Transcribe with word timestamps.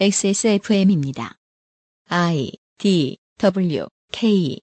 XSFM입니다. 0.00 1.36
I 2.10 2.50
D 2.78 3.16
W 3.38 3.86
K 4.10 4.58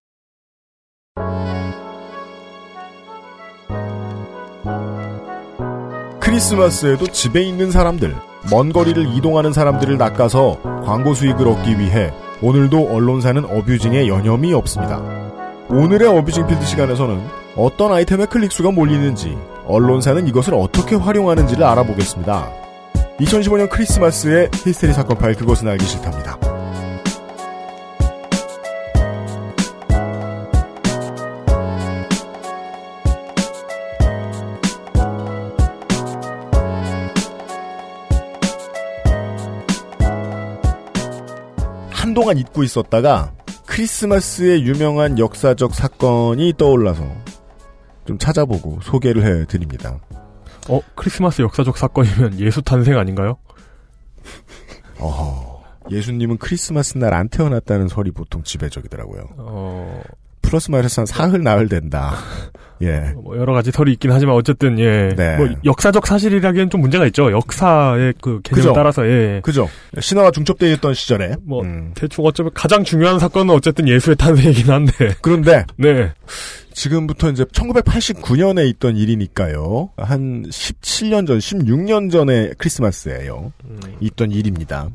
크리스마스에도 6.19 7.07
집에 7.07 7.43
있는 7.43 7.71
사람들, 7.71 8.13
먼 8.51 8.73
거리를 8.73 9.15
이동하는 9.15 9.53
사람들을 9.53 9.97
낚아서 9.97 10.61
광고 10.83 11.13
수익을 11.13 11.47
얻기 11.47 11.79
위해 11.79 12.11
오늘도 12.41 12.93
언론사는 12.93 13.45
어뷰징에 13.45 14.09
여념이 14.09 14.53
없습니다. 14.53 14.99
오늘의 15.69 16.09
어뷰징 16.09 16.45
필드 16.47 16.65
시간에서는 16.65 17.25
어떤 17.55 17.93
아이템의 17.93 18.27
클릭수가 18.27 18.71
몰리는지, 18.71 19.37
언론사는 19.65 20.27
이것을 20.27 20.55
어떻게 20.55 20.95
활용하는지를 20.95 21.63
알아보겠습니다. 21.63 22.60
2015년 23.21 23.69
크리스마스의 23.69 24.49
히스테리 24.65 24.93
사건 24.93 25.17
파일 25.17 25.35
그것은 25.35 25.67
알기 25.67 25.85
싫답니다. 25.85 26.39
한동안 41.91 42.37
잊고 42.37 42.63
있었다가 42.63 43.31
크리스마스의 43.67 44.63
유명한 44.63 45.17
역사적 45.19 45.75
사건이 45.75 46.55
떠올라서 46.57 47.03
좀 48.05 48.17
찾아보고 48.17 48.79
소개를 48.81 49.23
해드립니다. 49.23 49.99
어, 50.69 50.79
크리스마스 50.95 51.41
역사적 51.41 51.77
사건이면 51.77 52.39
예수 52.39 52.61
탄생 52.61 52.97
아닌가요? 52.97 53.37
어허, 54.99 55.63
예수님은 55.89 56.37
크리스마스 56.37 56.97
날 56.97 57.13
안 57.13 57.27
태어났다는 57.29 57.87
설이 57.87 58.11
보통 58.11 58.43
지배적이더라고요. 58.43 59.23
어, 59.37 60.01
플러스 60.51 60.69
마이너스 60.69 60.99
한 60.99 61.05
사흘 61.05 61.41
나흘 61.43 61.69
된다. 61.69 62.13
예. 62.83 63.13
뭐 63.15 63.37
여러 63.37 63.53
가지 63.53 63.71
설이 63.71 63.93
있긴 63.93 64.11
하지만 64.11 64.35
어쨌든 64.35 64.77
예. 64.79 65.13
네. 65.15 65.37
뭐 65.37 65.47
역사적 65.63 66.05
사실이라기엔 66.05 66.69
좀 66.69 66.81
문제가 66.81 67.05
있죠. 67.05 67.31
역사의 67.31 68.15
그 68.19 68.41
그죠. 68.41 68.73
따라서 68.73 69.07
예. 69.07 69.39
그죠. 69.43 69.69
신화가 69.97 70.31
중첩되어 70.31 70.69
있던 70.73 70.93
시절에. 70.93 71.35
뭐 71.43 71.61
음. 71.63 71.91
대충 71.95 72.25
어쩌면 72.25 72.51
가장 72.53 72.83
중요한 72.83 73.17
사건은 73.17 73.55
어쨌든 73.55 73.87
예수의 73.87 74.17
탄생이긴 74.17 74.69
한데. 74.69 74.91
그런데 75.21 75.63
네. 75.77 76.11
지금부터 76.73 77.29
이제 77.29 77.45
1989년에 77.45 78.67
있던 78.71 78.97
일이니까요. 78.97 79.91
한 79.95 80.43
17년 80.49 81.27
전, 81.27 81.37
16년 81.37 82.11
전의 82.11 82.55
크리스마스예요. 82.57 83.53
있던 84.01 84.31
일입니다. 84.31 84.89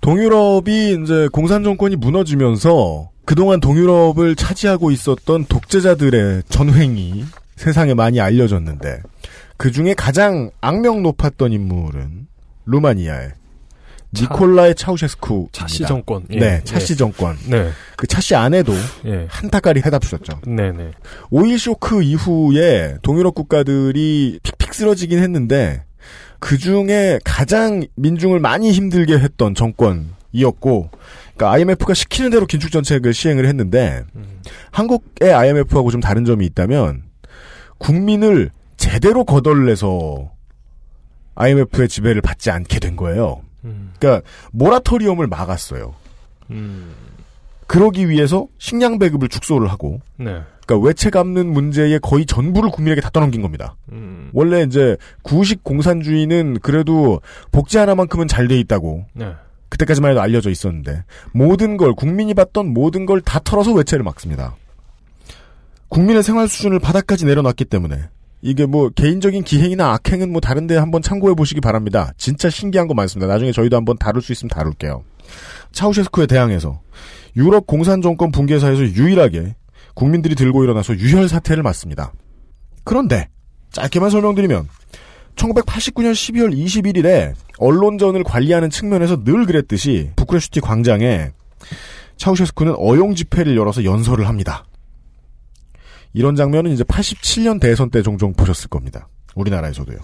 동유럽이 0.00 0.98
이제 1.00 1.28
공산 1.30 1.62
정권이 1.62 1.94
무너지면서 1.96 3.11
그동안 3.24 3.60
동유럽을 3.60 4.34
차지하고 4.36 4.90
있었던 4.90 5.46
독재자들의 5.46 6.42
전횡이 6.48 7.24
세상에 7.56 7.94
많이 7.94 8.20
알려졌는데 8.20 9.02
그 9.56 9.70
중에 9.70 9.94
가장 9.94 10.50
악명 10.60 11.02
높았던 11.02 11.52
인물은 11.52 12.26
루마니아의 12.66 13.28
차- 14.14 14.22
니콜라의 14.24 14.74
차우셰스쿠 14.74 15.48
차시 15.52 15.84
정권. 15.86 16.24
예. 16.30 16.38
네, 16.38 16.60
차시 16.64 16.96
정권. 16.96 17.36
네. 17.48 17.70
그 17.96 18.06
차시 18.06 18.34
안에도 18.34 18.74
예. 19.06 19.26
한타까리 19.30 19.80
해답 19.86 20.02
주셨죠. 20.02 20.40
네, 20.46 20.70
네. 20.72 20.90
오일 21.30 21.58
쇼크 21.58 22.02
이후에 22.02 22.96
동유럽 23.02 23.34
국가들이 23.34 24.38
픽픽 24.42 24.74
쓰러지긴 24.74 25.18
했는데 25.20 25.84
그 26.40 26.58
중에 26.58 27.20
가장 27.24 27.86
민중을 27.94 28.38
많이 28.40 28.72
힘들게 28.72 29.14
했던 29.18 29.54
정권이었고, 29.54 30.90
그러니까 31.42 31.52
IMF가 31.52 31.94
시키는 31.94 32.30
대로 32.30 32.46
긴축 32.46 32.70
정책을 32.70 33.12
시행을 33.12 33.46
했는데 33.46 34.04
한국의 34.70 35.32
IMF하고 35.34 35.90
좀 35.90 36.00
다른 36.00 36.24
점이 36.24 36.46
있다면 36.46 37.02
국민을 37.78 38.50
제대로 38.76 39.24
거덜내서 39.24 40.30
IMF의 41.34 41.88
지배를 41.88 42.22
받지 42.22 42.50
않게 42.50 42.78
된 42.78 42.94
거예요. 42.94 43.42
음. 43.64 43.92
그러니까 43.98 44.26
모라토리엄을 44.52 45.26
막았어요. 45.26 45.94
음. 46.50 46.92
그러기 47.66 48.08
위해서 48.08 48.46
식량 48.58 48.98
배급을 48.98 49.28
축소를 49.28 49.68
하고 49.68 50.00
네. 50.18 50.42
그러니까 50.64 50.86
외채 50.86 51.10
갚는 51.10 51.52
문제의 51.52 51.98
거의 52.00 52.26
전부를 52.26 52.70
국민에게 52.70 53.00
다 53.00 53.10
떠넘긴 53.10 53.42
겁니다. 53.42 53.76
음. 53.90 54.30
원래 54.32 54.62
이제 54.62 54.96
구식 55.22 55.64
공산주의는 55.64 56.58
그래도 56.60 57.20
복지 57.50 57.78
하나만큼은 57.78 58.28
잘 58.28 58.46
돼 58.46 58.58
있다고 58.58 59.06
네. 59.14 59.32
그때까지만 59.72 60.10
해도 60.10 60.20
알려져 60.20 60.50
있었는데 60.50 61.04
모든 61.32 61.76
걸 61.78 61.94
국민이 61.94 62.34
받던 62.34 62.72
모든 62.74 63.06
걸 63.06 63.22
다 63.22 63.38
털어서 63.38 63.72
외채를 63.72 64.04
막습니다. 64.04 64.56
국민의 65.88 66.22
생활 66.22 66.48
수준을 66.48 66.78
바닥까지 66.78 67.24
내려놨기 67.24 67.64
때문에 67.66 68.08
이게 68.42 68.66
뭐 68.66 68.90
개인적인 68.90 69.44
기행이나 69.44 69.92
악행은 69.92 70.30
뭐 70.32 70.40
다른데 70.40 70.76
한번 70.76 71.00
참고해 71.00 71.34
보시기 71.34 71.60
바랍니다. 71.60 72.12
진짜 72.18 72.50
신기한 72.50 72.88
거 72.88 72.94
많습니다. 72.94 73.32
나중에 73.32 73.52
저희도 73.52 73.76
한번 73.76 73.96
다룰 73.96 74.20
수 74.20 74.32
있으면 74.32 74.50
다룰게요. 74.50 75.04
차우셰스쿠에 75.72 76.26
대항해서 76.26 76.80
유럽 77.36 77.66
공산 77.66 78.02
정권 78.02 78.30
붕괴사에서 78.32 78.82
유일하게 78.82 79.54
국민들이 79.94 80.34
들고 80.34 80.64
일어나서 80.64 80.96
유혈 80.96 81.28
사태를 81.28 81.62
맞습니다. 81.62 82.12
그런데 82.84 83.28
짧게만 83.70 84.10
설명드리면 84.10 84.68
1989년 85.36 86.12
12월 86.12 86.54
21일에 86.56 87.34
언론전을 87.58 88.22
관리하는 88.24 88.70
측면에서 88.70 89.24
늘 89.24 89.46
그랬듯이 89.46 90.10
부크레슈티 90.16 90.60
광장에 90.60 91.30
차우셰스쿠는 92.16 92.74
어용 92.76 93.14
집회를 93.14 93.56
열어서 93.56 93.84
연설을 93.84 94.28
합니다. 94.28 94.64
이런 96.12 96.36
장면은 96.36 96.72
이제 96.72 96.84
87년 96.84 97.60
대선 97.60 97.90
때 97.90 98.02
종종 98.02 98.32
보셨을 98.34 98.68
겁니다. 98.68 99.08
우리나라에서도요. 99.34 99.98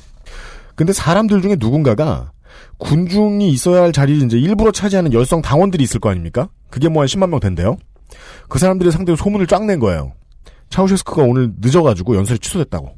근데 0.74 0.92
사람들 0.92 1.42
중에 1.42 1.56
누군가가 1.58 2.32
군중이 2.78 3.50
있어야 3.50 3.82
할 3.82 3.92
자리를 3.92 4.24
이제 4.24 4.38
일부러 4.38 4.72
차지하는 4.72 5.12
열성 5.12 5.42
당원들이 5.42 5.82
있을 5.84 6.00
거 6.00 6.10
아닙니까? 6.10 6.48
그게 6.70 6.88
뭐 6.88 7.02
한 7.02 7.06
10만 7.06 7.28
명 7.28 7.40
된대요. 7.40 7.76
그 8.48 8.58
사람들의 8.58 8.90
상대로 8.92 9.16
소문을 9.16 9.46
쫙 9.46 9.64
낸 9.66 9.78
거예요. 9.80 10.12
차우셰스크가 10.70 11.22
오늘 11.22 11.52
늦어가지고 11.58 12.16
연설이 12.16 12.38
취소됐다고. 12.38 12.97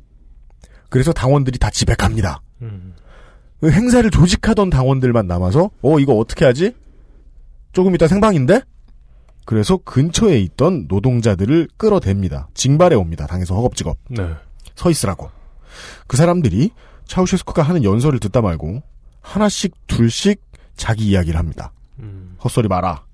그래서 0.90 1.12
당원들이 1.12 1.58
다 1.58 1.70
집에 1.70 1.94
갑니다. 1.94 2.42
음. 2.60 2.94
그 3.60 3.70
행사를 3.70 4.08
조직하던 4.10 4.70
당원들만 4.70 5.26
남아서 5.26 5.70
어 5.82 5.98
이거 5.98 6.14
어떻게 6.14 6.44
하지? 6.44 6.74
조금 7.72 7.94
이따 7.94 8.08
생방인데? 8.08 8.62
그래서 9.46 9.78
근처에 9.78 10.38
있던 10.40 10.86
노동자들을 10.88 11.68
끌어댑니다. 11.78 12.46
징발해 12.54 12.96
옵니다. 12.96 13.26
당에서 13.26 13.54
허겁지겁 13.54 13.96
네. 14.10 14.34
서 14.74 14.90
있으라고. 14.90 15.30
그 16.06 16.16
사람들이 16.16 16.70
차우셰스쿠가 17.06 17.62
하는 17.62 17.84
연설을 17.84 18.18
듣다 18.18 18.40
말고 18.40 18.82
하나씩 19.20 19.74
둘씩 19.86 20.40
자기 20.76 21.06
이야기를 21.06 21.38
합니다. 21.38 21.72
음. 21.98 22.36
헛소리 22.42 22.68
마라. 22.68 23.04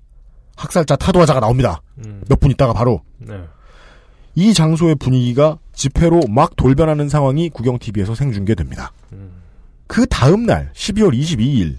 학살자 0.55 0.95
타도하자가 0.95 1.39
나옵니다. 1.39 1.81
음. 1.99 2.23
몇분 2.29 2.51
있다가 2.51 2.73
바로 2.73 3.01
네. 3.17 3.39
이 4.37 4.53
장소의 4.53 4.93
분위기가 4.93 5.57
집회로 5.73 6.21
막 6.29 6.55
돌변하는 6.55 7.09
상황이 7.09 7.49
구경 7.49 7.79
TV에서 7.79 8.13
생중계됩니다. 8.13 8.91
음. 9.13 9.31
그 9.87 10.05
다음 10.05 10.45
날 10.45 10.71
12월 10.75 11.19
22일 11.19 11.77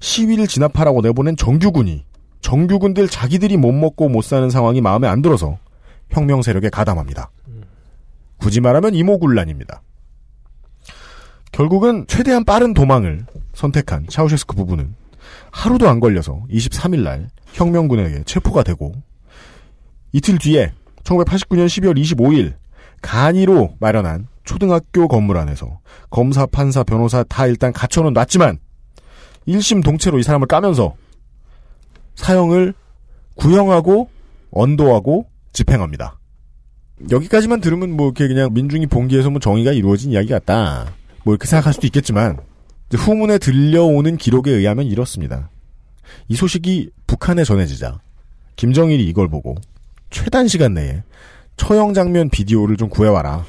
시위를 0.00 0.46
진압하라고 0.46 1.02
내보낸 1.02 1.36
정규군이 1.36 2.06
정규군들 2.40 3.08
자기들이 3.08 3.58
못 3.58 3.72
먹고 3.72 4.08
못 4.08 4.24
사는 4.24 4.48
상황이 4.48 4.80
마음에 4.80 5.06
안 5.06 5.20
들어서 5.20 5.58
혁명 6.08 6.40
세력에 6.40 6.70
가담합니다. 6.70 7.30
굳이 8.38 8.62
말하면 8.62 8.94
이모군란입니다. 8.94 9.82
결국은 11.52 12.06
최대한 12.08 12.42
빠른 12.42 12.72
도망을 12.72 13.26
선택한 13.52 14.06
차우셰스크 14.08 14.56
부부는 14.56 14.94
하루도 15.50 15.86
안 15.86 16.00
걸려서 16.00 16.42
23일 16.50 17.02
날 17.02 17.28
혁명군에게 17.52 18.22
체포가 18.24 18.62
되고 18.62 18.94
이틀 20.12 20.38
뒤에 20.38 20.72
1989년 21.08 21.66
12월 21.66 21.98
25일 21.98 22.54
간이로 23.00 23.76
마련한 23.80 24.28
초등학교 24.44 25.08
건물 25.08 25.36
안에서 25.38 25.80
검사, 26.10 26.46
판사, 26.46 26.82
변호사 26.82 27.22
다 27.24 27.46
일단 27.46 27.72
갖춰는 27.72 28.12
놨지만 28.12 28.58
1심 29.46 29.82
동체로 29.82 30.18
이 30.18 30.22
사람을 30.22 30.46
까면서 30.46 30.94
사형을 32.14 32.74
구형하고 33.36 34.10
언도하고 34.50 35.26
집행합니다. 35.52 36.18
여기까지만 37.10 37.60
들으면 37.60 37.92
뭐 37.92 38.06
이렇게 38.06 38.26
그냥 38.26 38.52
민중이 38.52 38.86
봉기해서 38.88 39.30
뭐 39.30 39.38
정의가 39.38 39.72
이루어진 39.72 40.10
이야기 40.10 40.28
같다. 40.28 40.92
뭐 41.24 41.34
이렇게 41.34 41.46
생각할 41.46 41.72
수도 41.72 41.86
있겠지만 41.86 42.38
후문에 42.92 43.38
들려오는 43.38 44.16
기록에 44.16 44.50
의하면 44.50 44.86
이렇습니다. 44.86 45.50
이 46.26 46.34
소식이 46.34 46.90
북한에 47.06 47.44
전해지자 47.44 48.00
김정일이 48.56 49.04
이걸 49.04 49.28
보고 49.28 49.54
최단 50.10 50.48
시간 50.48 50.74
내에 50.74 51.02
처형 51.56 51.94
장면 51.94 52.30
비디오를 52.30 52.76
좀 52.76 52.88
구해와라. 52.88 53.44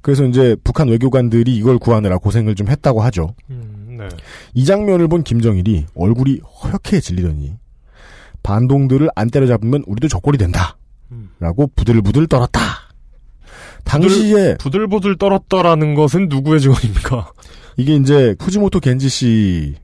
그래서 0.00 0.24
이제 0.24 0.56
북한 0.64 0.88
외교관들이 0.88 1.54
이걸 1.54 1.78
구하느라 1.78 2.18
고생을 2.18 2.54
좀 2.54 2.68
했다고 2.68 3.02
하죠. 3.02 3.34
음, 3.50 3.96
네. 3.98 4.08
이 4.52 4.64
장면을 4.64 5.06
본 5.08 5.22
김정일이 5.22 5.86
얼굴이 5.94 6.40
허옇게 6.40 7.00
질리더니 7.00 7.54
반동들을 8.42 9.08
안 9.14 9.30
때려잡으면 9.30 9.84
우리도 9.86 10.08
적골이 10.08 10.38
된다. 10.38 10.76
음. 11.12 11.30
라고 11.38 11.68
부들부들 11.76 12.26
떨었다. 12.26 12.60
당시에 13.84 14.56
부들 14.58 14.88
부들 14.88 15.16
떨었더라는 15.18 15.94
것은 15.94 16.28
누구의 16.28 16.60
증언입니까? 16.60 17.32
이게 17.76 17.94
이제 17.94 18.34
후지모토 18.40 18.80
겐지 18.80 19.08
씨 19.08 19.76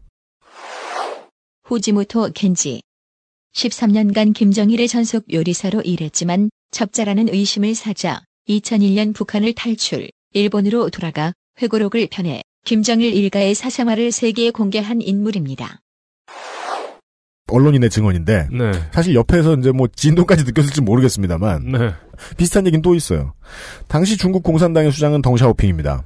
후지모토 1.64 2.30
겐지. 2.34 2.80
13년간 3.58 4.34
김정일의 4.34 4.86
전속 4.86 5.32
요리사로 5.32 5.82
일했지만 5.82 6.48
적자라는 6.70 7.28
의심을 7.28 7.74
사자 7.74 8.22
2001년 8.48 9.12
북한을 9.14 9.52
탈출, 9.54 10.08
일본으로 10.32 10.90
돌아가 10.90 11.32
회고록을 11.60 12.06
펴내 12.10 12.42
김정일 12.64 13.14
일가의 13.14 13.56
사생활을 13.56 14.12
세계에 14.12 14.50
공개한 14.52 15.02
인물입니다. 15.02 15.80
언론인의 17.50 17.90
증언인데 17.90 18.48
네. 18.52 18.72
사실 18.92 19.14
옆에서 19.14 19.54
이제 19.54 19.72
뭐 19.72 19.88
진동까지 19.88 20.44
느꼈을지 20.44 20.80
모르겠습니다만 20.82 21.72
네. 21.72 21.94
비슷한 22.36 22.66
얘기는 22.66 22.80
또 22.82 22.94
있어요. 22.94 23.32
당시 23.88 24.16
중국 24.16 24.42
공산당의 24.44 24.92
수장은 24.92 25.22
덩샤오핑입니다. 25.22 26.04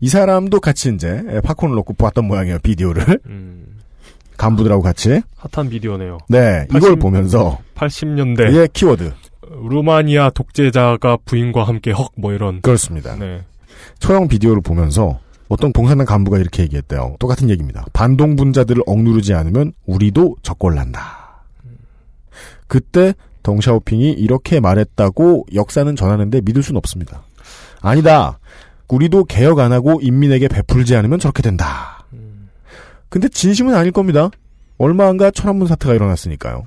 이 0.00 0.08
사람도 0.08 0.60
같이 0.60 0.92
이제 0.92 1.22
팝콘을 1.44 1.74
넣고 1.76 1.94
보았던 1.94 2.26
모양이에요 2.26 2.58
비디오를 2.58 3.20
음, 3.26 3.71
간부들하고 4.36 4.82
같이 4.82 5.20
핫한 5.36 5.70
비디오네요. 5.70 6.18
네 6.28 6.66
이걸 6.70 6.90
80 6.90 6.98
보면서 6.98 7.58
80년대 7.74 8.54
예 8.54 8.68
키워드 8.72 9.12
루마니아 9.68 10.30
독재자가 10.30 11.18
부인과 11.24 11.64
함께 11.64 11.92
헉 11.92 12.12
뭐 12.16 12.32
이런. 12.32 12.60
그렇습니다. 12.60 13.16
네. 13.16 13.42
처형 13.98 14.28
비디오를 14.28 14.62
보면서 14.62 15.20
어떤 15.48 15.72
공산당 15.72 16.06
간부가 16.06 16.38
이렇게 16.38 16.62
얘기했대요. 16.62 17.16
똑같은 17.18 17.50
얘기입니다. 17.50 17.84
반동 17.92 18.36
분자들을 18.36 18.82
억누르지 18.86 19.34
않으면 19.34 19.72
우리도 19.86 20.36
적골난다. 20.42 21.44
그때 22.66 23.14
덩샤오핑이 23.42 24.12
이렇게 24.12 24.60
말했다고 24.60 25.46
역사는 25.54 25.94
전하는데 25.94 26.40
믿을 26.42 26.62
수는 26.62 26.78
없습니다. 26.78 27.22
아니다. 27.80 28.38
우리도 28.88 29.24
개혁 29.24 29.58
안 29.58 29.72
하고 29.72 29.98
인민에게 30.02 30.48
베풀지 30.48 30.96
않으면 30.96 31.18
저렇게 31.18 31.42
된다. 31.42 32.01
근데 33.12 33.28
진심은 33.28 33.74
아닐 33.74 33.92
겁니다. 33.92 34.30
얼마 34.78 35.06
안가 35.06 35.30
천안문 35.32 35.66
사태가 35.66 35.94
일어났으니까요. 35.94 36.64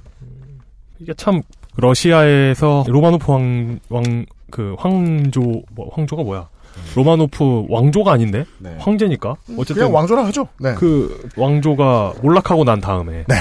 이게 1.00 1.12
참 1.16 1.42
러시아에서 1.76 2.86
로마노프 2.88 3.32
왕, 3.32 3.80
왕, 3.90 4.26
그 4.52 4.76
황조, 4.78 5.42
뭐, 5.72 5.90
황조가 5.92 6.22
뭐야? 6.22 6.48
로마노프 6.96 7.66
왕조가 7.68 8.12
아닌데? 8.12 8.46
황제니까? 8.78 9.36
어쨌든 9.58 9.76
그냥 9.76 9.96
왕조라 9.96 10.24
하죠. 10.28 10.48
네. 10.60 10.76
그 10.76 11.28
왕조가 11.36 12.14
몰락하고 12.22 12.64
난 12.64 12.80
다음에 12.80 13.24
네. 13.28 13.36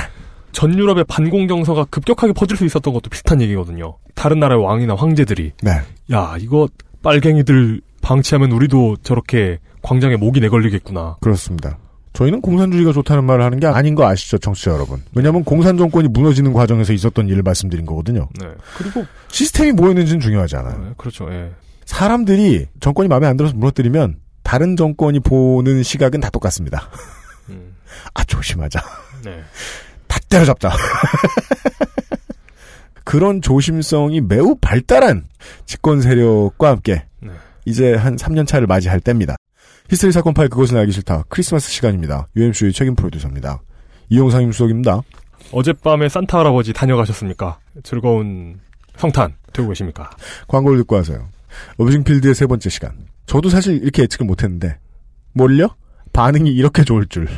전 0.52 0.72
유럽의 0.72 1.04
반공 1.04 1.46
정서가 1.46 1.84
급격하게 1.90 2.32
퍼질 2.32 2.56
수 2.56 2.64
있었던 2.64 2.94
것도 2.94 3.10
비슷한 3.10 3.42
얘기거든요. 3.42 3.98
다른 4.14 4.40
나라의 4.40 4.62
왕이나 4.64 4.94
황제들이 4.94 5.52
네. 5.62 5.72
야 6.10 6.36
이거 6.40 6.68
빨갱이들 7.02 7.82
방치하면 8.00 8.50
우리도 8.52 8.96
저렇게 9.02 9.58
광장에 9.82 10.16
목이 10.16 10.40
내걸리겠구나. 10.40 11.18
그렇습니다. 11.20 11.76
저희는 12.14 12.40
공산주의가 12.40 12.92
좋다는 12.92 13.24
말을 13.24 13.44
하는 13.44 13.58
게 13.58 13.66
아닌 13.66 13.96
거 13.96 14.06
아시죠, 14.06 14.38
청취자 14.38 14.70
여러분? 14.70 15.02
왜냐하면 15.14 15.44
공산 15.44 15.76
정권이 15.76 16.08
무너지는 16.08 16.52
과정에서 16.52 16.92
있었던 16.92 17.28
일을 17.28 17.42
말씀드린 17.42 17.84
거거든요. 17.84 18.28
네. 18.40 18.46
그리고 18.78 19.04
시스템이 19.28 19.72
뭐였는지는 19.72 20.20
중요하지 20.20 20.56
않아요. 20.56 20.78
네, 20.78 20.94
그렇죠. 20.96 21.28
예. 21.32 21.50
사람들이 21.84 22.66
정권이 22.78 23.08
마음에 23.08 23.26
안 23.26 23.36
들어서 23.36 23.54
무너뜨리면 23.56 24.16
다른 24.44 24.76
정권이 24.76 25.20
보는 25.20 25.82
시각은 25.82 26.20
다 26.20 26.30
똑같습니다. 26.30 26.88
음, 27.50 27.74
아 28.14 28.22
조심하자. 28.22 28.80
네. 29.24 29.42
다 30.06 30.20
때려잡자. 30.28 30.70
그런 33.02 33.42
조심성이 33.42 34.20
매우 34.20 34.54
발달한 34.60 35.24
집권 35.66 36.00
세력과 36.00 36.68
함께 36.68 37.06
네. 37.20 37.30
이제 37.64 37.94
한 37.94 38.14
3년 38.14 38.46
차를 38.46 38.68
맞이할 38.68 39.00
때입니다. 39.00 39.34
히스테리 39.90 40.12
사건 40.12 40.32
파일 40.32 40.48
그것은 40.48 40.76
알기 40.78 40.92
싫다. 40.92 41.24
크리스마스 41.28 41.70
시간입니다. 41.70 42.28
UMC의 42.36 42.72
책임 42.72 42.94
프로듀서입니다. 42.96 43.60
이용상 44.08 44.42
임 44.42 44.52
수석입니다. 44.52 45.02
어젯밤에 45.52 46.08
산타 46.08 46.38
할아버지 46.38 46.72
다녀가셨습니까? 46.72 47.58
즐거운 47.82 48.60
성탄 48.96 49.34
되고 49.52 49.68
계십니까? 49.68 50.10
광고를 50.48 50.78
듣고 50.78 50.96
와서요. 50.96 51.28
Abusing 51.76 52.05
Field의 52.05 52.34
세 52.34 52.46
번째 52.46 52.70
시간. 52.70 52.92
저도 53.26 53.50
사실 53.50 53.82
이렇게 53.82 54.02
예측을 54.02 54.26
못했는데 54.26 54.78
뭘요? 55.32 55.68
반응이 56.12 56.50
이렇게 56.50 56.82
좋을 56.82 57.06
줄. 57.06 57.28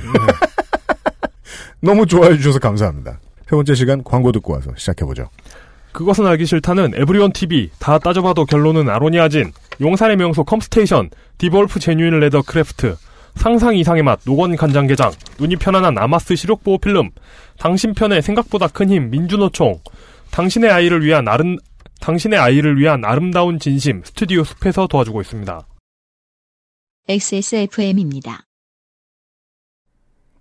너무 1.81 2.06
좋아해 2.06 2.37
주셔서 2.37 2.58
감사합니다. 2.58 3.19
세 3.49 3.50
번째 3.50 3.75
시간 3.75 4.02
광고 4.04 4.31
듣고 4.32 4.52
와서 4.54 4.70
시작해보죠. 4.76 5.28
그것은 5.92 6.26
알기 6.26 6.46
싫다는 6.46 6.92
에브리원 6.94 7.32
TV 7.32 7.70
다 7.78 7.99
따져봐도 7.99 8.44
결론은 8.44 8.88
아로니아진 8.88 9.52
용산의 9.81 10.17
명소 10.17 10.44
컴스테이션 10.44 11.11
디볼프 11.38 11.78
Genuine 11.81 12.19
Leather 12.20 12.43
Craft 12.43 12.96
상상 13.34 13.76
이상의 13.76 14.02
맛 14.02 14.20
노건 14.25 14.56
간장게장 14.56 15.12
눈이 15.38 15.56
편안한 15.56 15.99
아마스 15.99 16.34
시력보호 16.37 16.78
필름 16.78 17.11
당신 17.58 17.93
편의 17.94 18.23
생각보다 18.23 18.69
큰 18.69 18.88
힘 18.88 19.11
민주노총 19.11 19.78
당신의 20.31 20.70
아이를 20.70 21.05
위한 21.05 21.28
아름 21.28 21.58
당신의 22.00 22.38
아이를 22.38 22.78
위한 22.78 23.05
아름다운 23.05 23.58
진심 23.58 24.02
스튜디오 24.05 24.44
숲에서 24.44 24.87
도와주고 24.87 25.20
있습니다. 25.23 25.67
XSFM입니다. 27.08 28.43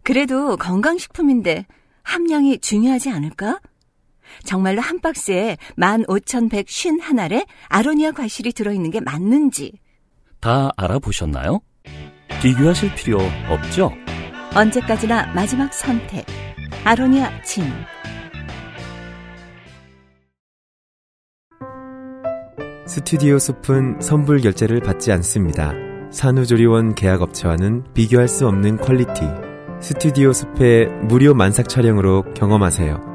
그래도 0.03 0.57
건강식품인데 0.57 1.65
함량이 2.03 2.59
중요하지 2.59 3.09
않을까? 3.09 3.59
정말로 4.43 4.81
한 4.81 4.99
박스에 4.99 5.57
15,151알에 5.77 7.45
아로니아 7.69 8.11
과실이 8.11 8.53
들어있는 8.53 8.91
게 8.91 8.99
맞는지 8.99 9.73
다 10.39 10.71
알아보셨나요? 10.77 11.61
비교하실 12.41 12.95
필요 12.95 13.19
없죠? 13.49 13.91
언제까지나 14.55 15.33
마지막 15.33 15.73
선택 15.73 16.25
아로니아 16.83 17.41
진 17.43 17.63
스튜디오 22.87 23.39
숲은 23.39 23.99
선불 23.99 24.41
결제를 24.41 24.79
받지 24.79 25.11
않습니다. 25.11 25.73
산후조리원 26.11 26.95
계약업체와는 26.95 27.83
비교할 27.93 28.27
수 28.27 28.47
없는 28.47 28.77
퀄리티. 28.77 29.21
스튜디오 29.81 30.31
숲의 30.31 30.87
무료 31.03 31.33
만삭 31.33 31.67
촬영으로 31.67 32.23
경험하세요. 32.35 33.14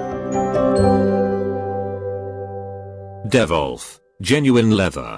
Devolf 3.29 3.99
Genuine 4.21 4.73
Leather 4.73 5.17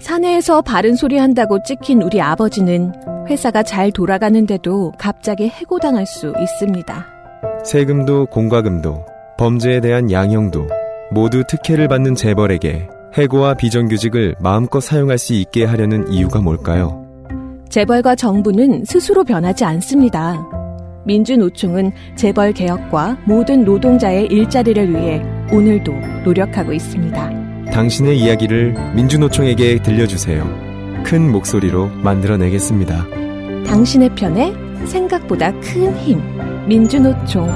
사내에서 0.00 0.62
바른 0.62 0.96
소리 0.96 1.18
한다고 1.18 1.62
찍힌 1.62 2.02
우리 2.02 2.20
아버지는 2.20 2.92
회사가 3.28 3.62
잘 3.62 3.92
돌아가는데도 3.92 4.92
갑자기 4.98 5.48
해고당할 5.48 6.06
수 6.06 6.32
있습니다. 6.40 7.06
세금도 7.64 8.26
공과금도 8.26 9.04
범죄에 9.38 9.80
대한 9.80 10.10
양형도 10.10 10.66
모두 11.12 11.44
특혜를 11.46 11.88
받는 11.88 12.14
재벌에게 12.14 12.88
해고와 13.14 13.54
비정규직을 13.54 14.36
마음껏 14.40 14.80
사용할 14.80 15.18
수 15.18 15.34
있게 15.34 15.64
하려는 15.64 16.10
이유가 16.12 16.40
뭘까요? 16.40 17.04
재벌과 17.68 18.14
정부는 18.16 18.84
스스로 18.84 19.24
변하지 19.24 19.64
않습니다. 19.64 20.40
민주노총은 21.06 21.92
재벌 22.16 22.52
개혁과 22.52 23.18
모든 23.24 23.64
노동자의 23.64 24.26
일자리를 24.26 24.90
위해 24.90 25.22
오늘도 25.52 25.92
노력하고 26.24 26.72
있습니다. 26.72 27.70
당신의 27.72 28.18
이야기를 28.18 28.74
민주노총에게 28.94 29.82
들려주세요. 29.82 31.02
큰 31.04 31.30
목소리로 31.30 31.88
만들어내겠습니다. 32.02 33.06
당신의 33.66 34.14
편에 34.14 34.52
생각보다 34.86 35.52
큰 35.60 35.96
힘. 35.98 36.20
민주노총. 36.66 37.48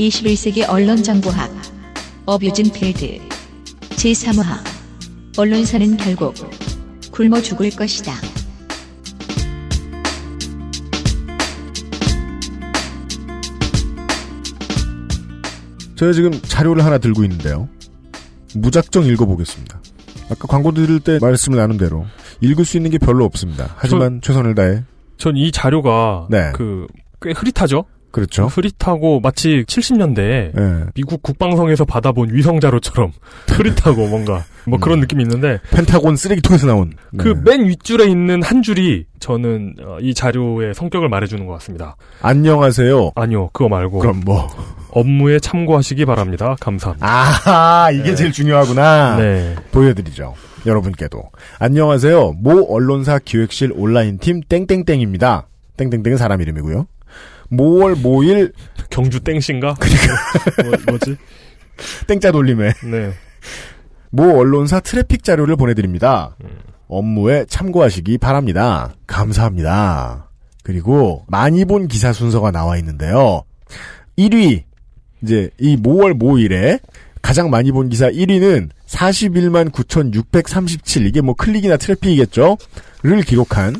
21세기 0.00 0.66
언론정보학 0.66 1.50
어뷰진 2.30 2.70
필드 2.70 3.18
제3화 3.96 4.44
언론사는 5.36 5.96
결국 5.96 6.32
굶어 7.10 7.42
죽을 7.42 7.70
것이다. 7.70 8.12
제가 15.96 16.12
지금 16.12 16.30
자료를 16.30 16.84
하나 16.84 16.98
들고 16.98 17.24
있는데요. 17.24 17.68
무작정 18.54 19.06
읽어보겠습니다. 19.06 19.80
아까 20.30 20.46
광고 20.46 20.72
들을 20.72 21.00
때 21.00 21.18
말씀을 21.20 21.58
나눈 21.58 21.78
대로 21.78 22.06
읽을 22.40 22.64
수 22.64 22.76
있는 22.76 22.92
게 22.92 22.98
별로 22.98 23.24
없습니다. 23.24 23.74
하지만 23.76 24.20
최선을 24.22 24.54
다해. 24.54 24.84
전 25.18 25.36
이 25.36 25.50
자료가 25.52 26.28
네. 26.30 26.52
그꽤 26.52 27.32
흐릿하죠. 27.36 27.84
그렇죠. 28.10 28.46
흐릿하고 28.46 29.20
마치 29.20 29.64
70년대에 29.66 30.58
예. 30.58 30.84
미국 30.94 31.22
국방성에서 31.22 31.84
받아본 31.84 32.30
위성 32.32 32.60
자료처럼 32.60 33.12
흐릿하고 33.48 34.06
뭔가 34.08 34.44
뭐 34.66 34.78
음. 34.78 34.80
그런 34.80 35.00
느낌이 35.00 35.22
있는데 35.22 35.58
펜타곤 35.70 36.16
쓰레기통에서 36.16 36.66
나온. 36.66 36.92
네. 37.12 37.24
그맨 37.24 37.66
윗줄에 37.66 38.06
있는 38.06 38.42
한 38.42 38.62
줄이 38.62 39.06
저는 39.20 39.76
어, 39.84 39.98
이 40.00 40.14
자료의 40.14 40.74
성격을 40.74 41.08
말해주는 41.08 41.46
것 41.46 41.52
같습니다. 41.54 41.96
안녕하세요. 42.22 43.12
아니요, 43.14 43.50
그거 43.52 43.68
말고 43.68 43.98
그럼 43.98 44.22
뭐. 44.24 44.48
업무에 44.92 45.38
참고하시기 45.38 46.04
바랍니다. 46.04 46.56
감사합니다. 46.60 47.06
아하, 47.06 47.90
이게 47.92 48.14
제일 48.14 48.32
중요하구나. 48.32 49.16
네. 49.16 49.54
보여드리죠. 49.70 50.34
여러분께도. 50.66 51.22
안녕하세요. 51.58 52.32
모 52.38 52.66
언론사 52.74 53.18
기획실 53.24 53.72
온라인 53.74 54.18
팀 54.18 54.40
땡땡땡입니다. 54.40 55.46
땡땡땡은 55.76 56.18
사람 56.18 56.40
이름이고요. 56.40 56.86
모월 57.50 57.96
모일 57.96 58.52
경주 58.88 59.20
땡신가? 59.20 59.74
뭐, 60.64 60.72
뭐지? 60.88 61.16
땡자 62.06 62.32
돌림에 62.32 62.72
네. 62.90 63.12
모 64.10 64.38
언론사 64.38 64.80
트래픽 64.80 65.22
자료를 65.24 65.56
보내드립니다. 65.56 66.36
업무에 66.88 67.44
참고하시기 67.46 68.18
바랍니다. 68.18 68.94
감사합니다. 69.06 70.30
그리고 70.62 71.24
많이 71.28 71.64
본 71.64 71.88
기사 71.88 72.12
순서가 72.12 72.50
나와 72.50 72.76
있는데요. 72.78 73.44
1위 74.18 74.64
이제 75.22 75.50
이 75.58 75.76
모월 75.76 76.14
모일에 76.14 76.78
가장 77.22 77.50
많이 77.50 77.70
본 77.70 77.88
기사 77.88 78.10
1위는 78.10 78.70
41만 78.86 79.72
9,637 79.72 81.06
이게 81.06 81.20
뭐 81.20 81.34
클릭이나 81.34 81.76
트래픽이겠죠? 81.76 82.56
를 83.02 83.22
기록한 83.22 83.76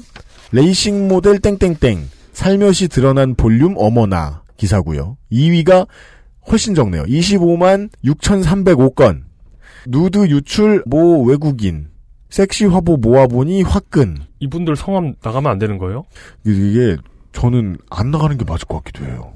레이싱 0.52 1.08
모델 1.08 1.40
땡땡땡 1.40 2.08
살며시 2.40 2.88
드러난 2.88 3.34
볼륨 3.34 3.74
어머나 3.76 4.44
기사고요. 4.56 5.18
2위가 5.30 5.86
훨씬 6.50 6.74
적네요. 6.74 7.02
25만 7.02 7.90
6,305건 8.02 9.24
누드 9.86 10.30
유출 10.30 10.82
모 10.86 11.22
외국인 11.24 11.88
섹시 12.30 12.64
화보 12.64 12.96
모아보니 12.96 13.60
화끈 13.60 14.20
이분들 14.38 14.74
성함 14.76 15.16
나가면 15.22 15.52
안 15.52 15.58
되는 15.58 15.76
거예요? 15.76 16.06
이게 16.46 16.96
저는 17.32 17.76
안 17.90 18.10
나가는 18.10 18.38
게 18.38 18.44
맞을 18.46 18.66
것 18.66 18.82
같기도 18.84 19.04
해요. 19.04 19.34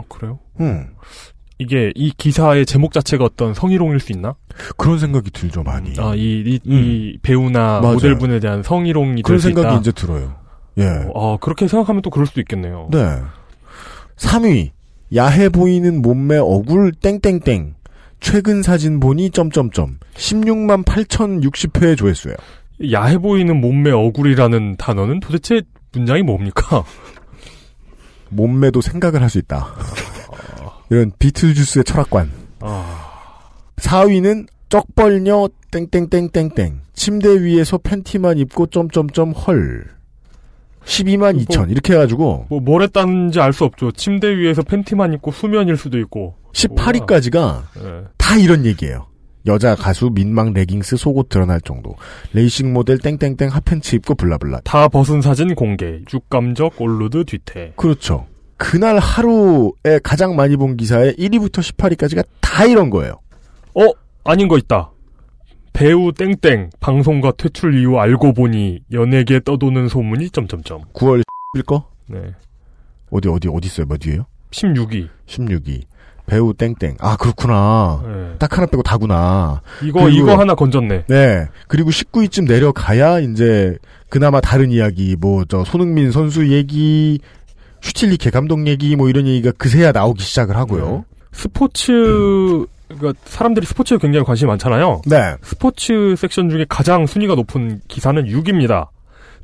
어, 0.00 0.04
그래요? 0.08 0.40
음, 0.58 0.88
이게 1.58 1.92
이 1.94 2.10
기사의 2.16 2.66
제목 2.66 2.92
자체가 2.92 3.24
어떤 3.24 3.54
성희롱일 3.54 4.00
수 4.00 4.10
있나? 4.10 4.34
그런 4.76 4.98
생각이 4.98 5.30
들죠 5.30 5.62
많이. 5.62 5.94
아, 5.98 6.16
이, 6.16 6.40
이, 6.44 6.60
음. 6.66 6.72
이 6.72 7.18
배우나 7.22 7.80
맞아요. 7.80 7.92
모델분에 7.92 8.40
대한 8.40 8.64
성희롱이 8.64 9.22
그런 9.22 9.38
생각이 9.38 9.68
있다. 9.68 9.78
이제 9.78 9.92
들어요. 9.92 10.39
예. 10.78 10.84
아, 11.14 11.36
그렇게 11.40 11.66
생각하면 11.68 12.02
또 12.02 12.10
그럴 12.10 12.26
수도 12.26 12.40
있겠네요. 12.40 12.88
네. 12.90 12.98
3위 14.16 14.70
야해 15.14 15.48
보이는 15.48 16.00
몸매 16.02 16.38
어굴 16.38 16.92
땡땡땡 16.92 17.74
최근 18.20 18.62
사진 18.62 19.00
보니 19.00 19.30
점점점 19.30 19.98
16만 20.14 20.84
8,060회 20.84 21.96
조회수예요. 21.96 22.36
야해 22.92 23.18
보이는 23.18 23.60
몸매 23.60 23.90
어굴이라는 23.90 24.76
단어는 24.76 25.20
도대체 25.20 25.62
문장이 25.92 26.22
뭡니까? 26.22 26.84
몸매도 28.30 28.80
생각을 28.80 29.22
할 29.22 29.28
수 29.28 29.38
있다. 29.38 29.74
이런 30.90 31.12
비틀주스의 31.18 31.84
철학관. 31.84 32.30
아, 32.60 33.40
4위는 33.76 34.46
쩍벌녀 34.68 35.48
땡땡땡땡땡 35.70 36.80
침대 36.94 37.42
위에서 37.42 37.78
팬티만 37.78 38.38
입고 38.38 38.66
점점점 38.66 39.32
헐 39.32 39.84
12만 40.84 41.44
2천 41.46 41.70
이렇게 41.70 41.92
해가지고 41.94 42.46
뭐, 42.48 42.60
뭘 42.60 42.82
했다는지 42.82 43.40
알 43.40 43.52
수 43.52 43.64
없죠. 43.64 43.92
침대 43.92 44.36
위에서 44.36 44.62
팬티만 44.62 45.12
입고 45.14 45.30
수면일 45.32 45.76
수도 45.76 45.98
있고. 45.98 46.34
18위까지가 46.52 47.62
예. 47.84 48.04
다 48.16 48.36
이런 48.36 48.64
얘기예요. 48.64 49.06
여자 49.46 49.74
가수 49.74 50.10
민망 50.12 50.52
레깅스 50.52 50.96
속옷 50.96 51.28
드러날 51.30 51.60
정도 51.62 51.94
레이싱 52.34 52.72
모델 52.72 52.98
땡땡땡 52.98 53.48
핫팬츠 53.48 53.96
입고 53.96 54.14
blah 54.14 54.37
blah 54.37 54.60
다 54.64 54.88
벗은 54.88 55.22
사진 55.22 55.54
공개. 55.54 56.00
육감적 56.12 56.80
올누드 56.80 57.24
뒤태. 57.24 57.72
그렇죠. 57.76 58.26
그날 58.56 58.98
하루에 58.98 59.98
가장 60.02 60.36
많이 60.36 60.56
본 60.56 60.76
기사에 60.76 61.12
1위부터 61.14 61.60
18위까지가 61.60 62.24
다 62.40 62.66
이런 62.66 62.90
거예요. 62.90 63.20
어? 63.74 63.86
아닌 64.24 64.48
거 64.48 64.58
있다. 64.58 64.90
배우 65.80 66.12
땡땡 66.12 66.68
방송과 66.78 67.32
퇴출 67.38 67.74
이후 67.80 67.98
알고 67.98 68.34
보니 68.34 68.80
연예계 68.92 69.40
떠도는 69.40 69.88
소문이 69.88 70.28
점점점. 70.28 70.82
9월 70.92 71.22
10일 71.56 71.64
거 71.64 71.86
네. 72.06 72.34
어디 73.10 73.28
어디 73.30 73.48
어디 73.48 73.66
있어요? 73.68 73.86
몇 73.86 74.06
위에요? 74.06 74.26
16위. 74.50 75.08
16위 75.26 75.80
배우 76.26 76.52
땡땡 76.52 76.96
아 77.00 77.16
그렇구나. 77.16 78.02
네. 78.06 78.34
딱 78.38 78.58
하나 78.58 78.66
빼고 78.66 78.82
다구나. 78.82 79.62
이거 79.82 80.04
그리고- 80.04 80.08
이거 80.10 80.38
하나 80.38 80.54
건졌네. 80.54 81.04
네. 81.08 81.46
그리고 81.66 81.88
19위쯤 81.88 82.46
내려가야 82.46 83.20
이제 83.20 83.78
그나마 84.10 84.42
다른 84.42 84.70
이야기 84.70 85.16
뭐 85.16 85.44
저 85.48 85.64
손흥민 85.64 86.12
선수 86.12 86.52
얘기 86.52 87.20
슈틸리케 87.80 88.28
감독 88.28 88.66
얘기 88.66 88.94
뭐 88.96 89.08
이런 89.08 89.26
얘기가 89.26 89.52
그제서야 89.52 89.92
나오기 89.92 90.22
시작을 90.22 90.56
하고요. 90.56 91.06
스포츠 91.32 92.66
그러니까 92.96 93.12
사람들이 93.24 93.66
스포츠에 93.66 93.98
굉장히 93.98 94.24
관심이 94.24 94.48
많잖아요. 94.48 95.02
네. 95.06 95.34
스포츠 95.42 96.14
섹션 96.16 96.50
중에 96.50 96.66
가장 96.68 97.06
순위가 97.06 97.34
높은 97.34 97.80
기사는 97.88 98.24
6위입니다. 98.24 98.88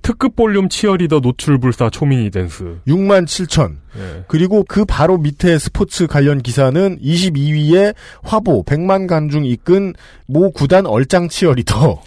특급 0.02 0.36
볼륨 0.36 0.68
치어리더 0.68 1.20
노출 1.20 1.58
불사 1.58 1.90
초미니 1.90 2.30
댄스. 2.30 2.78
6만 2.86 3.24
7천. 3.24 3.76
예. 3.98 4.24
그리고 4.28 4.64
그 4.66 4.84
바로 4.84 5.18
밑에 5.18 5.58
스포츠 5.58 6.06
관련 6.06 6.42
기사는 6.42 6.98
22위에 7.00 7.94
화보 8.22 8.64
100만 8.64 9.08
관중 9.08 9.44
이끈 9.44 9.94
모 10.26 10.52
구단 10.52 10.86
얼짱 10.86 11.28
치어리더. 11.28 12.02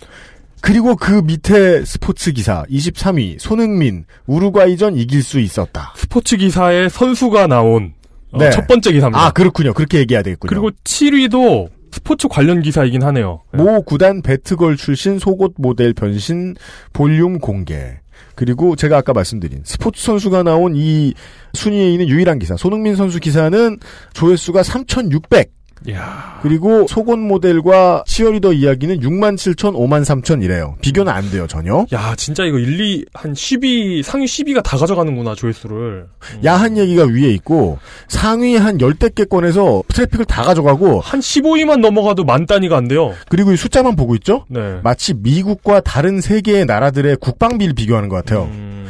그리고 0.61 0.95
그 0.95 1.21
밑에 1.23 1.83
스포츠 1.85 2.31
기사 2.31 2.63
23위 2.69 3.39
손흥민 3.39 4.05
우루과이전 4.27 4.95
이길 4.95 5.23
수 5.23 5.39
있었다. 5.39 5.93
스포츠 5.95 6.37
기사에 6.37 6.89
선수가 6.89 7.47
나온 7.47 7.93
어, 7.93 7.98
네. 8.37 8.49
첫 8.51 8.67
번째 8.67 8.91
기사입니다. 8.91 9.25
아 9.25 9.31
그렇군요. 9.31 9.73
그렇게 9.73 9.99
얘기해야 9.99 10.21
되겠군요. 10.21 10.49
그리고 10.49 10.69
7위도 10.83 11.69
스포츠 11.91 12.27
관련 12.27 12.61
기사이긴 12.61 13.03
하네요. 13.03 13.41
예. 13.53 13.57
모 13.57 13.81
구단 13.81 14.21
배트걸 14.21 14.77
출신 14.77 15.19
속옷 15.19 15.53
모델 15.57 15.93
변신 15.93 16.55
볼륨 16.93 17.39
공개. 17.39 17.99
그리고 18.35 18.75
제가 18.75 18.97
아까 18.97 19.11
말씀드린 19.11 19.61
스포츠 19.65 20.01
선수가 20.03 20.43
나온 20.43 20.73
이 20.75 21.13
순위에 21.53 21.91
있는 21.91 22.07
유일한 22.07 22.39
기사 22.39 22.55
손흥민 22.55 22.95
선수 22.95 23.19
기사는 23.19 23.77
조회수가 24.13 24.63
3,600. 24.63 25.51
이야. 25.87 26.39
그리고 26.41 26.85
속옷 26.87 27.17
모델과 27.19 28.03
치어리더 28.05 28.53
이야기는 28.53 28.99
6만 28.99 29.35
7천, 29.35 29.73
5만 29.75 30.03
3천 30.03 30.43
이래요. 30.43 30.75
비교는 30.81 31.11
안 31.11 31.29
돼요 31.31 31.47
전혀. 31.47 31.85
야, 31.93 32.15
진짜 32.17 32.43
이거 32.43 32.57
1, 32.57 32.79
2, 32.79 33.05
한 33.13 33.33
10위, 33.33 34.03
상위 34.03 34.25
10위가 34.25 34.61
다 34.63 34.77
가져가는구나, 34.77 35.35
조회수를. 35.35 36.05
음. 36.35 36.41
야한 36.45 36.77
얘기가 36.77 37.05
위에 37.05 37.29
있고 37.29 37.79
상위 38.07 38.55
한 38.57 38.81
열대 38.81 39.09
개권에서 39.15 39.83
트래픽을 39.87 40.25
다 40.25 40.43
가져가고 40.43 40.99
한 40.99 41.19
15위만 41.19 41.79
넘어가도 41.79 42.23
만 42.25 42.45
단위가 42.45 42.77
안 42.77 42.87
돼요. 42.87 43.13
그리고 43.29 43.51
이 43.51 43.57
숫자만 43.57 43.95
보고 43.95 44.15
있죠. 44.15 44.45
네. 44.49 44.79
마치 44.83 45.13
미국과 45.13 45.81
다른 45.81 46.19
세계의 46.21 46.65
나라들의 46.65 47.17
국방비를 47.17 47.73
비교하는 47.73 48.09
것 48.09 48.17
같아요. 48.17 48.43
음, 48.51 48.87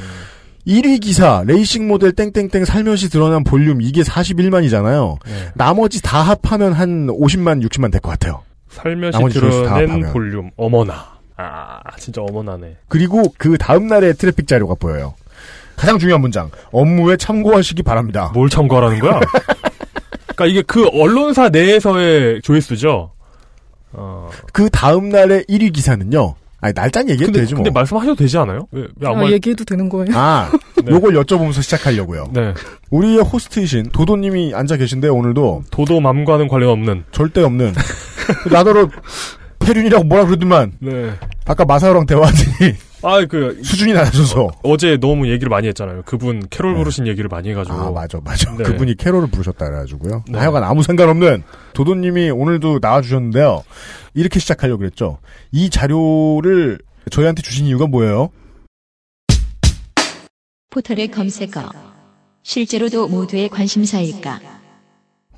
1위 0.67 1.01
기사 1.01 1.43
레이싱 1.47 1.87
모델 1.87 2.11
땡땡땡 2.11 2.65
살며시 2.65 3.09
드러난 3.09 3.43
볼륨 3.43 3.81
이게 3.81 4.01
41만이잖아요. 4.01 5.17
네. 5.25 5.31
나머지 5.55 6.01
다 6.01 6.21
합하면 6.21 6.73
한 6.73 7.07
50만 7.07 7.65
60만 7.67 7.91
될 7.91 8.01
것 8.01 8.09
같아요. 8.11 8.41
살며시 8.69 9.17
드러낸. 9.33 10.11
볼륨. 10.13 10.51
어머나. 10.57 11.17
아, 11.37 11.79
진짜 11.97 12.21
어머나네. 12.21 12.75
그리고 12.87 13.33
그 13.37 13.57
다음 13.57 13.87
날의 13.87 14.15
트래픽 14.15 14.47
자료가 14.47 14.75
보여요. 14.75 15.15
가장 15.77 15.97
중요한 15.97 16.19
문장 16.21 16.51
업무에 16.71 17.15
참고하시기 17.15 17.81
바랍니다. 17.83 18.31
뭘 18.33 18.49
참고하라는 18.49 18.99
거야? 18.99 19.19
그러니까 20.35 20.45
이게 20.47 20.61
그 20.61 20.87
언론사 20.89 21.49
내에서의 21.49 22.41
조회수죠. 22.41 23.11
어, 23.93 24.29
그 24.51 24.69
다음 24.69 25.09
날의 25.09 25.45
1위 25.49 25.71
기사는요. 25.73 26.35
아니 26.61 26.73
날짜는 26.75 27.09
얘기해도 27.11 27.31
근데, 27.31 27.39
되지 27.41 27.53
뭐. 27.53 27.63
근데 27.63 27.73
말씀하셔도 27.73 28.15
되지 28.15 28.37
않아요? 28.37 28.67
왜, 28.71 28.85
왜안 28.99 29.15
아, 29.15 29.21
말... 29.21 29.31
얘기해도 29.31 29.63
되는 29.63 29.87
거예요? 29.87 30.07
아, 30.13 30.51
네. 30.83 30.91
요걸 30.91 31.13
여쭤보면서 31.13 31.61
시작하려고요. 31.63 32.25
네. 32.33 32.53
우리의 32.89 33.19
호스트이신 33.19 33.89
도도님이 33.91 34.53
앉아 34.53 34.77
계신데 34.77 35.07
오늘도 35.07 35.63
도도맘과는 35.71 36.47
관련 36.47 36.71
없는. 36.71 37.03
절대 37.11 37.41
없는 37.41 37.73
나더러 38.51 38.89
폐륜이라고 39.59 40.03
뭐라 40.03 40.25
그러더만 40.25 40.73
네. 40.79 41.11
아까 41.45 41.65
마사오랑 41.65 42.05
대화하더니 42.05 42.75
아, 43.01 43.25
그, 43.25 43.61
수준이 43.63 43.93
낮아져서 43.93 44.49
어 44.63 44.77
제 44.77 44.97
너무 44.97 45.29
얘기를 45.29 45.49
많이 45.49 45.67
했잖아요. 45.67 46.03
그분 46.05 46.45
캐롤 46.49 46.73
네. 46.73 46.77
부르신 46.79 47.07
얘기를 47.07 47.27
많이 47.29 47.49
해가지고. 47.49 47.75
아 47.77 47.91
맞아 47.91 48.19
맞아 48.23 48.51
네. 48.57 48.63
그분이 48.63 48.95
캐롤을 48.95 49.29
부르셨다 49.29 49.65
그래가지고요 49.65 50.23
네. 50.29 50.37
하여간 50.39 50.63
아무 50.63 50.83
상관없는 50.83 51.43
도도님이 51.73 52.29
오늘도 52.31 52.79
나와주셨는데요 52.81 53.63
이렇게 54.13 54.39
시작하려고 54.39 54.79
그랬죠 54.79 55.17
이 55.51 55.69
자료를 55.69 56.79
저희한테 57.11 57.41
주신 57.41 57.65
이유가 57.65 57.87
뭐예요? 57.87 58.29
포털의 60.69 61.09
검색어. 61.09 61.69
실제로도 62.43 63.07
모두의 63.07 63.49
관심사일까? 63.49 64.39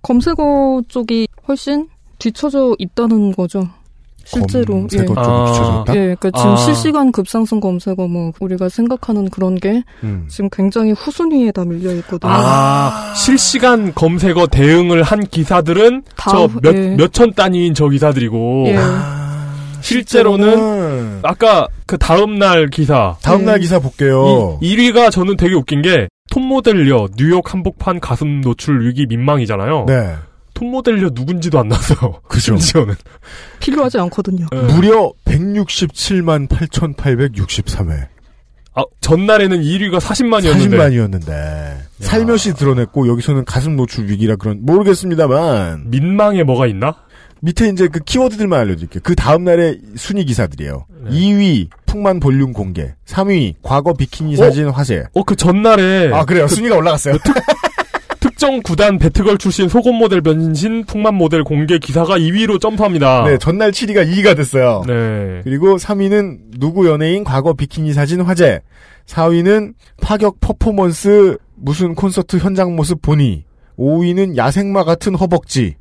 검색어 0.01 0.81
쪽이 0.87 1.27
훨씬 1.47 1.87
뒤쳐져 2.19 2.75
있다는 2.77 3.31
거죠. 3.31 3.67
실제로. 4.25 4.73
검색어 4.75 5.05
쪽이 5.05 5.19
아. 5.19 5.83
예. 5.89 5.93
예, 5.93 6.15
그러니까 6.19 6.31
지금 6.31 6.51
아. 6.51 6.55
실시간 6.55 7.11
급상승 7.11 7.59
검색어 7.59 8.07
뭐 8.07 8.31
우리가 8.39 8.69
생각하는 8.69 9.29
그런 9.29 9.55
게 9.55 9.83
음. 10.03 10.25
지금 10.29 10.49
굉장히 10.51 10.91
후순위에 10.91 11.51
다 11.51 11.65
밀려 11.65 11.91
있거든요. 11.95 12.31
아, 12.33 13.13
실시간 13.15 13.93
검색어 13.93 14.47
대응을 14.47 15.03
한 15.03 15.21
기사들은 15.25 16.03
다저 16.15 16.45
후- 16.45 16.59
몇, 16.61 16.75
예. 16.75 16.95
몇천 16.95 17.33
단위인 17.33 17.73
저 17.73 17.87
기사들이고. 17.89 18.65
예. 18.67 18.77
실제로는 19.81 21.19
아까 21.23 21.67
그 21.87 21.97
다음 21.97 22.37
날 22.37 22.67
기사. 22.67 23.15
다음날 23.23 23.55
네. 23.55 23.61
기사 23.61 23.79
볼게요. 23.79 24.59
1위가 24.61 25.11
저는 25.11 25.37
되게 25.37 25.55
웃긴 25.55 25.81
게, 25.81 26.07
톱모델려 26.29 27.07
뉴욕 27.17 27.51
한복판 27.51 27.99
가슴 27.99 28.41
노출 28.41 28.85
위기 28.87 29.05
민망이잖아요. 29.07 29.85
네. 29.87 30.15
톱모델려 30.61 31.09
누군지도 31.13 31.59
안 31.59 31.67
나서. 31.67 32.21
그죠. 32.29 32.55
심지어는. 32.57 32.95
필요하지 33.59 33.97
않거든요. 33.99 34.45
예. 34.53 34.57
무려 34.57 35.11
167만 35.25 36.47
8,863회. 36.47 38.07
아, 38.73 38.83
전날에는 39.01 39.61
1위가 39.61 39.99
40만이었는데. 39.99 40.71
40만이었는데. 40.71 41.77
살며시 41.99 42.53
드러냈고, 42.53 43.07
여기서는 43.09 43.43
가슴 43.43 43.75
노출 43.75 44.07
위기라 44.07 44.37
그런, 44.37 44.59
모르겠습니다만, 44.61 45.89
민망에 45.89 46.43
뭐가 46.43 46.67
있나? 46.67 46.95
밑에 47.41 47.67
이제 47.69 47.87
그 47.87 47.99
키워드들만 47.99 48.59
알려드릴게요. 48.59 49.01
그 49.03 49.15
다음날의 49.15 49.79
순위 49.97 50.23
기사들이에요. 50.25 50.85
네. 51.05 51.09
2위, 51.09 51.69
풍만 51.87 52.19
볼륨 52.19 52.53
공개. 52.53 52.93
3위, 53.07 53.55
과거 53.63 53.93
비키니 53.93 54.37
사진 54.37 54.69
화제. 54.69 55.03
어, 55.13 55.23
그 55.23 55.35
전날에. 55.35 56.11
아, 56.13 56.23
그래요? 56.23 56.47
순위가 56.47 56.77
올라갔어요. 56.77 57.15
특정 58.21 58.61
구단 58.61 58.99
배트걸 58.99 59.39
출신 59.39 59.67
속옷 59.67 59.93
모델 59.95 60.21
변신 60.21 60.85
풍만 60.85 61.15
모델 61.15 61.43
공개 61.43 61.79
기사가 61.79 62.19
2위로 62.19 62.61
점프합니다. 62.61 63.23
네, 63.25 63.37
전날 63.39 63.71
7위가 63.71 64.07
2위가 64.07 64.37
됐어요. 64.37 64.83
네. 64.87 65.41
그리고 65.43 65.75
3위는 65.75 66.59
누구 66.59 66.87
연예인 66.87 67.23
과거 67.23 67.53
비키니 67.53 67.93
사진 67.93 68.21
화제. 68.21 68.61
4위는 69.07 69.73
파격 70.01 70.39
퍼포먼스 70.39 71.37
무슨 71.55 71.95
콘서트 71.95 72.37
현장 72.37 72.75
모습 72.75 73.01
보니. 73.01 73.43
5위는 73.77 74.37
야생마 74.37 74.83
같은 74.83 75.15
허벅지. 75.15 75.75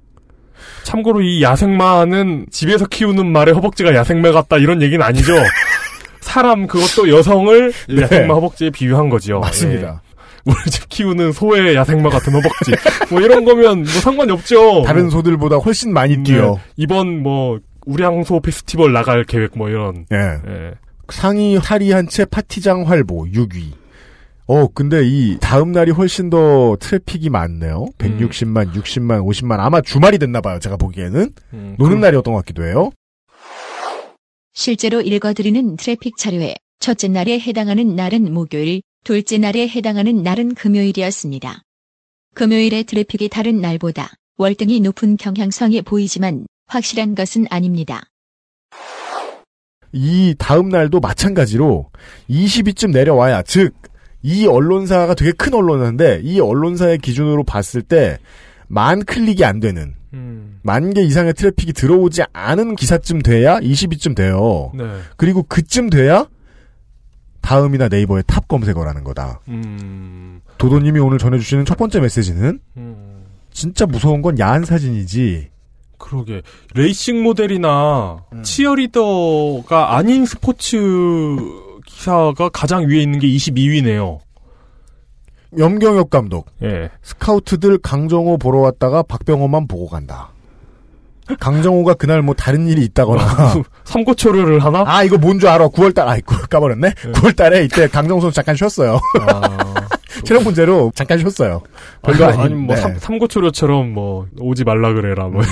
참고로 0.85 1.21
이 1.21 1.43
야생마는 1.43 2.47
집에서 2.51 2.87
키우는 2.87 3.31
말에 3.31 3.53
허벅지가 3.53 3.95
야생마 3.95 4.33
같다 4.33 4.57
이런 4.57 4.81
얘기는 4.81 5.05
아니죠. 5.05 5.35
사람 6.21 6.67
그것도 6.67 7.11
여성을 7.11 7.73
네. 7.91 8.03
야생마 8.03 8.33
허벅지에 8.33 8.71
비유한 8.71 9.11
거죠. 9.11 9.41
맞습니다. 9.41 10.01
예. 10.05 10.10
우리 10.47 10.71
집 10.71 10.89
키우는 10.89 11.33
소의 11.33 11.75
야생마 11.75 12.09
같은 12.11 12.33
허벅지. 12.33 12.73
뭐 13.11 13.21
이런 13.21 13.45
거면 13.45 13.79
뭐 13.79 13.85
상관이 13.87 14.33
없죠. 14.33 14.83
다른 14.83 15.11
소들보다 15.11 15.57
훨씬 15.57 15.93
많이 15.93 16.23
뛰어. 16.23 16.55
네. 16.55 16.61
이번 16.77 17.23
뭐 17.23 17.59
우량소 17.87 18.41
페스티벌 18.41 18.93
나갈 18.93 19.25
계획 19.25 19.57
뭐 19.57 19.69
이런. 19.69 20.07
예. 20.13 20.17
예. 20.17 20.73
상의 21.11 21.57
탈의 21.57 21.91
한 21.93 22.07
채 22.09 22.25
파티장 22.25 22.89
활보 22.89 23.27
6위. 23.27 23.73
어, 24.47 24.67
근데 24.75 25.03
이 25.05 25.39
다음 25.41 25.71
날이 25.73 25.93
훨씬 25.93 26.29
더 26.31 26.77
트래픽이 26.81 27.31
많네요. 27.31 27.87
160만, 27.99 28.73
60만, 28.75 29.25
50만. 29.25 29.61
아마 29.61 29.81
주말이 29.81 30.19
됐나 30.19 30.41
봐요. 30.41 30.59
제가 30.59 30.77
보기에는. 30.77 31.31
음, 31.53 31.75
노는 31.79 31.97
그럼- 31.97 32.01
날이었던 32.01 32.35
것 32.35 32.41
같기도 32.41 32.65
해요. 32.65 32.91
실제로 34.53 35.01
읽어드리는 35.01 35.77
트래픽 35.77 36.17
자료에 36.17 36.55
첫째 36.81 37.09
날에 37.09 37.39
해당하는 37.39 37.95
날은 37.95 38.33
목요일, 38.33 38.83
둘째 39.05 39.39
날에 39.39 39.69
해당하는 39.69 40.23
날은 40.23 40.55
금요일이었습니다. 40.55 41.63
금요일의 42.35 42.85
트래픽이 42.85 43.29
다른 43.29 43.61
날보다 43.61 44.11
월등히 44.37 44.81
높은 44.81 45.17
경향성이 45.17 45.83
보이지만 45.83 46.47
확실한 46.67 47.15
것은 47.15 47.47
아닙니다. 47.51 48.03
이 49.93 50.35
다음 50.39 50.69
날도 50.69 51.01
마찬가지로 51.01 51.91
20위쯤 52.29 52.93
내려와야 52.93 53.43
즉 53.43 53.75
이 54.23 54.47
언론사가 54.47 55.15
되게 55.15 55.33
큰 55.33 55.55
언론사인데 55.55 56.21
이 56.23 56.41
언론사의 56.41 56.99
기준으로 56.99 57.45
봤을 57.45 57.83
때 57.83 58.19
만 58.73 59.05
클릭이 59.05 59.45
안 59.45 59.59
되는 59.59 59.95
음, 60.15 60.61
만개 60.63 61.03
이상의 61.03 61.35
트래픽이 61.35 61.73
들어오지 61.73 62.23
않은 62.33 62.77
기사쯤 62.77 63.21
돼야 63.23 63.59
20위쯤 63.59 64.15
돼요. 64.15 64.71
네. 64.77 64.85
그리고 65.17 65.43
그쯤 65.43 65.91
돼야 65.91 66.29
다음이나 67.41 67.89
네이버의 67.89 68.25
탑 68.27 68.49
검색어라는 68.49 69.05
거다. 69.05 69.41
음, 69.49 70.41
도도님이 70.59 71.01
오늘 71.01 71.19
전해주시는 71.19 71.65
첫 71.65 71.77
번째 71.79 72.01
메시지는 72.01 72.61
음, 72.77 73.25
진짜 73.53 73.87
무서운 73.87 74.23
건 74.23 74.39
야한 74.39 74.65
사진이지. 74.65 75.51
그러게 75.99 76.43
레이싱 76.75 77.23
모델이나 77.23 78.25
음. 78.33 78.43
치어리더가 78.43 79.97
아닌 79.97 80.25
스포츠 80.25 81.37
기사가 81.87 82.49
가장 82.49 82.89
위에 82.89 83.03
있는 83.03 83.19
게 83.19 83.29
22위네요. 83.29 84.19
염경엽 85.59 86.11
감독 86.11 86.47
예. 86.63 86.91
스카우트들 87.03 87.79
강정호 87.79 88.39
보러 88.39 88.61
왔다가 88.61 89.03
박병호만 89.03 89.67
보고 89.67 89.89
간다. 89.89 90.31
강정호가 91.39 91.95
그날 91.95 92.23
뭐 92.23 92.35
다른 92.35 92.67
일이 92.67 92.83
있다거나. 92.85 93.63
삼고초려를 93.85 94.65
하나? 94.65 94.85
아, 94.87 95.03
이거 95.05 95.17
뭔 95.19 95.39
줄 95.39 95.49
알아. 95.49 95.69
9월달, 95.69 96.07
아이, 96.09 96.21
구- 96.23 96.47
까버렸네? 96.49 96.91
9월달에 97.13 97.65
이때 97.65 97.87
강정호 97.89 98.21
선수 98.21 98.35
잠깐 98.35 98.57
쉬었어요. 98.57 98.99
아, 99.21 99.87
체력 100.25 100.43
문제로 100.43 100.91
잠깐 100.95 101.19
쉬었어요. 101.19 101.63
별거 102.03 102.27
아니, 102.27 102.39
아니, 102.43 102.55
뭐 102.55 102.75
네. 102.75 102.81
삼, 102.81 102.99
삼고초려처럼 102.99 103.93
뭐 103.93 104.27
오지 104.39 104.65
말라 104.65 104.93
그래라 104.93 105.29
뭐. 105.29 105.43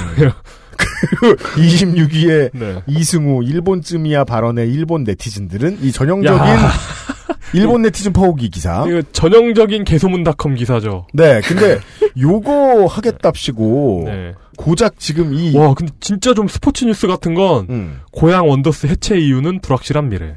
26위에 1.56 2.50
네. 2.58 2.82
이승우, 2.86 3.42
일본쯤이야 3.44 4.24
발언에 4.24 4.64
일본 4.66 5.04
네티즌들은 5.04 5.78
이 5.82 5.92
전형적인 5.92 6.38
야. 6.38 6.70
일본 7.54 7.82
네티즌 7.82 8.12
퍼오기 8.12 8.50
기사. 8.50 8.84
이거 8.86 9.00
전형적인 9.12 9.84
개소문닷컴 9.84 10.54
기사죠. 10.54 11.06
네, 11.14 11.40
근데 11.40 11.78
요거 12.20 12.86
하겠답시고 12.86 14.02
네. 14.06 14.34
고작 14.58 14.98
지금 14.98 15.32
이 15.32 15.56
와, 15.56 15.72
근데 15.72 15.92
진짜 16.00 16.34
좀 16.34 16.48
스포츠 16.48 16.84
뉴스 16.84 17.06
같은 17.06 17.32
건 17.34 17.66
음, 17.70 18.00
고양 18.10 18.48
원더스 18.48 18.88
해체 18.88 19.16
이유는 19.16 19.60
불확실한 19.60 20.08
미래. 20.10 20.36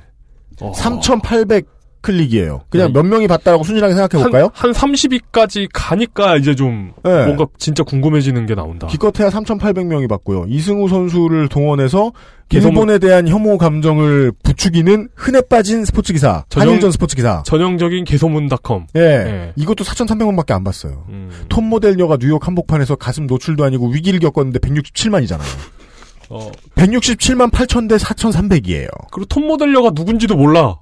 어. 0.61 0.71
3,800 0.73 1.65
클릭이에요. 2.01 2.61
그냥 2.69 2.87
네. 2.87 2.93
몇 2.93 3.03
명이 3.05 3.27
봤다라고 3.27 3.63
순진하게 3.63 3.93
생각해 3.93 4.23
볼까요? 4.23 4.49
한, 4.53 4.73
한 4.73 4.89
30위까지 4.91 5.69
가니까 5.71 6.35
이제 6.37 6.55
좀 6.55 6.91
네. 7.03 7.25
뭔가 7.25 7.45
진짜 7.57 7.83
궁금해지는 7.83 8.45
게 8.47 8.55
나온다. 8.55 8.87
기껏해야 8.87 9.29
3,800명이 9.29 10.09
봤고요. 10.09 10.45
이승우 10.47 10.89
선수를 10.89 11.47
동원해서 11.47 12.11
개소문- 12.49 12.69
일본에 12.71 12.97
대한 12.99 13.27
혐오 13.27 13.57
감정을 13.57 14.33
부추기는 14.43 15.09
흔해 15.15 15.41
빠진 15.49 15.85
스포츠 15.85 16.11
기사, 16.11 16.43
전형- 16.49 16.69
한일전 16.69 16.91
스포츠 16.91 17.15
기사. 17.15 17.43
전형적인 17.45 18.03
개소문닷컴. 18.03 18.87
예, 18.95 18.99
네. 18.99 19.53
이것도 19.55 19.83
4,300명밖에 19.85 20.51
안 20.51 20.63
봤어요. 20.63 21.05
음. 21.09 21.29
톱 21.47 21.63
모델녀가 21.63 22.17
뉴욕 22.19 22.45
한복판에서 22.45 22.95
가슴 22.95 23.25
노출도 23.27 23.63
아니고 23.63 23.87
위기를 23.89 24.19
겪었는데 24.19 24.59
167만이잖아요. 24.59 25.45
어, 26.29 26.49
167만 26.75 27.51
8천 27.51 27.87
대 27.89 27.95
4,300이에요. 27.97 28.87
그리고 29.11 29.25
톱 29.27 29.45
모델려가 29.45 29.91
누군지도 29.93 30.35
몰라. 30.35 30.77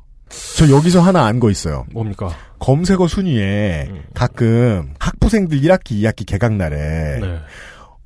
저 0.57 0.69
여기서 0.69 1.01
하나 1.01 1.25
안 1.25 1.39
거 1.39 1.49
있어요. 1.49 1.85
뭡니까? 1.91 2.29
검색어 2.59 3.07
순위에 3.07 3.87
음. 3.89 4.03
가끔 4.13 4.93
학부생들 4.99 5.59
1학기, 5.61 6.01
2학기 6.03 6.25
개강 6.25 6.57
날에 6.57 7.19
네. 7.21 7.39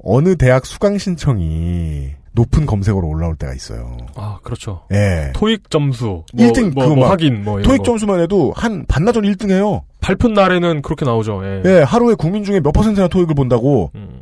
어느 0.03 0.35
대학 0.35 0.65
수강 0.65 0.97
신청이 0.97 2.11
높은 2.33 2.65
검색어로 2.65 3.07
올라올 3.07 3.35
때가 3.35 3.53
있어요. 3.53 3.95
아, 4.15 4.39
그렇죠. 4.43 4.83
예. 4.91 5.31
토익 5.35 5.69
점수. 5.69 6.23
뭐, 6.33 6.45
일등 6.45 6.71
뭐, 6.73 6.83
그거 6.83 6.95
뭐막 6.95 7.11
확인, 7.11 7.43
뭐. 7.43 7.61
토익 7.61 7.79
거. 7.79 7.83
점수만 7.83 8.19
해도 8.21 8.51
한 8.55 8.85
반나절 8.87 9.23
1등 9.23 9.51
해요. 9.51 9.83
발표 10.01 10.27
날에는 10.29 10.81
그렇게 10.81 11.05
나오죠. 11.05 11.41
예. 11.45 11.61
예, 11.65 11.81
하루에 11.83 12.15
국민 12.15 12.43
중에 12.43 12.59
몇 12.59 12.71
퍼센트나 12.71 13.07
토익을 13.07 13.35
본다고 13.35 13.91
음. 13.95 14.21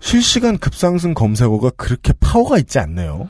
실시간 0.00 0.58
급상승 0.58 1.14
검색어가 1.14 1.70
그렇게 1.76 2.12
파워가 2.20 2.58
있지 2.58 2.78
않네요. 2.78 3.28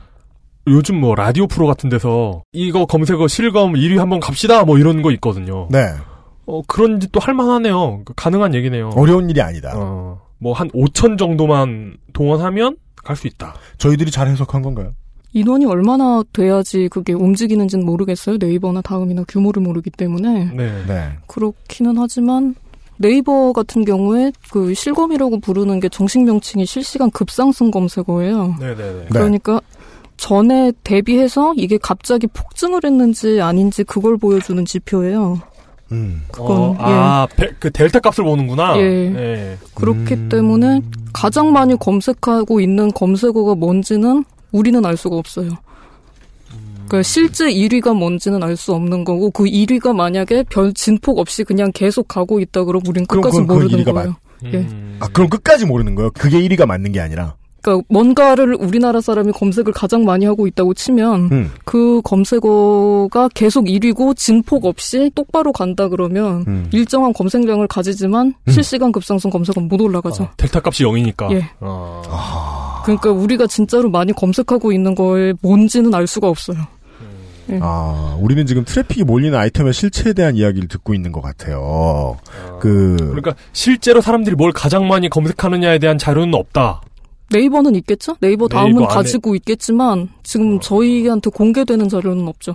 요즘 0.66 1.00
뭐 1.00 1.14
라디오 1.14 1.46
프로 1.46 1.66
같은 1.66 1.90
데서 1.90 2.42
이거 2.52 2.86
검색어 2.86 3.28
실검 3.28 3.74
1위 3.74 3.98
한번 3.98 4.20
갑시다 4.20 4.64
뭐 4.64 4.78
이런 4.78 5.02
거 5.02 5.10
있거든요. 5.12 5.68
네. 5.70 5.86
어, 6.46 6.62
그런 6.66 7.00
짓도 7.00 7.20
할만하네요. 7.20 8.02
그 8.04 8.12
가능한 8.14 8.54
얘기네요. 8.54 8.90
어려운 8.96 9.28
일이 9.30 9.40
아니다. 9.40 9.72
어, 9.76 10.20
뭐한 10.38 10.70
5천 10.70 11.18
정도만 11.18 11.96
동원하면 12.12 12.76
갈 13.02 13.16
수 13.16 13.26
있다. 13.26 13.54
저희들이 13.78 14.10
잘 14.10 14.28
해석한 14.28 14.62
건가요? 14.62 14.92
인원이 15.34 15.66
얼마나 15.66 16.22
돼야지 16.32 16.88
그게 16.90 17.12
움직이는지는 17.12 17.84
모르겠어요. 17.84 18.38
네이버나 18.38 18.80
다음이나 18.82 19.24
규모를 19.28 19.62
모르기 19.62 19.90
때문에. 19.90 20.50
네. 20.54 20.84
네. 20.86 21.10
그렇기는 21.26 21.94
하지만 21.98 22.54
네이버 22.96 23.52
같은 23.52 23.84
경우에 23.84 24.32
그 24.50 24.72
실검이라고 24.72 25.40
부르는 25.40 25.80
게 25.80 25.88
정식 25.88 26.22
명칭이 26.22 26.64
실시간 26.64 27.10
급상승 27.10 27.70
검색어예요. 27.70 28.54
네네네. 28.60 28.92
네. 29.00 29.06
그러니까 29.10 29.60
전에 30.16 30.72
대비해서 30.84 31.52
이게 31.56 31.78
갑자기 31.78 32.26
폭증을 32.28 32.80
했는지 32.84 33.40
아닌지 33.40 33.84
그걸 33.84 34.16
보여주는 34.16 34.64
지표예요. 34.64 35.40
음. 35.92 36.22
그건 36.32 36.50
어, 36.56 36.76
아, 36.78 37.26
배- 37.36 37.50
그 37.60 37.70
델타 37.70 38.00
값을 38.00 38.24
보는구나. 38.24 38.78
예. 38.78 39.08
네. 39.10 39.58
그렇기 39.74 40.14
음. 40.14 40.28
때문에 40.30 40.80
가장 41.12 41.52
많이 41.52 41.76
검색하고 41.78 42.60
있는 42.60 42.90
검색어가 42.92 43.54
뭔지는 43.54 44.24
우리는 44.52 44.84
알 44.84 44.96
수가 44.96 45.16
없어요. 45.16 45.50
그러니까 46.86 47.02
실제 47.02 47.46
1위가 47.46 47.94
뭔지는 47.96 48.42
알 48.42 48.56
수 48.56 48.72
없는 48.74 49.04
거고 49.04 49.30
그 49.30 49.44
1위가 49.44 49.94
만약에 49.94 50.44
별 50.50 50.72
진폭 50.74 51.18
없이 51.18 51.42
그냥 51.44 51.70
계속 51.72 52.06
가고 52.08 52.40
있다 52.40 52.64
그러면 52.64 52.82
우린 52.86 53.06
그럼 53.06 53.22
끝까지 53.22 53.40
그건 53.40 53.46
그 53.58 53.64
모르는 53.64 53.84
1위가 53.84 53.92
거예요. 53.94 54.16
예. 54.44 54.56
음. 54.58 54.96
아, 55.00 55.08
그럼 55.08 55.28
끝까지 55.28 55.64
모르는 55.66 55.94
거예요? 55.94 56.10
그게 56.12 56.40
1위가 56.42 56.66
맞는 56.66 56.92
게 56.92 57.00
아니라. 57.00 57.34
그러니까 57.64 57.86
뭔가를 57.88 58.56
우리나라 58.60 59.00
사람이 59.00 59.32
검색을 59.32 59.72
가장 59.72 60.04
많이 60.04 60.26
하고 60.26 60.46
있다고 60.46 60.74
치면 60.74 61.28
음. 61.32 61.50
그 61.64 62.02
검색어가 62.04 63.30
계속 63.34 63.64
1위고 63.64 64.14
진폭 64.14 64.66
없이 64.66 65.10
똑바로 65.14 65.50
간다 65.50 65.88
그러면 65.88 66.44
음. 66.46 66.68
일정한 66.72 67.14
검색량을 67.14 67.66
가지지만 67.66 68.34
음. 68.46 68.52
실시간 68.52 68.92
급상승 68.92 69.30
검색은 69.30 69.68
못 69.68 69.80
올라가죠. 69.80 70.24
아, 70.24 70.32
델타 70.36 70.60
값이 70.62 70.84
0이니까. 70.84 71.32
예. 71.32 71.48
어. 71.60 72.82
그러니까 72.84 73.10
우리가 73.10 73.46
진짜로 73.46 73.88
많이 73.88 74.12
검색하고 74.12 74.70
있는 74.70 74.94
거에 74.94 75.32
뭔지는 75.40 75.94
알 75.94 76.06
수가 76.06 76.28
없어요. 76.28 76.58
아, 77.60 78.16
우리는 78.20 78.46
지금 78.46 78.64
트래픽이 78.64 79.04
몰리는 79.04 79.38
아이템의 79.38 79.72
실체에 79.72 80.12
대한 80.12 80.34
이야기를 80.36 80.68
듣고 80.68 80.94
있는 80.94 81.12
것 81.12 81.20
같아요. 81.20 82.18
그, 82.60 82.96
그러니까 82.98 83.34
실제로 83.52 84.00
사람들이 84.00 84.34
뭘 84.34 84.52
가장 84.52 84.88
많이 84.88 85.08
검색하느냐에 85.08 85.78
대한 85.78 85.98
자료는 85.98 86.34
없다. 86.34 86.80
네이버는 87.34 87.74
있겠죠? 87.76 88.16
네이버 88.20 88.46
다음은 88.48 88.74
네이버 88.76 88.86
가지고 88.88 89.34
있겠지만 89.34 90.08
지금 90.22 90.60
저희한테 90.60 91.30
공개되는 91.30 91.88
자료는 91.88 92.28
없죠. 92.28 92.54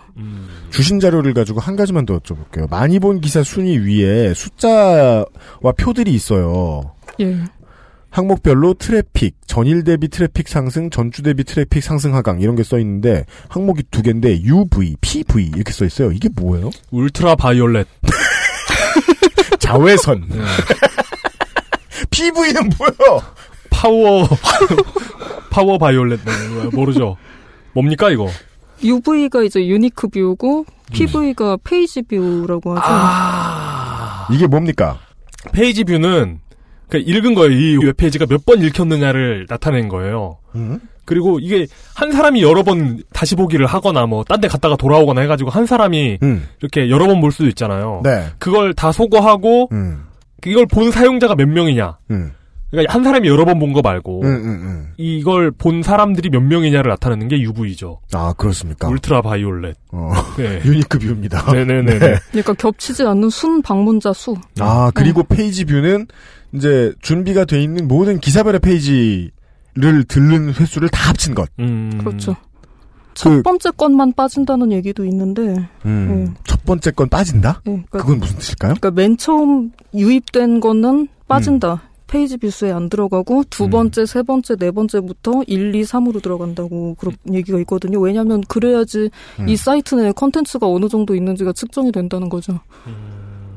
주신 0.69 0.99
자료를 0.99 1.33
가지고 1.33 1.59
한 1.59 1.75
가지만 1.75 2.05
더 2.05 2.17
여쭤볼게요. 2.19 2.69
많이 2.69 2.99
본 2.99 3.19
기사 3.21 3.43
순위 3.43 3.77
위에 3.77 4.33
숫자와 4.33 5.25
표들이 5.77 6.13
있어요. 6.13 6.93
예. 7.19 7.37
항목별로 8.11 8.73
트래픽, 8.73 9.35
전일 9.45 9.83
대비 9.83 10.07
트래픽 10.07 10.47
상승, 10.47 10.89
전주 10.89 11.21
대비 11.21 11.43
트래픽 11.43 11.83
상승 11.83 12.15
하강 12.15 12.41
이런 12.41 12.55
게 12.55 12.63
써 12.63 12.79
있는데 12.79 13.25
항목이 13.49 13.83
두 13.91 14.01
개인데 14.01 14.41
UV, 14.41 14.95
PV 15.01 15.51
이렇게 15.55 15.71
써 15.71 15.85
있어요. 15.85 16.11
이게 16.11 16.27
뭐예요? 16.35 16.71
ultra 16.91 17.35
violet. 17.35 17.85
자외선. 19.59 20.25
네. 20.29 20.37
PV는 22.09 22.69
뭐예요? 22.77 23.21
파워 23.69 24.27
power 25.49 25.77
violet 25.77 26.19
네, 26.25 26.47
뭐야, 26.53 26.69
모르죠. 26.73 27.17
뭡니까 27.73 28.09
이거? 28.09 28.27
UV가 28.83 29.43
이제 29.43 29.65
unique 29.67 30.07
view고 30.09 30.65
PV가 30.91 31.57
page 31.63 32.01
view라고 32.01 32.71
하죠. 32.77 32.81
아. 32.85 34.27
이게 34.31 34.47
뭡니까? 34.47 34.99
page 35.51 35.83
view는 35.83 36.39
그 36.89 36.97
읽은 36.97 37.35
거예요. 37.35 37.51
이 37.51 37.77
웹페이지가 37.85 38.25
몇 38.29 38.45
번 38.45 38.61
읽혔느냐를 38.61 39.45
나타낸 39.49 39.87
거예요. 39.89 40.37
음? 40.55 40.79
그리고 41.05 41.39
이게 41.39 41.67
한 41.95 42.11
사람이 42.11 42.41
여러 42.41 42.63
번 42.63 43.03
다시 43.13 43.35
보기를 43.35 43.65
하거나 43.65 44.05
뭐 44.05 44.23
딴 44.23 44.39
데 44.41 44.47
갔다가 44.47 44.75
돌아오거나 44.75 45.21
해가지고 45.21 45.49
한 45.49 45.65
사람이 45.65 46.19
음. 46.23 46.47
이렇게 46.61 46.89
여러 46.89 47.07
번 47.07 47.19
볼 47.21 47.31
수도 47.31 47.47
있잖아요. 47.49 48.01
네. 48.03 48.27
그걸 48.39 48.73
다 48.73 48.91
소거하고 48.91 49.69
음. 49.71 50.05
이걸 50.45 50.65
본 50.67 50.89
사용자가 50.91 51.35
몇 51.35 51.47
명이냐. 51.49 51.97
음. 52.11 52.31
그러니까 52.71 52.93
한 52.93 53.03
사람이 53.03 53.27
여러 53.27 53.45
번 53.45 53.57
본 53.59 53.73
거 53.73 53.81
말고 53.81 54.21
음, 54.21 54.27
음, 54.27 54.45
음. 54.47 54.87
이걸 54.97 55.51
본 55.51 55.81
사람들이 55.83 56.29
몇 56.29 56.41
명이냐를 56.41 56.89
나타내는 56.89 57.27
게 57.27 57.39
UV죠. 57.41 57.99
아, 58.13 58.33
그렇습니까? 58.37 58.87
ultra 58.87 59.21
violet. 59.21 59.75
어, 59.91 60.11
네. 60.37 60.61
unique 60.65 60.99
view입니다. 60.99 61.51
네네네. 61.51 61.99
그러니까 62.31 62.53
겹치지 62.53 63.03
않는 63.03 63.29
순 63.29 63.61
방문자 63.61 64.13
수. 64.13 64.35
아, 64.59 64.91
그리고 64.93 65.23
page 65.23 65.65
view는 65.65 66.07
이제 66.53 66.93
준비가 67.01 67.45
돼 67.45 67.61
있는 67.61 67.87
모든 67.87 68.19
기사별의 68.19 68.59
페이지를 68.59 70.03
들른 70.07 70.53
횟수를 70.53 70.89
다 70.89 71.09
합친 71.09 71.35
것. 71.35 71.49
음. 71.59 71.99
그렇죠. 72.03 72.33
그, 72.33 72.45
첫 73.13 73.43
번째 73.43 73.71
건만 73.71 74.13
빠진다는 74.13 74.71
얘기도 74.71 75.03
있는데, 75.05 75.41
음, 75.85 76.25
네. 76.27 76.33
첫 76.45 76.63
번째 76.63 76.91
건 76.91 77.09
빠진다? 77.09 77.61
예, 77.67 77.71
그러니까, 77.71 77.97
그건 77.99 78.19
무슨 78.19 78.37
뜻일까요? 78.37 78.75
그러니까 78.79 78.91
맨 78.91 79.17
처음 79.17 79.71
유입된 79.93 80.61
거는 80.61 81.09
빠진다. 81.27 81.81
page 82.09 82.37
view 82.37 82.56
수에 82.56 82.71
안 82.71 82.89
들어가고 82.89 83.43
두 83.49 83.65
음. 83.65 83.69
번째, 83.69 84.05
세 84.05 84.23
번째, 84.23 84.55
네 84.55 84.71
번째부터 84.71 85.43
1, 85.47 85.75
2, 85.75 85.81
3으로 85.83 86.21
들어간다고 86.21 86.95
그런 86.99 87.15
얘기가 87.31 87.59
있거든요. 87.59 87.99
왜냐하면 87.99 88.41
그래야지 88.41 89.09
음. 89.39 89.49
이 89.49 89.55
사이트 89.55 89.95
내에 89.95 90.11
컨텐츠가 90.11 90.67
어느 90.67 90.89
정도 90.89 91.15
있는지가 91.15 91.53
측정이 91.53 91.91
된다는 91.91 92.29
거죠. 92.29 92.59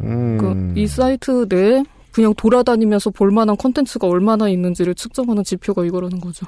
음. 0.01 0.37
그러니까 0.39 0.81
이 0.81 0.87
사이트 0.87 1.47
내에 1.49 1.83
그냥 2.13 2.35
돌아다니면서 2.37 3.11
볼만한 3.11 3.57
컨텐츠가 3.57 4.07
얼마나 4.07 4.49
있는지를 4.49 4.95
측정하는 4.95 5.43
지표가 5.45 5.85
이거라는 5.87 6.21
거죠. 6.21 6.47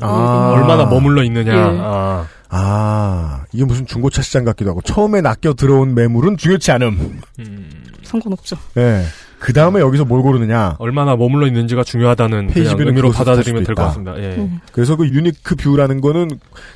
아. 0.00 0.52
얼마나 0.54 0.84
머물러 0.84 1.24
있느냐. 1.24 1.52
예. 1.52 1.78
아. 1.80 2.26
아, 2.50 3.44
이게 3.52 3.64
무슨 3.64 3.86
중고차 3.86 4.22
시장 4.22 4.44
같기도 4.44 4.70
하고, 4.70 4.82
처음에 4.82 5.20
낚여 5.20 5.54
들어온 5.56 5.94
매물은 5.94 6.36
중요치 6.36 6.72
않음. 6.72 7.20
음. 7.38 7.70
상관없죠. 8.02 8.56
예. 8.76 9.04
그 9.40 9.54
다음에 9.54 9.80
여기서 9.80 10.04
뭘 10.04 10.22
고르느냐. 10.22 10.76
얼마나 10.78 11.16
머물러 11.16 11.46
있는지가 11.46 11.82
중요하다는 11.82 12.48
페이지 12.48 12.60
그냥 12.60 12.76
view는 12.76 12.86
의미로 12.88 13.10
받아들이면 13.10 13.62
될 13.62 13.74
것. 13.74 13.82
같습니다. 13.84 14.14
예. 14.18 14.36
음. 14.36 14.60
그래서 14.70 14.96
그 14.96 15.08
unique 15.08 15.56
view라는 15.56 16.02
거는 16.02 16.28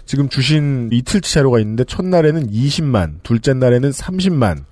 지금 0.06 0.30
주신 0.30 0.88
이틀치 0.90 1.32
자료가 1.34 1.60
있는데, 1.60 1.84
첫날에는 1.84 2.50
20만, 2.50 3.22
둘째 3.22 3.52
날에는 3.52 3.90
30만, 3.90 4.64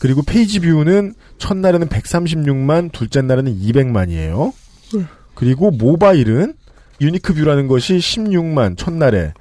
그리고 0.00 0.20
page 0.22 0.60
view는 0.60 1.14
첫날에는 1.38 1.88
136만, 1.88 2.92
둘째 2.92 3.22
날에는 3.22 3.58
200만이에요. 3.58 4.52
예. 4.98 5.06
그리고 5.34 5.70
모바일은 5.70 6.52
유니크 7.00 7.32
뷰라는 7.32 7.68
것이 7.68 7.96
16만, 7.96 8.76
첫날에, 8.76 9.32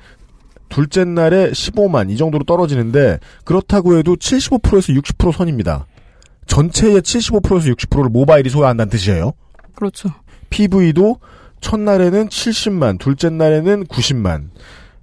둘째 0.70 1.04
날에 1.04 1.52
15만, 1.52 2.10
이 2.12 2.16
정도로 2.16 2.46
떨어지는데, 2.46 3.20
그렇다고 3.44 3.98
해도 3.98 4.16
75%에서 4.16 4.94
60% 4.94 5.34
선입니다. 5.34 5.86
전체의 6.48 7.02
75%에서 7.02 7.68
60%를 7.68 8.10
모바일이 8.10 8.50
소화한다는 8.50 8.90
뜻이에요. 8.90 9.34
그렇죠. 9.76 10.10
PV도 10.50 11.18
첫날에는 11.62 12.28
70만, 12.28 13.00
둘째 13.00 13.30
날에는 13.30 13.86
90만. 13.86 14.50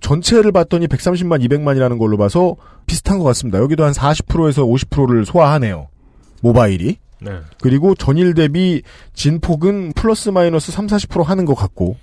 전체를 0.01 0.53
봤더니 0.53 0.87
130만, 0.87 1.45
200만이라는 1.49 1.99
걸로 1.99 2.17
봐서 2.17 2.57
비슷한 2.87 3.19
것 3.19 3.25
같습니다. 3.25 3.59
여기도 3.59 3.85
한 3.85 3.93
40%에서 3.93 4.65
50%를 4.65 5.25
소화하네요. 5.25 5.89
모바일이. 6.43 6.99
네. 7.21 7.33
그리고 7.61 7.95
전일 7.95 8.35
대비 8.35 8.83
진폭은 9.15 9.93
플러스 9.95 10.29
마이너스 10.29 10.71
3, 10.71 10.87
40% 10.87 11.25
하는 11.25 11.45
것 11.45 11.55
같고. 11.55 11.97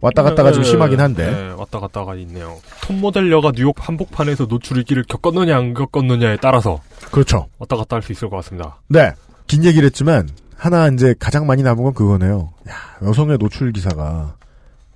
왔다 0.00 0.22
갔다가 0.22 0.52
좀 0.52 0.62
네, 0.62 0.70
심하긴 0.70 1.00
한데. 1.00 1.30
네, 1.30 1.50
왔다 1.56 1.80
갔다가 1.80 2.14
있네요. 2.16 2.56
톱 2.82 2.96
모델녀가 2.96 3.52
뉴욕 3.54 3.74
한복판에서 3.78 4.44
노출일기를 4.46 5.04
겪었느냐 5.08 5.56
안 5.56 5.74
겪었느냐에 5.74 6.36
따라서 6.40 6.80
그렇죠. 7.10 7.46
왔다 7.58 7.76
갔다 7.76 7.96
할 7.96 8.02
수 8.02 8.12
있을 8.12 8.30
것 8.30 8.36
같습니다. 8.36 8.76
네. 8.88 9.12
긴 9.48 9.64
얘기를 9.64 9.86
했지만, 9.86 10.28
하나 10.56 10.88
이제 10.88 11.14
가장 11.18 11.46
많이 11.46 11.62
남은 11.62 11.82
건 11.82 11.94
그거네요. 11.94 12.50
야, 12.68 12.74
여성의 13.02 13.38
노출 13.38 13.72
기사가 13.72 14.34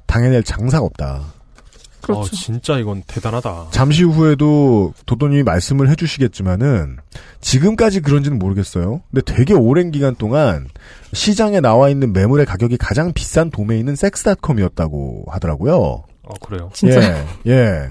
당해낼 0.06 0.42
장사가 0.42 0.84
없다. 0.84 1.22
그렇죠. 2.02 2.20
어, 2.20 2.24
진짜 2.24 2.78
이건 2.78 3.02
대단하다. 3.06 3.68
잠시 3.70 4.02
후에도 4.02 4.92
도도님이 5.06 5.44
말씀을 5.44 5.88
해주시겠지만은 5.90 6.98
지금까지 7.40 8.00
그런지는 8.00 8.38
모르겠어요. 8.38 9.02
근데 9.10 9.22
되게 9.24 9.54
오랜 9.54 9.90
기간 9.90 10.14
동안 10.16 10.66
시장에 11.12 11.60
나와 11.60 11.88
있는 11.88 12.12
매물의 12.12 12.44
가격이 12.46 12.76
가장 12.76 13.12
비싼 13.12 13.50
도메인은 13.50 13.96
섹스닷컴이었다고 13.96 15.26
하더라고요. 15.28 15.74
어, 15.74 16.34
그래요. 16.44 16.70
진짜. 16.74 17.00
예, 17.46 17.50
예. 17.50 17.88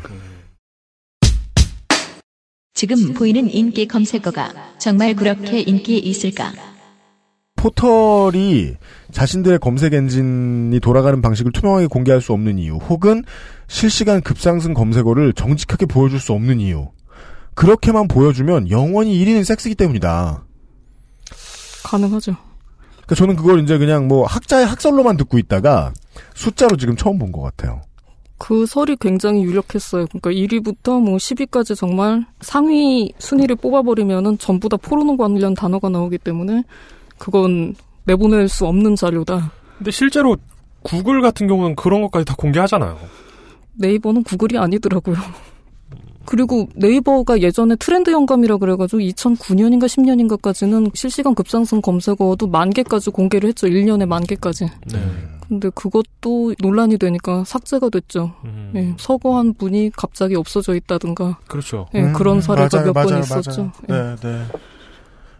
지금 2.73 3.13
보이는 3.13 3.49
인기 3.49 3.87
검색어가 3.87 4.53
정말 4.79 5.15
그렇게 5.15 5.59
인기 5.61 5.99
있을까? 5.99 6.51
포털이 7.61 8.75
자신들의 9.11 9.59
검색 9.59 9.93
엔진이 9.93 10.79
돌아가는 10.79 11.21
방식을 11.21 11.51
투명하게 11.51 11.87
공개할 11.87 12.19
수 12.19 12.33
없는 12.33 12.57
이유, 12.57 12.77
혹은 12.77 13.23
실시간 13.75 14.19
급상승 14.21 14.73
검색어를 14.73 15.31
정직하게 15.31 15.85
보여줄 15.85 16.19
수 16.19 16.33
없는 16.33 16.59
이유. 16.59 16.89
그렇게만 17.55 18.09
보여주면 18.09 18.69
영원히 18.69 19.17
1위는 19.23 19.45
섹스기 19.45 19.75
때문이다. 19.75 20.43
가능하죠. 21.85 22.35
그러니까 22.97 23.15
저는 23.15 23.35
그걸 23.37 23.63
이제 23.63 23.77
그냥 23.77 24.09
뭐 24.09 24.25
학자의 24.25 24.65
학설로만 24.65 25.15
듣고 25.17 25.37
있다가 25.37 25.93
숫자로 26.35 26.75
지금 26.75 26.97
처음 26.97 27.17
본 27.17 27.31
것 27.31 27.41
같아요. 27.41 27.81
그 28.37 28.65
설이 28.65 28.97
굉장히 28.99 29.43
유력했어요. 29.43 30.07
그러니까 30.07 30.31
1위부터 30.31 31.01
뭐 31.01 31.15
10위까지 31.15 31.75
정말 31.77 32.25
상위 32.41 33.13
순위를 33.19 33.55
뽑아버리면은 33.55 34.37
전부 34.37 34.67
다 34.67 34.75
포르노 34.75 35.15
관련 35.15 35.53
단어가 35.53 35.87
나오기 35.87 36.17
때문에 36.17 36.63
그건 37.17 37.75
내보낼 38.03 38.49
수 38.49 38.65
없는 38.65 38.95
자료다. 38.97 39.51
근데 39.77 39.91
실제로 39.91 40.35
구글 40.81 41.21
같은 41.21 41.47
경우는 41.47 41.75
그런 41.77 42.01
것까지 42.01 42.25
다 42.25 42.35
공개하잖아요. 42.37 42.97
네이버는 43.81 44.23
구글이 44.23 44.57
아니더라고요. 44.57 45.15
그리고 46.25 46.69
네이버가 46.75 47.41
예전에 47.41 47.75
트렌드 47.75 48.11
영감이라 48.11 48.57
그래가지고 48.57 49.01
2009년인가 49.01 49.85
10년인가까지는 49.85 50.95
실시간 50.95 51.35
급상승 51.35 51.81
검색어도 51.81 52.47
만 52.47 52.69
개까지 52.69 53.09
공개를 53.09 53.49
했죠. 53.49 53.67
1년에 53.67 54.05
만 54.05 54.23
개까지. 54.23 54.65
네. 54.93 54.99
근데 55.47 55.69
그것도 55.75 56.55
논란이 56.59 56.97
되니까 56.97 57.43
삭제가 57.43 57.89
됐죠. 57.89 58.33
음. 58.45 58.71
예, 58.75 58.93
서거한 58.97 59.55
분이 59.55 59.91
갑자기 59.97 60.35
없어져 60.35 60.75
있다든가 60.75 61.39
그렇죠. 61.47 61.87
예, 61.93 62.03
그런 62.13 62.39
사례가 62.39 62.77
음, 62.77 62.93
맞아요, 62.93 62.93
몇번 62.93 63.19
있었죠. 63.19 63.71
예. 63.89 63.91
맞아요. 63.91 64.15
네, 64.15 64.29
네. 64.29 64.45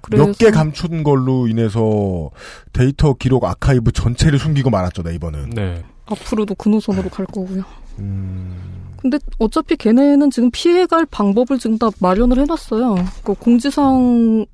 그래서 0.01 0.25
몇개 0.25 0.51
감춘 0.51 1.03
걸로 1.03 1.47
인해서 1.47 2.31
데이터 2.73 3.13
기록 3.13 3.45
아카이브 3.45 3.93
전체를 3.93 4.39
숨기고 4.39 4.69
말았죠, 4.69 5.03
네이버는. 5.03 5.51
네. 5.51 5.83
앞으로도 6.07 6.55
그 6.55 6.67
노선으로 6.67 7.09
갈 7.09 7.25
거고요. 7.27 7.63
음, 7.99 8.55
근데 9.01 9.17
어차피 9.39 9.75
걔네는 9.75 10.29
지금 10.31 10.51
피해갈 10.51 11.05
방법을 11.05 11.57
지금 11.59 11.77
다 11.77 11.89
마련을 11.99 12.39
해놨어요. 12.39 12.95
그 13.23 13.33
공지사항에 13.33 14.45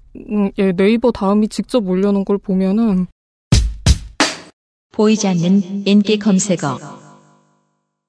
네이버 0.76 1.12
다음이 1.12 1.50
직접 1.50 1.88
올려놓은 1.88 2.24
걸 2.24 2.38
보면은 2.38 3.08
보이지 4.94 5.28
않는 5.28 5.86
인기 5.86 6.18
검색어. 6.18 6.80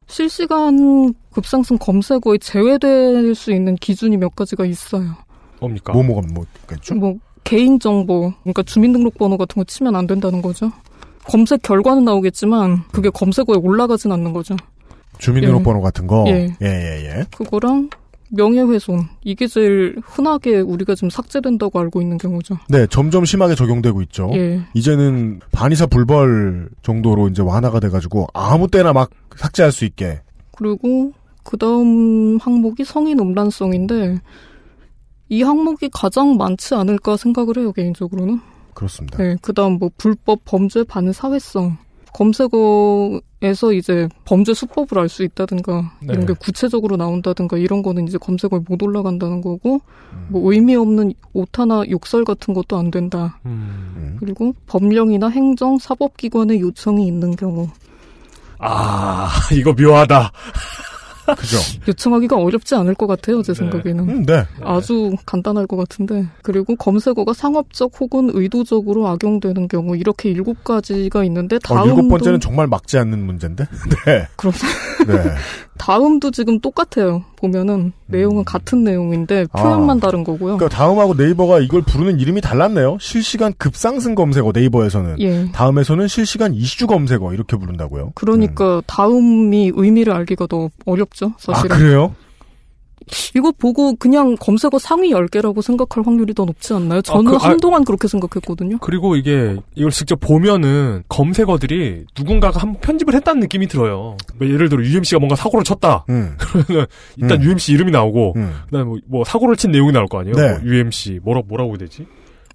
실시간 0.06 1.12
급상승 1.32 1.76
검색어에 1.78 2.38
제외될 2.38 3.34
수 3.34 3.52
있는 3.52 3.76
기준이 3.76 4.16
몇 4.16 4.34
가지가 4.34 4.64
있어요. 4.64 5.14
뭡니까? 5.60 5.92
뭐, 5.92 6.02
뭐가, 6.02 6.26
뭐, 6.32 6.46
있겠죠? 6.62 6.94
뭐 6.94 7.16
개인 7.44 7.78
정보, 7.78 8.32
그러니까 8.42 8.62
주민등록번호 8.62 9.36
같은 9.36 9.60
거 9.60 9.64
치면 9.64 9.96
안 9.96 10.06
된다는 10.06 10.40
거죠. 10.40 10.72
검색 11.24 11.62
결과는 11.62 12.04
나오겠지만 12.04 12.84
그게 12.90 13.10
검색어에 13.10 13.58
올라가진 13.58 14.12
않는 14.12 14.32
거죠. 14.32 14.56
주민등록번호 15.18 15.80
같은 15.80 16.06
거. 16.06 16.24
예. 16.28 16.54
예, 16.62 16.66
예, 16.66 17.18
예. 17.18 17.24
그거랑 17.36 17.90
명예훼손 18.30 19.08
이게 19.24 19.46
제일 19.46 19.96
흔하게 20.04 20.60
우리가 20.60 20.94
지금 20.94 21.10
삭제된다고 21.10 21.78
알고 21.80 22.02
있는 22.02 22.18
경우죠. 22.18 22.58
네, 22.68 22.86
점점 22.88 23.24
심하게 23.24 23.54
적용되고 23.54 24.02
있죠. 24.02 24.30
예. 24.34 24.60
이제는 24.74 25.40
반의사 25.52 25.86
불벌 25.86 26.68
정도로 26.82 27.28
이제 27.28 27.42
완화가 27.42 27.80
돼가지고 27.80 28.28
아무 28.34 28.68
때나 28.68 28.92
막 28.92 29.10
삭제할 29.36 29.72
수 29.72 29.84
있게. 29.84 30.20
그리고 30.56 31.12
그 31.42 31.56
다음 31.56 32.38
항목이 32.38 32.84
성인 32.84 33.18
음란성인데 33.20 34.20
이 35.30 35.42
항목이 35.42 35.90
가장 35.92 36.36
많지 36.36 36.74
않을까 36.74 37.16
생각을 37.16 37.58
해요 37.58 37.72
개인적으로는. 37.72 38.40
그렇습니다. 38.74 39.18
네, 39.18 39.36
그 39.40 39.52
다음 39.52 39.78
뭐 39.78 39.90
불법 39.96 40.40
범죄 40.44 40.84
반사회성 40.84 41.78
검색어 42.12 43.20
에서 43.40 43.72
이제 43.72 44.08
범죄 44.24 44.52
수법을 44.52 44.98
알 44.98 45.08
수 45.08 45.22
있다든가 45.22 45.92
네. 46.00 46.12
이런 46.12 46.26
게 46.26 46.32
구체적으로 46.32 46.96
나온다든가 46.96 47.56
이런 47.56 47.82
거는 47.82 48.08
이제 48.08 48.18
검색어에 48.18 48.60
못 48.68 48.82
올라간다는 48.82 49.40
거고 49.40 49.80
음. 50.12 50.26
뭐 50.28 50.52
의미 50.52 50.74
없는 50.74 51.14
오타나 51.32 51.84
욕설 51.88 52.24
같은 52.24 52.52
것도 52.52 52.76
안 52.76 52.90
된다. 52.90 53.38
음. 53.46 53.94
음. 53.96 54.16
그리고 54.18 54.54
법령이나 54.66 55.28
행정 55.28 55.78
사법기관의 55.78 56.60
요청이 56.60 57.06
있는 57.06 57.36
경우 57.36 57.68
아, 58.58 59.30
이거 59.54 59.72
묘하다. 59.72 60.32
그죠? 61.34 61.56
요청하기가 61.88 62.36
어렵지 62.36 62.74
않을 62.74 62.94
것 62.94 63.06
같아요 63.06 63.42
제 63.42 63.52
네. 63.52 63.58
생각에는. 63.58 64.08
음, 64.08 64.26
네. 64.26 64.44
아주 64.62 65.14
간단할 65.26 65.66
것 65.66 65.76
같은데 65.76 66.26
그리고 66.42 66.76
검색어가 66.76 67.32
상업적 67.32 67.92
혹은 68.00 68.30
의도적으로 68.32 69.06
악용되는 69.08 69.68
경우 69.68 69.96
이렇게 69.96 70.30
일곱 70.30 70.64
가지가 70.64 71.24
있는데 71.24 71.56
어, 71.56 71.58
다음도 71.58 71.88
일곱 71.88 72.08
번째는 72.08 72.40
정말 72.40 72.66
막지 72.66 72.98
않는 72.98 73.24
문제인데? 73.24 73.66
네. 74.06 74.28
그럼 74.36 74.52
네. 75.06 75.34
다음도 75.78 76.30
지금 76.30 76.60
똑같아요 76.60 77.24
보면은 77.36 77.92
내용은 78.06 78.44
같은 78.44 78.84
내용인데 78.84 79.46
표현만 79.46 80.00
다른 80.00 80.24
거고요. 80.24 80.54
음. 80.54 80.58
그러니까 80.58 80.76
다음하고 80.76 81.14
네이버가 81.14 81.60
이걸 81.60 81.82
부르는 81.82 82.20
이름이 82.20 82.40
달랐네요. 82.40 82.98
실시간 83.00 83.52
급상승 83.58 84.14
검색어 84.14 84.52
네이버에서는. 84.54 85.20
예. 85.20 85.50
다음에서는 85.52 86.08
실시간 86.08 86.54
이슈 86.54 86.86
검색어 86.86 87.32
이렇게 87.32 87.56
부른다고요. 87.56 88.12
그러니까 88.14 88.82
다음이 88.86 89.72
의미를 89.74 90.12
알기가 90.12 90.46
더 90.46 90.70
어렵죠 90.84 91.32
아 91.46 91.54
사실은. 91.54 91.76
그래요? 91.76 92.14
이거 93.34 93.52
보고 93.52 93.94
그냥 93.96 94.36
검색어 94.38 94.78
상위 94.78 95.10
10개라고 95.12 95.62
생각할 95.62 96.04
확률이 96.06 96.34
더 96.34 96.44
높지 96.44 96.72
않나요? 96.74 97.02
저는 97.02 97.32
그, 97.32 97.36
아- 97.36 97.50
한동안 97.50 97.84
그렇게 97.84 98.08
생각했거든요. 98.08 98.78
그리고 98.78 99.16
이게 99.16 99.56
이걸 99.74 99.90
직접 99.90 100.18
보면은 100.20 101.02
검색어들이 101.08 102.04
누군가가 102.16 102.60
한 102.60 102.78
편집을 102.80 103.14
했다는 103.14 103.40
느낌이 103.40 103.66
들어요. 103.68 104.16
뭐 104.38 104.48
예를 104.48 104.68
들어 104.68 104.82
UMC가 104.82 105.18
뭔가 105.18 105.36
사고를 105.36 105.64
쳤다. 105.64 106.04
음. 106.08 106.34
그러면 106.38 106.86
일단 107.16 107.40
음. 107.42 107.46
UMC 107.46 107.72
이름이 107.72 107.90
나오고 107.90 108.34
음. 108.36 108.54
그다음에 108.66 108.84
뭐, 108.84 108.98
뭐 109.06 109.24
사고를 109.24 109.56
친 109.56 109.70
내용이 109.70 109.92
나올 109.92 110.06
거 110.06 110.20
아니에요. 110.20 110.34
네. 110.36 110.58
뭐 110.58 110.60
UMC 110.64 111.20
뭐라 111.22 111.42
뭐라고 111.46 111.70
해야 111.70 111.78
되지? 111.78 112.06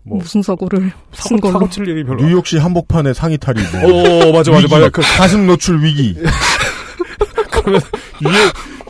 뭐 0.06 0.18
무슨 0.18 0.42
사고를 0.42 0.92
사고, 1.14 1.30
쓴 1.30 1.40
걸로. 1.40 1.54
사고 1.54 1.70
칠 1.70 1.88
일이 1.88 2.04
별로. 2.04 2.22
뉴욕시 2.26 2.58
한복판의 2.58 3.14
상의 3.14 3.38
탈이 3.38 3.60
뭐. 3.72 4.28
어 4.28 4.32
맞아 4.34 4.52
맞아 4.52 4.64
위기, 4.66 4.74
맞아. 4.74 4.90
그 4.90 5.02
가슴 5.02 5.48
노출 5.48 5.82
위기. 5.82 6.18
그러면 7.64 7.82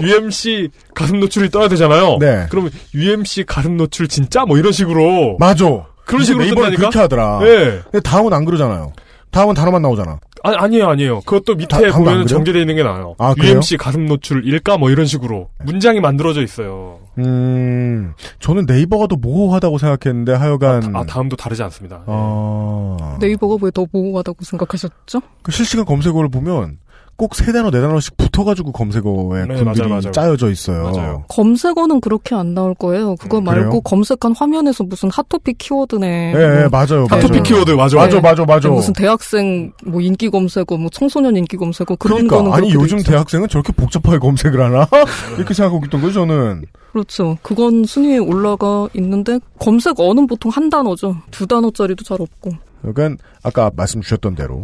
UMC 0.01 0.69
가슴 0.95 1.19
노출이 1.19 1.49
떠야 1.49 1.67
되잖아요. 1.69 2.17
네. 2.19 2.47
그러면 2.49 2.71
UMC 2.93 3.45
가슴 3.45 3.77
노출 3.77 4.07
진짜 4.07 4.45
뭐 4.45 4.57
이런 4.57 4.71
식으로 4.71 5.37
맞아. 5.39 5.65
그런 6.05 6.23
식으로 6.23 6.43
네이버는? 6.43 6.75
그렇게 6.75 6.99
하더라. 6.99 7.39
네. 7.39 7.79
근데 7.91 7.99
다음은 8.01 8.33
안 8.33 8.45
그러잖아요. 8.45 8.91
다음은 9.31 9.55
단어만 9.55 9.81
나오잖아. 9.81 10.19
아니, 10.45 10.57
아니에요, 10.57 10.89
아니에요. 10.89 11.21
그것도 11.21 11.55
밑에 11.55 11.89
다- 11.89 11.97
보면? 11.97 12.27
정제되어 12.27 12.61
있는 12.61 12.75
게 12.75 12.83
나와요. 12.83 13.15
아, 13.17 13.33
그래요? 13.33 13.51
UMC 13.53 13.77
가슴 13.77 14.05
노출 14.05 14.45
일까 14.45 14.77
뭐 14.77 14.89
이런 14.91 15.05
식으로 15.05 15.47
문장이 15.63 16.01
만들어져 16.01 16.43
있어요. 16.43 16.99
음, 17.17 18.13
저는 18.39 18.65
네이버가 18.67 19.07
더 19.07 19.15
모호하다고 19.15 19.77
생각했는데 19.77 20.33
하여간. 20.33 20.95
아, 20.95 21.05
다음도 21.05 21.35
다르지 21.37 21.63
않습니다. 21.63 22.01
어, 22.05 23.17
네이버가 23.21 23.55
왜 23.61 23.71
더 23.71 23.87
모호하다고 23.91 24.43
생각하셨죠? 24.43 25.21
그 25.41 25.51
실시간 25.51 25.85
검색어를 25.85 26.29
보면 26.29 26.77
꼭 27.15 27.35
세 27.35 27.51
단어, 27.51 27.69
네 27.71 27.79
단어씩 27.79 28.17
붙어가지고 28.17 28.71
검색어에 28.71 29.41
네, 29.41 29.47
글들이 29.47 29.65
맞아요, 29.65 29.89
맞아요. 29.89 30.11
짜여져 30.11 30.49
있어요. 30.49 30.83
맞아요. 30.91 31.23
검색어는 31.29 32.01
그렇게 32.01 32.33
안 32.35 32.53
나올 32.53 32.73
거예요. 32.73 33.15
그거 33.15 33.37
음, 33.37 33.43
말고 33.45 33.69
그래요? 33.69 33.81
검색한 33.81 34.35
화면에서 34.35 34.83
무슨 34.83 35.09
핫토픽 35.11 35.57
키워드네. 35.57 36.33
예, 36.35 36.39
예, 36.39 36.67
뭐 36.67 36.69
맞아요. 36.79 37.05
핫토픽 37.09 37.29
맞아요. 37.31 37.43
키워드 37.43 37.71
맞아. 37.71 37.95
맞아, 37.97 38.15
네. 38.15 38.21
맞아, 38.21 38.45
맞아. 38.45 38.69
무슨 38.69 38.93
대학생 38.93 39.71
뭐 39.85 40.01
인기 40.01 40.29
검색어, 40.29 40.65
뭐 40.77 40.89
청소년 40.91 41.37
인기 41.37 41.55
검색어 41.57 41.95
그런 41.97 42.27
그러니까 42.27 42.37
거는 42.37 42.53
아니 42.53 42.73
요즘. 42.73 42.97
대학생은 43.03 43.47
저렇게 43.49 43.71
복잡하게 43.73 44.17
검색을 44.19 44.59
하나 44.59 44.87
이렇게 45.37 45.53
생각하고 45.53 45.85
있던 45.85 46.01
거죠 46.01 46.13
저는. 46.25 46.63
그렇죠. 46.91 47.37
그건 47.41 47.85
순위에 47.85 48.17
올라가 48.19 48.87
있는데 48.95 49.39
검색어는 49.59 50.27
보통 50.27 50.51
한 50.51 50.69
단어죠. 50.69 51.15
두 51.31 51.45
단어짜리도 51.47 52.03
잘 52.03 52.21
없고. 52.21 52.51
그러니까 52.83 53.23
아까 53.41 53.71
말씀 53.75 54.01
주셨던 54.01 54.35
대로 54.35 54.63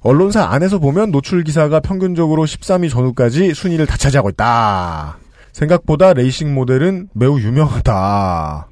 언론사 0.00 0.44
안에서 0.44 0.78
보면 0.78 1.10
노출 1.10 1.42
기사가 1.44 1.80
평균적으로 1.80 2.44
13위 2.44 2.90
전후까지 2.90 3.54
순위를 3.54 3.86
다 3.86 3.96
차지하고 3.96 4.30
있다. 4.30 5.18
생각보다 5.52 6.12
레이싱 6.12 6.54
모델은 6.54 7.08
매우 7.14 7.40
유명하다. 7.40 8.68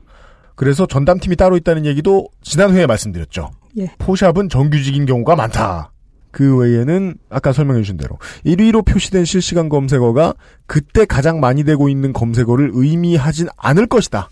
그래서 0.54 0.86
전담팀이 0.86 1.36
따로 1.36 1.56
있다는 1.56 1.84
얘기도 1.84 2.28
지난 2.42 2.74
회에 2.74 2.86
말씀드렸죠. 2.86 3.50
예. 3.78 3.90
포샵은 3.98 4.48
정규직인 4.48 5.04
경우가 5.04 5.36
많다. 5.36 5.90
그 6.30 6.56
외에는 6.56 7.16
아까 7.30 7.52
설명해 7.52 7.82
주신 7.82 7.96
대로 7.96 8.18
1위로 8.44 8.84
표시된 8.84 9.24
실시간 9.24 9.68
검색어가 9.68 10.34
그때 10.66 11.06
가장 11.06 11.40
많이 11.40 11.64
되고 11.64 11.88
있는 11.88 12.12
검색어를 12.12 12.70
의미하진 12.74 13.48
않을 13.56 13.86
것이다. 13.86 14.28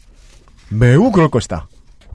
매우 0.69 1.11
그럴 1.11 1.29
것이다. 1.29 1.67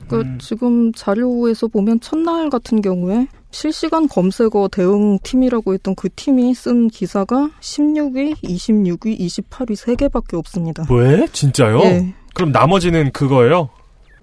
그 0.10 0.38
지금 0.40 0.92
자료에서 0.94 1.68
보면 1.68 2.00
첫날 2.00 2.50
같은 2.50 2.82
경우에 2.82 3.28
실시간 3.52 4.08
검색어 4.08 4.70
대응 4.72 5.20
팀이라고 5.24 5.74
했던 5.74 5.96
그 5.96 6.10
팀이 6.16 6.54
쓴 6.54 6.88
기사가 6.88 7.50
16위, 7.60 8.36
26위, 8.44 9.20
28위 9.20 9.76
세 9.76 9.96
개밖에 9.96 10.38
없습니다. 10.38 10.86
왜? 10.90 11.28
진짜요? 11.32 11.80
예. 11.80 12.14
그럼 12.34 12.52
나머지는 12.52 13.12
그거예요? 13.12 13.70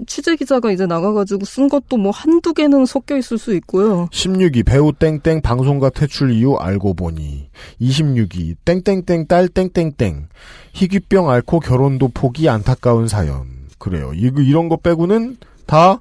취재 0.07 0.37
기자가 0.37 0.71
이제 0.71 0.87
나가가지고 0.87 1.45
쓴 1.45 1.69
것도 1.69 1.97
뭐 1.97 2.11
한두 2.11 2.53
개는 2.53 2.85
섞여 2.85 3.17
있을 3.17 3.39
수 3.39 3.55
있고요. 3.55 4.09
16위 4.13 4.65
배우 4.67 4.93
땡땡 4.93 5.41
방송가 5.41 5.91
퇴출 5.91 6.33
이유 6.33 6.55
알고 6.55 6.95
보니 6.95 7.49
26위 7.81 8.57
땡땡땡 8.65 9.27
딸 9.27 9.49
땡땡땡 9.49 10.29
희귀병 10.75 11.31
앓고 11.31 11.61
결혼도 11.61 12.09
포기 12.09 12.49
안타까운 12.49 13.09
사연 13.09 13.47
그래요 13.79 14.13
이, 14.15 14.31
이런 14.37 14.69
거 14.69 14.77
빼고는 14.77 15.37
다 15.67 16.01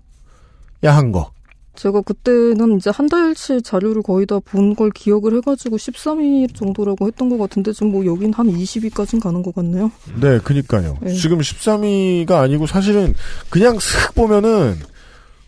야한 0.84 1.12
거 1.12 1.32
제가 1.76 2.02
그때는 2.02 2.78
이제 2.78 2.90
한 2.90 3.08
달치 3.10 3.62
자료를 3.62 4.02
거의 4.02 4.26
다 4.26 4.40
본 4.40 4.76
걸 4.76 4.92
기억을 4.92 5.36
해가지고 5.36 5.76
13위 5.76 6.56
정도라고 6.56 7.08
했던 7.08 7.28
것 7.30 7.38
같은데 7.38 7.74
지금 7.74 7.92
뭐 7.92 8.06
여긴 8.06 8.32
한 8.34 8.48
20위까지는 8.48 9.22
가는 9.22 9.44
것 9.44 9.54
같네요. 9.54 9.92
네, 10.22 10.40
그니까요. 10.40 10.98
네. 11.02 11.14
지금 11.14 11.40
13위가 11.40 12.32
아니고 12.32 12.66
사실은 12.66 13.14
그냥 13.50 13.78
슥 13.80 14.16
보면은 14.16 14.76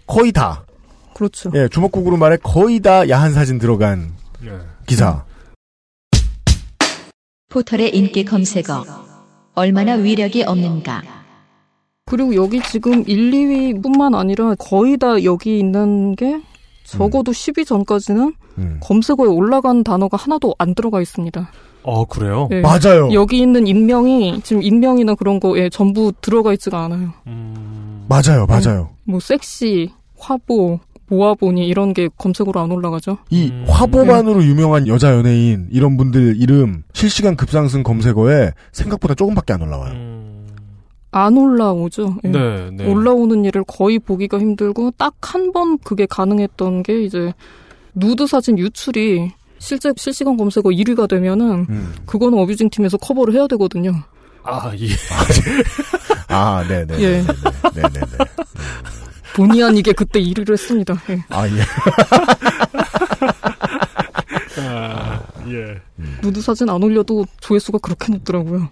거의 0.06 0.34
다, 0.34 0.66
그렇죠. 1.14 1.50
예, 1.56 1.70
주먹국으로 1.70 2.18
말해 2.18 2.36
거의 2.44 2.82
다 2.82 3.08
야한 3.08 3.32
사진 3.34 3.58
들어간 3.58 4.12
예. 4.44 4.52
기사. 4.86 5.24
포털의 7.50 7.96
인기 7.96 8.26
검색어. 8.26 8.86
얼마나 9.56 9.94
위력이 9.94 10.44
없는가. 10.44 11.02
그리고 12.08 12.34
여기 12.36 12.62
지금 12.64 13.04
1, 13.06 13.32
2위뿐만 13.32 14.16
아니라 14.16 14.56
거의 14.56 14.98
다 14.98 15.24
여기 15.24 15.60
있는 15.60 16.16
게 16.16 16.42
적어도 16.86 17.34
10위 17.34 17.68
전까지는 17.68 18.34
음. 18.58 18.80
검색어에 18.82 19.28
올라간 19.28 19.84
단어가 19.84 20.16
하나도 20.16 20.56
안 20.58 20.74
들어가 20.74 21.02
있습니다. 21.02 21.52
어, 21.84 22.06
그래요? 22.06 22.48
예. 22.52 22.62
맞아요. 22.62 23.12
여기 23.12 23.40
있는 23.40 23.68
인명이 23.68 24.42
지금 24.44 24.64
인명이나 24.64 25.16
그런 25.16 25.40
거에 25.40 25.70
전부 25.70 26.14
들어가 26.22 26.54
있지가 26.54 26.86
않아요. 26.86 27.14
음, 27.28 28.06
맞아요, 28.08 28.46
맞아요. 28.46 28.90
뭐 29.04 29.20
섹시, 29.20 29.92
화보, 30.18 30.80
모아보니 31.10 31.68
이런 31.68 31.94
게 31.94 32.10
검색어로 32.18 32.60
안 32.60 32.72
올라가죠. 32.72 33.18
이 33.30 33.50
음. 33.50 33.66
화보만으로 33.68 34.44
유명한 34.44 34.88
여자 34.88 35.14
연예인 35.14 35.68
이런 35.72 35.98
분들 35.98 36.36
이름 36.38 36.84
실시간 36.94 37.36
급상승 37.36 37.84
검색어에 37.84 38.52
생각보다 38.72 39.14
조금밖에 39.14 39.54
안 39.54 39.62
올라와요. 39.62 39.94
음, 39.94 40.17
안 41.12 41.38
올라오죠. 41.38 42.18
예. 42.26 42.28
네, 42.30 42.70
네. 42.72 42.86
올라오는 42.86 43.44
일을 43.46 43.64
거의 43.68 43.98
보기가 44.00 44.40
힘들고 44.40 44.92
딱 44.98 45.14
한 45.22 45.52
번 45.52 45.78
그게 45.80 46.06
가능했던 46.06 46.84
게 46.84 47.04
이제 47.04 47.34
누드 47.96 48.28
사진 48.28 48.58
유출이 48.60 49.32
실제 49.60 49.92
실시간 49.98 50.38
검색어 50.38 50.70
1위가 50.70 51.08
되면은 51.10 51.66
음. 51.70 51.94
그거는 52.06 52.38
어뷰징 52.40 52.70
팀에서 52.70 52.98
커버를 52.98 53.34
해야 53.34 53.48
되거든요. 53.48 53.92
아, 54.44 54.72
예. 54.78 54.88
아, 56.30 56.64
네네. 56.68 57.00
예. 57.02 57.10
네네네. 57.74 58.18
본의 59.36 59.64
아니게 59.64 59.94
그때 59.94 60.22
1위를 60.22 60.52
했습니다. 60.54 60.94
예. 61.10 61.24
아, 61.30 61.48
예. 61.48 61.62
아, 64.62 65.20
예. 65.48 65.82
누드 66.22 66.42
사진 66.42 66.70
안 66.70 66.82
올려도 66.84 67.26
조회수가 67.40 67.80
그렇게 67.80 68.12
높더라고요. 68.14 68.70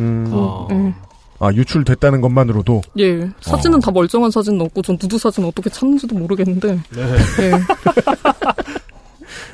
음. 0.00 0.26
어. 0.30 0.68
예. 0.70 0.94
아, 1.38 1.52
유출됐다는 1.52 2.20
것만으로도 2.22 2.80
예. 2.98 3.28
사진은 3.40 3.76
어. 3.76 3.80
다 3.80 3.90
멀쩡한 3.90 4.30
사진 4.30 4.56
넣고 4.58 4.82
전 4.82 4.96
누드 5.00 5.18
사진 5.18 5.44
어떻게 5.44 5.68
찾는지도 5.70 6.16
모르겠는데. 6.16 6.74
네. 6.90 7.02
예. 7.42 7.52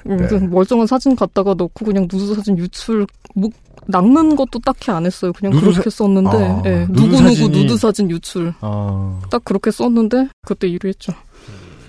음, 0.07 0.17
네. 0.17 0.39
멀쩡한 0.39 0.87
사진 0.87 1.15
갖다가 1.17 1.55
넣고 1.55 1.85
그냥 1.85 2.07
누드 2.11 2.35
사진 2.35 2.59
유출 2.59 3.07
뭐 3.35 3.51
낚는 3.87 4.37
것도 4.37 4.59
딱히 4.61 4.91
안 4.91 5.07
했어요. 5.07 5.33
그냥 5.33 5.53
누드 5.55 5.71
그렇게 5.73 5.91
썼는데 5.91 6.31
아, 6.37 6.63
예. 6.67 6.87
누드 6.89 6.93
누구 6.93 7.17
누구 7.17 7.31
사진이- 7.31 7.51
누드 7.51 7.77
사진 7.77 8.11
유출 8.11 8.53
아, 8.61 9.21
딱 9.31 9.45
그렇게 9.45 9.71
썼는데 9.71 10.29
그때 10.47 10.69
1위 10.69 10.89
했죠. 10.89 11.13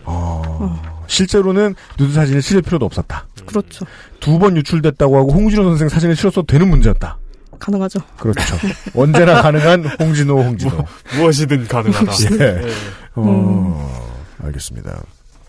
아, 0.06 0.82
실제로는 1.08 1.75
누드 1.99 2.13
사진을 2.13 2.41
실을 2.41 2.62
필요도 2.62 2.86
없었다. 2.86 3.25
그렇죠. 3.45 3.86
두 4.19 4.39
번 4.39 4.56
유출됐다고 4.58 5.17
하고 5.17 5.32
홍진호 5.34 5.63
선생 5.63 5.89
사진을 5.89 6.15
실었어도 6.15 6.47
되는 6.47 6.69
문제였다. 6.69 7.17
가능하죠. 7.63 7.99
그렇죠. 8.19 8.58
언제나 8.95 9.41
가능한 9.41 9.86
홍진호, 9.99 10.41
홍진호. 10.41 10.86
무엇이든 11.17 11.67
가능하다. 11.67 12.12
예. 12.39 12.45
예. 12.67 12.71
어, 13.15 14.10
알겠습니다. 14.43 15.02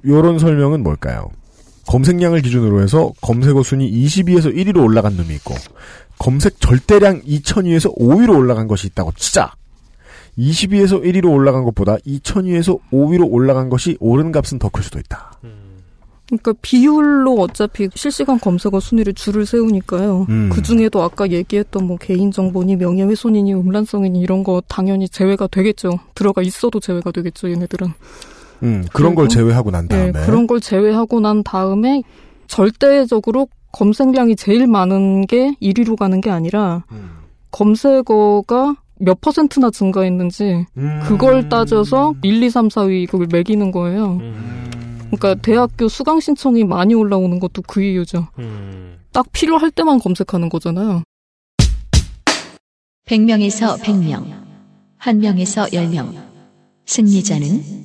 요런 0.07 0.39
설명은 0.39 0.83
뭘까요? 0.83 1.31
검색량을 1.87 2.41
기준으로 2.43 2.83
해서 2.83 3.13
검색어 3.21 3.63
순위 3.63 3.91
22에서 4.07 4.55
1위로 4.55 4.83
올라간 4.85 5.17
놈이 5.17 5.35
있고, 5.37 5.55
검색 6.19 6.61
절대량 6.61 7.23
2000위에서 7.23 7.97
5위로 7.99 8.37
올라간 8.37 8.69
것이 8.69 8.87
있다고 8.87 9.13
치자. 9.17 9.53
22에서 10.39 11.03
1위로 11.05 11.31
올라간 11.33 11.65
것보다 11.65 11.97
2000위에서 11.99 12.79
5위로 12.93 13.27
올라간 13.31 13.69
것이 13.71 13.97
오른 14.01 14.33
값은 14.33 14.59
더 14.59 14.69
클 14.71 14.83
수도 14.83 14.99
있다. 14.99 15.39
그러니까 16.39 16.53
비율로 16.63 17.35
어차피 17.41 17.89
실시간 17.95 18.39
검색어 18.41 18.81
순위를 18.81 19.15
줄을 19.15 19.47
세우니까요. 19.47 20.27
음. 20.29 20.51
그 20.53 20.63
중에도 20.63 21.03
아까 21.03 21.29
얘기했던 21.31 21.87
뭐 21.87 21.97
개인정보니 21.97 22.77
명예훼손이니 22.77 23.55
음란성이니 23.55 24.21
이런 24.21 24.43
거 24.45 24.63
당연히 24.69 25.09
제외가 25.09 25.47
되겠죠. 25.47 25.99
들어가 26.15 26.43
있어도 26.43 26.81
제외가 26.81 27.11
되겠죠. 27.11 27.51
얘네들은. 27.51 27.89
음, 28.63 28.85
그런 28.93 29.15
걸 29.15 29.27
그리고- 29.27 29.41
제외하고 29.41 29.71
난 29.71 29.89
네, 29.89 30.13
다음에. 30.13 30.27
그런 30.27 30.47
걸 30.47 30.61
제외하고 30.61 31.21
난 31.21 31.43
다음에 31.43 32.03
절대적으로 32.47 33.49
검색량이 33.73 34.37
제일 34.37 34.67
많은 34.67 35.27
게 35.27 35.55
1위로 35.61 35.97
가는 35.97 36.21
게 36.21 36.31
아니라 36.31 36.85
음. 36.93 37.11
검색어가 37.51 38.77
몇 39.01 39.21
퍼센트나 39.21 39.71
증가했는지 39.71 40.65
음. 40.77 41.01
그걸 41.05 41.49
따져서 41.49 42.15
1, 42.23 42.43
2, 42.43 42.49
3, 42.51 42.69
4위 42.69 43.09
그걸 43.11 43.27
매기는 43.31 43.71
거예요. 43.73 44.19
음, 44.21 44.94
그러니까 45.17 45.41
대학교 45.43 45.89
수강 45.89 46.21
신청이 46.21 46.65
많이 46.65 46.95
올라오는 46.95 47.39
것도 47.41 47.63
그 47.67 47.83
이유죠. 47.83 48.29
음. 48.39 48.99
딱 49.13 49.27
필요할 49.33 49.71
때만 49.71 50.01
검색하는 50.01 50.49
거잖아요. 50.49 51.03
100명에서 53.07 53.79
100명. 53.81 54.25
1명에서 55.01 55.71
10명. 55.73 56.15
승리자는 56.87 57.85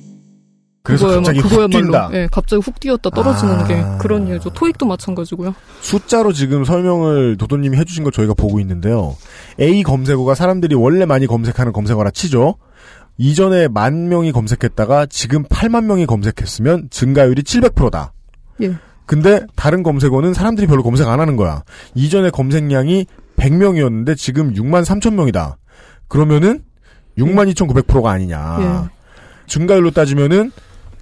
그래서 0.82 1.08
갑자기 1.08 1.40
훅 1.40 1.50
그거야말로, 1.50 1.84
뛴다. 1.84 2.10
예, 2.14 2.28
갑자기 2.32 2.62
훅 2.62 2.80
뛰었다 2.80 3.10
떨어지는 3.10 3.54
아. 3.54 3.64
게 3.64 3.84
그런 4.00 4.26
이유죠. 4.28 4.50
토익도 4.50 4.86
마찬가지고요. 4.86 5.54
숫자로 5.82 6.32
지금 6.32 6.64
설명을 6.64 7.36
도도님이 7.36 7.76
해주신 7.76 8.02
거 8.02 8.10
저희가 8.10 8.32
보고 8.34 8.60
있는데요. 8.60 9.16
A 9.60 9.82
검색어가 9.82 10.34
사람들이 10.34 10.74
원래 10.74 11.04
많이 11.04 11.26
검색하는 11.26 11.72
검색어라 11.72 12.10
치죠. 12.12 12.56
이전에 13.24 13.68
만 13.68 14.08
명이 14.08 14.32
검색했다가 14.32 15.04
지금 15.10 15.44
8만 15.44 15.84
명이 15.84 16.06
검색했으면 16.06 16.88
증가율이 16.90 17.42
700%다. 17.42 18.14
예. 18.62 18.72
근데 19.04 19.42
다른 19.56 19.82
검색어는 19.82 20.32
사람들이 20.32 20.66
별로 20.66 20.82
검색 20.82 21.06
안 21.06 21.20
하는 21.20 21.36
거야. 21.36 21.62
이전에 21.94 22.30
검색량이 22.30 23.04
100명이었는데 23.36 24.16
지금 24.16 24.54
6만 24.54 24.84
3천 24.86 25.12
명이다. 25.14 25.58
그러면은 26.08 26.62
6만 27.18 27.52
2,900%가 27.52 28.10
아니냐. 28.10 28.56
예. 28.86 28.90
증가율로 29.48 29.90
따지면은 29.90 30.50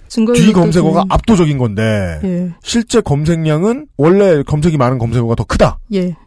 증가율로 0.09 0.41
뒤 0.45 0.51
검색어가 0.51 1.03
따지면- 1.03 1.11
압도적인 1.13 1.57
건데 1.57 2.19
예. 2.25 2.51
실제 2.61 2.99
검색량은 2.99 3.87
원래 3.95 4.43
검색이 4.43 4.75
많은 4.75 4.97
검색어가 4.97 5.35
더 5.35 5.45
크다. 5.45 5.79
예. 5.93 6.17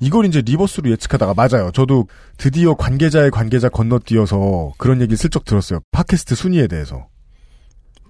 이걸 0.00 0.26
이제 0.26 0.42
reverse로 0.42 0.90
예측하다가 0.90 1.34
맞아요. 1.34 1.70
저도 1.72 2.06
드디어 2.36 2.74
관계자의 2.74 3.30
관계자 3.30 3.68
건너뛰어서 3.68 4.72
그런 4.78 5.00
얘기 5.00 5.16
슬쩍 5.16 5.44
들었어요. 5.44 5.80
팟캐스트 5.92 6.34
순위에 6.34 6.66
대해서. 6.66 7.06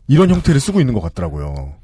이런 0.09 0.31
형태를 0.31 0.61
쓰고 0.61 0.81
있는 0.81 0.94
것 0.94 1.01
같더라고요. 1.01 1.75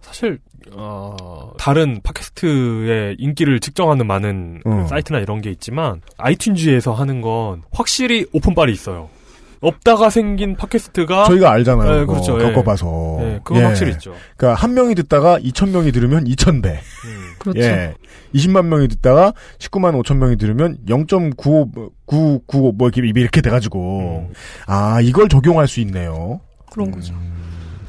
사실 0.00 0.38
어, 0.72 1.52
다른 1.58 2.00
팟캐스트의 2.02 3.16
인기를 3.18 3.60
측정하는 3.60 4.06
많은 4.06 4.62
어. 4.64 4.86
사이트나 4.88 5.18
이런 5.18 5.40
게 5.40 5.50
있지만 5.50 6.00
아이튠즈에서 6.18 6.94
하는 6.94 7.20
건 7.20 7.62
확실히 7.72 8.26
오픈빨이 8.32 8.72
있어요. 8.72 9.10
없다가 9.62 10.10
생긴 10.10 10.56
팟캐스트가 10.56 11.24
저희가 11.24 11.50
알잖아요. 11.52 12.00
네, 12.00 12.04
그렇죠. 12.04 12.38
예. 12.38 12.52
겪어봐서. 12.52 13.16
네, 13.20 13.40
그건 13.44 13.62
예. 13.62 13.66
확실히 13.66 13.92
있죠. 13.92 14.14
그러니까 14.36 14.60
한 14.60 14.74
명이 14.74 14.94
듣다가 14.96 15.38
2천 15.38 15.70
명이 15.70 15.92
들으면 15.92 16.24
2천 16.24 16.62
배. 16.62 16.70
음. 16.70 17.34
그렇죠. 17.38 17.60
예. 17.60 17.94
20만 18.34 18.66
명이 18.66 18.88
듣다가 18.88 19.32
19만 19.58 20.00
5천 20.02 20.16
명이 20.16 20.36
들으면 20.36 20.78
0.995, 20.86 22.76
뭐 22.76 22.88
이렇게 22.88 23.02
이렇게 23.20 23.40
돼가지고 23.40 24.28
음. 24.28 24.34
아 24.66 25.00
이걸 25.00 25.28
적용할 25.28 25.68
수 25.68 25.80
있네요. 25.80 26.40
그런 26.70 26.90
거죠. 26.90 27.14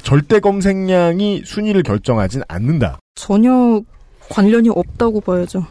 절대 0.02 0.38
검색량이 0.38 1.42
순위를 1.44 1.82
결정하진 1.82 2.42
않는다. 2.46 2.98
전혀 3.14 3.82
관련이 4.28 4.68
없다고 4.68 5.20
봐야죠. 5.22 5.66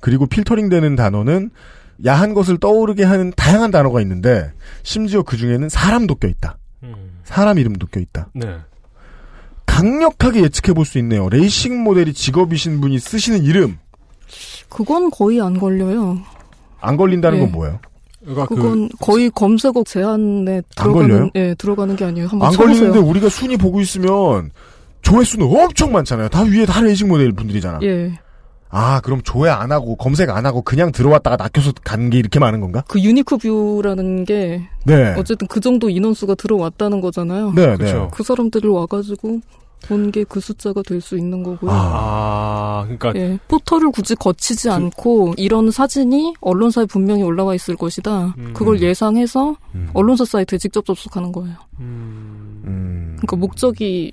그리고 0.00 0.26
필터링 0.26 0.68
되는 0.68 0.94
단어는 0.94 1.50
야한 2.04 2.34
것을 2.34 2.58
떠오르게 2.58 3.04
하는 3.04 3.32
다양한 3.36 3.70
단어가 3.70 4.00
있는데 4.02 4.52
심지어 4.82 5.22
그 5.22 5.36
중에는 5.36 5.68
사람도 5.68 6.16
껴 6.16 6.28
있다. 6.28 6.58
음. 6.82 6.94
사람 7.24 7.58
이름도 7.58 7.86
껴 7.86 8.00
있다. 8.00 8.28
네. 8.34 8.56
강력하게 9.66 10.42
예측해 10.42 10.74
볼 10.74 10.84
수 10.84 10.98
있네요. 10.98 11.28
레이싱 11.28 11.82
모델이 11.82 12.12
직업이신 12.12 12.80
분이 12.80 12.98
쓰시는 12.98 13.44
이름 13.44 13.78
그건 14.68 15.10
거의 15.10 15.40
안 15.40 15.58
걸려요. 15.58 16.18
안 16.80 16.96
걸린다는 16.96 17.38
네. 17.38 17.44
건 17.44 17.52
뭐예요? 17.52 17.80
그러니까 18.20 18.46
그 18.46 18.54
그건 18.56 18.88
거의 19.00 19.30
검색어 19.30 19.84
제한에 19.86 20.62
걸려요? 20.76 21.02
들어가는 21.06 21.30
예 21.36 21.54
들어가는 21.54 21.96
게 21.96 22.04
아니에요. 22.04 22.28
한번 22.28 22.48
안 22.48 22.52
쳐보세요. 22.52 22.74
걸리는데 22.92 22.98
우리가 23.10 23.28
순위 23.28 23.56
보고 23.56 23.80
있으면 23.80 24.50
조회수는 25.02 25.46
엄청 25.46 25.92
많잖아요. 25.92 26.28
다 26.28 26.42
위에 26.42 26.66
다 26.66 26.80
레이싱 26.80 27.08
모델 27.08 27.32
분들이잖아. 27.32 27.80
예. 27.82 28.18
아, 28.68 29.00
그럼 29.00 29.22
조회 29.22 29.48
안 29.50 29.72
하고 29.72 29.96
검색 29.96 30.28
안 30.30 30.44
하고 30.46 30.62
그냥 30.62 30.92
들어왔다가 30.92 31.36
낚여서 31.36 31.72
간 31.84 32.10
게 32.10 32.18
이렇게 32.18 32.38
많은 32.38 32.60
건가? 32.60 32.84
그 32.88 33.00
unique 33.00 33.38
view라는 33.38 34.24
게 34.24 34.68
네. 34.84 35.14
어쨌든 35.16 35.46
그 35.46 35.60
정도 35.60 35.88
인원수가 35.88 36.34
들어왔다는 36.34 37.00
거잖아요. 37.00 37.52
네. 37.54 37.76
네. 37.76 38.08
그 38.12 38.22
사람들을 38.22 38.68
와가지고 38.70 39.40
본 39.88 40.10
게 40.10 40.24
그 40.24 40.40
숫자가 40.40 40.82
될 40.82 41.00
수 41.00 41.16
있는 41.16 41.42
거고요. 41.42 41.70
아, 41.72 42.82
그러니까 42.84 43.12
예, 43.14 43.38
포털을 43.46 43.90
굳이 43.92 44.14
그 44.14 44.24
거치지 44.24 44.68
않고 44.70 45.34
이런 45.36 45.70
사진이 45.70 46.34
언론사에 46.40 46.86
분명히 46.86 47.22
올라와 47.22 47.54
있을 47.54 47.76
것이다. 47.76 48.34
음. 48.38 48.50
그걸 48.52 48.80
예상해서 48.80 49.54
음. 49.74 49.90
언론사 49.94 50.24
사이트에 50.24 50.58
직접 50.58 50.84
접속하는 50.86 51.30
거예요. 51.30 51.54
음, 51.80 52.62
음. 52.66 53.16
그러니까 53.18 53.36
목적이 53.36 54.12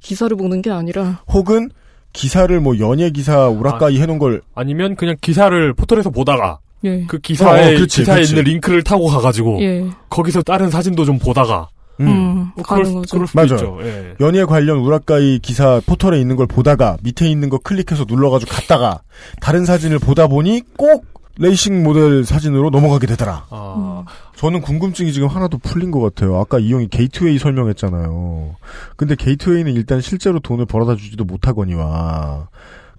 기사를 0.00 0.36
보는 0.36 0.60
게 0.62 0.70
아니라 0.70 1.22
혹은 1.28 1.70
기사를 2.14 2.58
뭐 2.60 2.78
연예 2.78 3.10
기사 3.10 3.48
우라카이 3.48 4.00
해놓은 4.00 4.18
걸 4.18 4.40
아니면 4.54 4.96
그냥 4.96 5.16
기사를 5.20 5.74
포털에서 5.74 6.08
보다가 6.08 6.60
예, 6.84 7.04
그 7.06 7.18
기사에 7.18 7.74
어, 7.74 7.78
그치, 7.78 8.00
기사에 8.00 8.20
그치. 8.20 8.32
있는 8.32 8.44
링크를 8.44 8.82
타고 8.82 9.06
가가지고 9.06 9.62
예, 9.62 9.84
거기서 10.08 10.42
다른 10.42 10.70
사진도 10.70 11.04
좀 11.04 11.18
보다가 11.18 11.68
음. 12.00 12.06
음, 12.08 12.50
뭐 12.56 12.64
그럴, 12.64 12.84
거죠. 12.84 13.02
그럴 13.10 13.26
수도 13.26 13.38
맞아요. 13.40 13.54
있죠. 13.54 13.78
예. 13.82 14.14
연예 14.20 14.44
관련 14.44 14.78
우라카이 14.78 15.38
기사 15.40 15.80
포털에 15.86 16.20
있는 16.20 16.36
걸 16.36 16.46
보다가 16.46 16.96
밑에 17.02 17.28
있는 17.28 17.48
거 17.48 17.58
클릭해서 17.58 18.04
눌러가지고 18.08 18.50
갔다가 18.50 19.00
다른 19.40 19.64
사진을 19.64 19.98
보다 19.98 20.26
보니 20.26 20.62
꼭 20.76 21.04
레이싱 21.38 21.82
모델 21.82 22.24
사진으로 22.24 22.70
넘어가게 22.70 23.06
되더라. 23.08 23.46
아, 23.50 24.04
저는 24.36 24.60
궁금증이 24.60 25.12
지금 25.12 25.28
하나 25.28 25.45
더 25.45 25.58
풀린 25.58 25.90
것 25.90 26.00
같아요. 26.00 26.36
아까 26.38 26.58
이용이 26.58 26.88
게이트웨이 26.88 27.38
설명했잖아요. 27.38 28.54
근데 28.96 29.14
게이트웨이는 29.16 29.72
일단 29.74 30.00
실제로 30.00 30.38
돈을 30.38 30.66
벌어다 30.66 30.94
주지도 30.96 31.24
못하거니와 31.24 32.48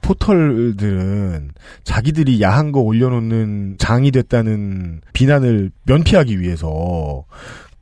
포털들은 0.01 1.51
자기들이 1.83 2.41
야한 2.41 2.71
거 2.71 2.81
올려놓는 2.81 3.75
장이 3.79 4.11
됐다는 4.11 5.01
비난을 5.13 5.71
면피하기 5.83 6.39
위해서 6.39 7.23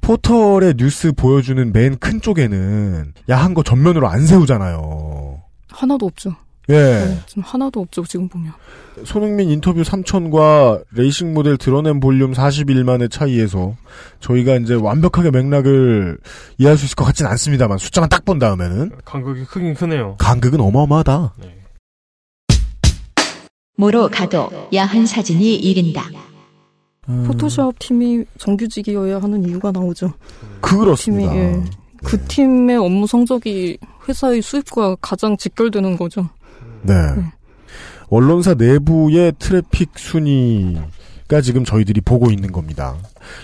포털의 0.01 0.76
뉴스 0.78 1.12
보여주는 1.14 1.72
맨 1.74 1.97
큰 1.97 2.22
쪽에는 2.22 3.14
야한 3.30 3.54
거 3.54 3.64
전면으로 3.64 4.08
안 4.08 4.26
세우잖아요. 4.26 5.41
하나도 5.70 6.06
없죠. 6.06 6.36
예. 6.70 6.74
네, 6.74 7.20
지금 7.28 7.43
하나도 7.43 7.82
없죠. 7.82 8.03
지금 8.05 8.30
보면. 8.30 8.53
손흥민 9.03 9.49
인터뷰 9.49 9.82
3천과 9.82 10.84
레이싱 10.91 11.34
모델 11.34 11.57
드러낸 11.57 11.99
볼륨 11.99 12.32
41만의 12.32 13.11
차이에서 13.11 13.76
저희가 14.22 14.55
이제 14.57 14.74
완벽하게 14.76 15.32
맥락을 15.32 16.18
이해할 16.57 16.78
수 16.78 16.86
있을 16.86 16.95
것 16.95 17.03
같진 17.05 17.26
않습니다만 17.26 17.78
숫자만 17.80 18.07
딱 18.09 18.24
본 18.24 18.39
다음에는 18.39 18.91
간극이 19.03 19.43
크긴 19.45 19.74
크네요. 19.74 20.16
간극은 20.20 20.61
어마어마하다. 20.61 21.34
네. 21.41 21.55
뭐로 23.78 24.07
가도 24.09 24.49
야한 24.74 25.05
사진이 25.05 25.55
이긴다. 25.55 26.03
음, 27.09 27.26
포토샵 27.28 27.78
팀이 27.80 28.24
정규직이어야 28.38 29.22
하는 29.22 29.43
이유가 29.43 29.72
나오죠. 29.74 30.14
그렇습니다. 30.61 31.34
팀이, 31.34 31.43
예. 31.43 31.64
그 32.03 32.18
팀의 32.28 32.78
업무 32.78 33.05
성적이 33.07 33.78
회사의 34.07 34.41
수입과 34.41 34.95
가장 35.01 35.36
직결되는 35.36 35.97
거죠. 35.97 36.30
네. 36.84 36.93
언론사 38.09 38.53
내부의 38.53 39.34
트래픽 39.39 39.97
순위가 39.97 41.41
지금 41.41 41.63
저희들이 41.63 42.01
보고 42.01 42.29
있는 42.29 42.51
겁니다. 42.51 42.97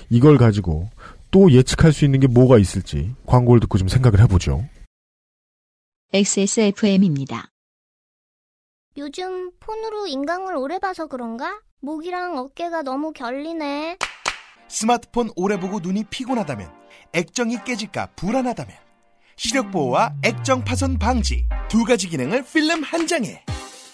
이걸 0.10 0.38
가지고 0.38 0.90
또 1.32 1.52
예측할 1.52 1.94
수 1.94 2.06
있는 2.06 2.20
게 2.20 2.28
뭐가 2.28 2.58
있을지 2.58 3.16
광고를 3.26 3.60
듣고 3.62 3.78
좀 3.78 3.88
생각을 3.88 4.20
해보죠. 4.22 4.68
XSFM입니다. 6.14 7.52
요즘 8.98 9.52
폰으로 9.60 10.08
인강을 10.08 10.56
오래 10.56 10.80
봐서 10.80 11.08
그런가? 11.08 11.62
목이랑 11.82 12.38
어깨가 12.38 12.82
너무 12.82 13.14
결리네. 13.14 13.98
스마트폰 14.68 15.30
오래 15.36 15.60
보고 15.60 15.80
눈이 15.80 16.06
피곤하다면 16.10 16.70
액정이 17.14 17.64
깨질까 17.64 18.08
불안하다면 18.16 18.89
시력 19.40 19.72
보호와 19.72 20.16
액정 20.22 20.66
파손 20.66 21.00
방지 21.00 21.48
두 21.70 21.86
가지 21.86 22.10
기능을 22.10 22.44
필름 22.44 22.84
한 22.84 23.08
장에 23.08 23.42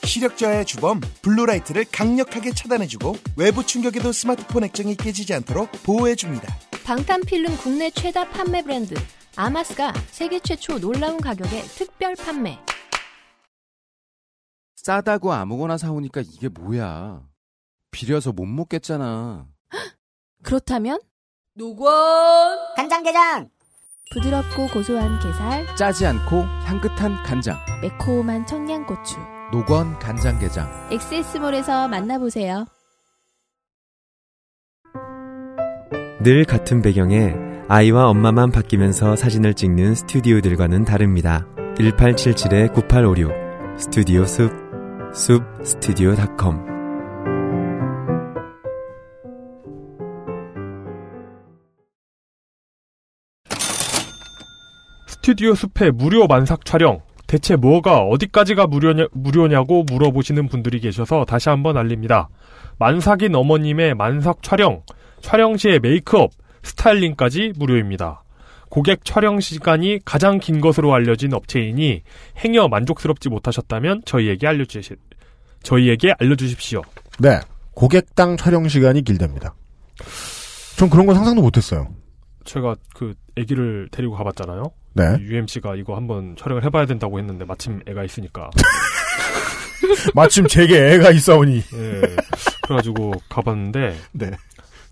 시력 0.04 0.38
저하의 0.38 0.66
주범 0.66 1.00
블루라이트를 1.22 1.86
강력하게 1.92 2.52
차단해주고 2.52 3.16
외부 3.38 3.64
충격에도 3.64 4.12
스마트폰 4.12 4.64
액정이 4.64 4.96
깨지지 4.96 5.36
않도록 5.36 5.70
보호해줍니다. 5.84 6.52
방탄 6.84 7.22
필름 7.22 7.56
국내 7.58 7.92
최다 7.92 8.30
판매 8.30 8.64
브랜드 8.64 8.96
아마스가 9.36 9.94
세계 10.10 10.40
최초 10.40 10.80
놀라운 10.80 11.22
가격에 11.22 11.62
특별 11.62 12.16
판매. 12.16 12.58
싸다고 14.78 15.32
아무거나 15.32 15.78
사오니까 15.78 16.22
이게 16.22 16.50
뭐야. 16.50 17.22
비려서 17.92 18.32
못 18.32 18.46
먹겠잖아. 18.48 19.48
그렇다면 20.42 21.00
노건 21.54 21.94
간장게장 22.76 23.55
부드럽고 24.12 24.68
고소한 24.68 25.20
게살, 25.20 25.76
짜지 25.76 26.06
않고 26.06 26.44
향긋한 26.66 27.24
간장. 27.24 27.58
매콤한 27.82 28.46
청양고추. 28.46 29.18
노건 29.52 29.98
간장게장. 30.00 30.90
엑세스몰에서 30.92 31.88
만나보세요. 31.88 32.66
늘 36.24 36.46
같은 36.46 36.82
배경에 36.82 37.36
아이와 37.68 38.10
엄마만 38.10 38.52
바뀌면서 38.52 39.16
사진을 39.16 39.54
찍는 39.54 39.96
스튜디오들과는 39.96 40.86
다릅니다. 40.86 41.46
1877-9856 41.78 43.80
스튜디오 43.80 44.26
숲, 44.26 44.52
숲 45.14 45.44
스튜디오닷컴 45.64 46.75
스튜디오 55.26 55.56
숲의 55.56 55.92
무료 55.94 56.28
만삭 56.28 56.66
촬영. 56.66 57.02
대체 57.26 57.56
뭐가 57.56 57.98
어디까지가 58.02 58.68
무료냐, 58.68 59.08
무료냐고 59.12 59.82
물어보시는 59.82 60.48
분들이 60.50 60.80
계셔서 60.80 61.26
다시 61.26 61.50
한번 61.50 61.78
알립니다. 61.78 62.30
만삭인 62.78 63.34
어머님의 63.34 63.96
만삭 63.96 64.44
촬영, 64.44 64.84
촬영 65.22 65.58
시의 65.58 65.80
메이크업, 65.80 66.30
스타일링까지 66.62 67.54
무료입니다. 67.58 68.22
고객 68.70 69.04
촬영 69.04 69.40
시간이 69.40 70.02
가장 70.06 70.38
긴 70.38 70.62
것으로 70.62 70.94
알려진 70.94 71.34
업체이니 71.34 72.04
행여 72.46 72.68
만족스럽지 72.68 73.30
못하셨다면 73.30 74.04
저희에게 74.06 74.46
알려주시, 74.46 74.94
저희에게 75.64 76.14
알려주십시오. 76.20 76.84
네. 77.18 77.40
고객당 77.74 78.38
촬영 78.38 78.68
시간이 78.68 79.02
길답니다. 79.04 79.56
전 80.78 80.88
그런 80.92 81.08
건 81.08 81.16
상상도 81.16 81.42
못했어요. 81.42 81.88
제가 82.44 82.76
그 82.94 83.16
아기를 83.36 83.90
데리고 83.92 84.14
가봤잖아요. 84.14 84.66
네. 84.96 85.18
UMC가 85.20 85.76
이거 85.76 85.96
한번 85.96 86.36
촬영을 86.40 86.64
해봐야 86.64 86.86
된다고 86.86 87.20
했는데 87.20 87.46
마침 87.46 87.82
애가 87.88 88.04
있으니까. 88.06 88.50
마침 90.16 90.48
제게 90.48 90.94
애가 90.94 91.12
있어오니. 91.12 91.58
예. 91.58 92.02
그래가지고 92.64 93.14
가봤는데. 93.30 93.96
네. 94.14 94.32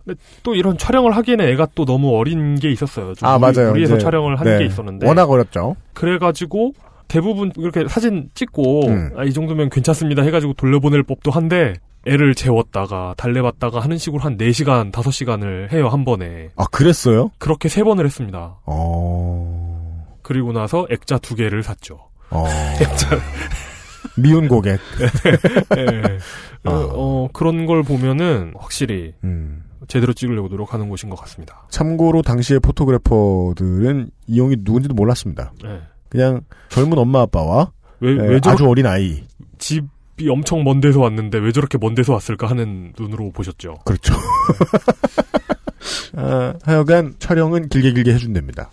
근데 0.05 0.19
또 0.43 0.53
이런 0.55 0.77
촬영을 0.77 1.15
하기에는 1.15 1.47
애가 1.53 1.67
또 1.75 1.85
너무 1.85 2.15
어린 2.17 2.55
게 2.55 2.69
있었어요. 2.71 3.13
좀 3.15 3.27
아, 3.27 3.37
무리- 3.37 3.53
맞아요. 3.55 3.69
무리해서 3.71 3.95
이제, 3.95 4.03
촬영을 4.03 4.39
하는 4.39 4.51
네. 4.53 4.59
게 4.59 4.65
있었는데. 4.65 5.07
워낙 5.07 5.29
어렵죠. 5.29 5.75
그래가지고 5.93 6.73
대부분 7.07 7.51
이렇게 7.57 7.87
사진 7.87 8.29
찍고 8.33 8.87
음. 8.87 9.11
아, 9.15 9.23
이 9.23 9.31
정도면 9.33 9.69
괜찮습니다 9.69 10.21
해가지고 10.23 10.53
돌려보낼 10.53 11.03
법도 11.03 11.31
한데 11.31 11.75
애를 12.05 12.35
재웠다가 12.35 13.13
달래봤다가 13.15 13.79
하는 13.79 13.97
식으로 13.97 14.21
한 14.21 14.37
4시간, 14.37 14.91
5시간을 14.91 15.71
해요, 15.71 15.87
한 15.87 16.03
번에. 16.03 16.49
아, 16.57 16.65
그랬어요? 16.69 17.31
그렇게 17.37 17.69
세 17.69 17.81
번을 17.83 18.05
했습니다. 18.05 18.57
어. 18.65 19.62
그리고 20.23 20.51
나서 20.51 20.87
액자 20.89 21.17
두 21.19 21.35
개를 21.35 21.61
샀죠. 21.61 21.99
어. 22.31 22.45
액자. 22.81 23.19
미운 24.17 24.47
고객. 24.47 24.79
예. 25.77 26.17
어, 26.69 26.71
어, 26.71 27.29
그런 27.33 27.65
걸 27.65 27.83
보면은 27.83 28.53
확실히 28.57 29.13
음. 29.23 29.63
제대로 29.87 30.13
찍으려고 30.13 30.47
노력하는 30.47 30.89
곳인 30.89 31.09
것 31.09 31.15
같습니다. 31.19 31.67
참고로 31.69 32.21
당시의 32.21 32.59
포토그래퍼들은 32.61 34.09
이용이 34.27 34.57
누군지도 34.59 34.93
몰랐습니다. 34.93 35.51
예. 35.65 35.81
그냥 36.09 36.41
젊은 36.69 36.97
엄마 36.97 37.21
아빠와 37.21 37.71
왜, 37.99 38.11
에, 38.11 38.15
왜 38.15 38.39
저렇게 38.39 38.49
아주 38.49 38.67
어린 38.67 38.85
아이. 38.85 39.23
집이 39.57 40.29
엄청 40.29 40.63
먼 40.63 40.79
데서 40.79 40.99
왔는데 40.99 41.39
왜 41.39 41.51
저렇게 41.51 41.77
먼 41.77 41.95
데서 41.95 42.13
왔을까 42.13 42.47
하는 42.49 42.93
눈으로 42.97 43.31
보셨죠. 43.31 43.75
그렇죠. 43.85 44.13
아, 46.15 46.53
하여간 46.63 47.15
촬영은 47.19 47.69
길게 47.69 47.93
길게 47.93 48.13
해준답니다. 48.13 48.69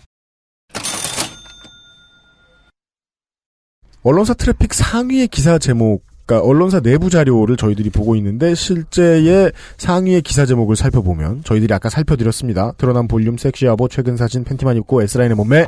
언론사 4.03 4.33
트래픽 4.33 4.73
상위의 4.73 5.27
기사 5.27 5.57
제목 5.57 6.03
그러니까 6.25 6.47
언론사 6.47 6.79
내부 6.79 7.09
자료를 7.09 7.57
저희들이 7.57 7.89
보고 7.89 8.15
있는데 8.15 8.55
실제의 8.55 9.51
상위의 9.77 10.21
기사 10.21 10.45
제목을 10.45 10.75
살펴보면 10.75 11.43
저희들이 11.43 11.73
아까 11.73 11.89
살펴드렸습니다. 11.89 12.71
드러난 12.77 13.07
볼륨 13.07 13.37
섹시화보 13.37 13.89
최근 13.89 14.15
사진 14.15 14.43
팬티만 14.43 14.77
입고 14.77 15.01
S라인의 15.01 15.35
몸매 15.35 15.67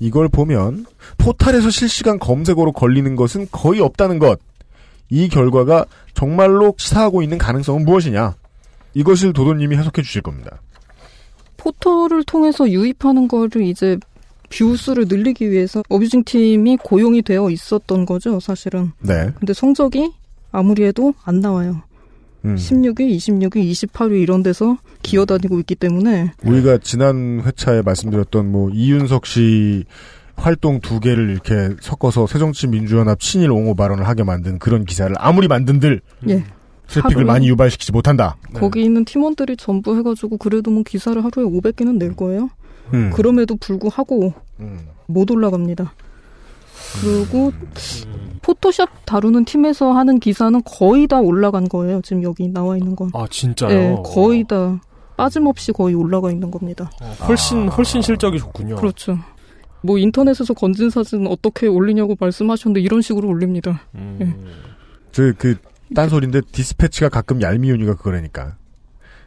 이걸 0.00 0.28
보면 0.28 0.86
포탈에서 1.18 1.70
실시간 1.70 2.18
검색어로 2.18 2.72
걸리는 2.72 3.14
것은 3.16 3.46
거의 3.52 3.80
없다는 3.80 4.18
것. 4.18 4.40
이 5.08 5.28
결과가 5.28 5.86
정말로 6.14 6.74
시사하고 6.76 7.22
있는 7.22 7.38
가능성은 7.38 7.84
무엇이냐? 7.84 8.34
이것을 8.94 9.32
도도님이 9.32 9.76
해석해 9.76 10.02
주실 10.02 10.20
겁니다. 10.20 10.60
포털을 11.56 12.24
통해서 12.24 12.68
유입하는 12.68 13.28
거를 13.28 13.62
이제 13.62 13.96
view 14.50 14.76
수를 14.76 15.06
늘리기 15.08 15.50
위해서 15.50 15.82
abusing 15.88 16.24
팀이 16.24 16.78
고용이 16.78 17.22
되어 17.22 17.50
있었던 17.50 18.06
거죠, 18.06 18.40
사실은. 18.40 18.92
네. 19.00 19.30
근데 19.38 19.52
성적이 19.52 20.12
아무리 20.52 20.84
해도 20.84 21.14
안 21.24 21.40
나와요. 21.40 21.82
음. 22.44 22.54
16위, 22.54 23.16
26위, 23.16 23.70
28위 23.70 24.22
이런 24.22 24.42
데서 24.42 24.78
기어다니고 25.02 25.58
있기 25.60 25.74
때문에 25.74 26.32
우리가 26.44 26.78
지난 26.78 27.42
회차에 27.44 27.82
말씀드렸던 27.82 28.50
뭐 28.50 28.70
이윤석 28.70 29.26
씨 29.26 29.84
활동 30.36 30.80
두 30.80 31.00
개를 31.00 31.30
이렇게 31.30 31.74
섞어서 31.80 32.26
새정치민주연합 32.26 33.20
친일 33.20 33.50
옹호 33.50 33.74
발언을 33.74 34.06
하게 34.06 34.22
만든 34.22 34.58
그런 34.58 34.84
기사를 34.84 35.14
아무리 35.18 35.48
만든들 35.48 36.00
예. 36.28 36.44
트래픽을 36.88 37.24
많이 37.24 37.48
유발시키지 37.48 37.90
못한다. 37.90 38.36
거기 38.54 38.84
있는 38.84 39.04
팀원들이 39.04 39.56
전부 39.56 39.96
해가지고 39.96 40.36
그래도 40.36 40.70
뭐 40.70 40.84
기사를 40.84 41.16
하루에 41.22 41.44
500개는 41.44 41.98
낼 41.98 42.14
거예요. 42.14 42.50
음. 42.94 43.10
그럼에도 43.14 43.56
불구하고 43.56 44.32
못 45.06 45.30
올라갑니다. 45.30 45.92
그리고 47.00 47.52
포토샵 48.42 49.06
다루는 49.06 49.44
팀에서 49.44 49.92
하는 49.92 50.20
기사는 50.20 50.60
거의 50.64 51.06
다 51.06 51.20
올라간 51.20 51.68
거예요. 51.68 52.00
지금 52.02 52.22
여기 52.22 52.48
나와 52.48 52.76
있는 52.76 52.94
건. 52.94 53.10
아 53.14 53.26
진짜요? 53.28 53.68
네, 53.68 53.96
거의 54.04 54.44
다 54.44 54.80
빠짐없이 55.16 55.72
거의 55.72 55.94
올라가 55.94 56.30
있는 56.30 56.50
겁니다. 56.50 56.90
훨씬 57.26 57.68
훨씬 57.68 58.02
실적이 58.02 58.38
좋군요. 58.38 58.76
그렇죠. 58.76 59.18
뭐 59.82 59.98
인터넷에서 59.98 60.54
건진 60.54 60.90
사진 60.90 61.26
어떻게 61.26 61.66
올리냐고 61.66 62.16
말씀하셨는데 62.18 62.80
이런 62.80 63.02
식으로 63.02 63.28
올립니다. 63.28 63.82
예. 64.20 64.34
저그 65.12 65.56
딴소리인데 65.94 66.42
디스패치가 66.52 67.08
가끔 67.08 67.40
얄미운 67.40 67.80
이유가 67.80 67.94
그거라니까. 67.94 68.56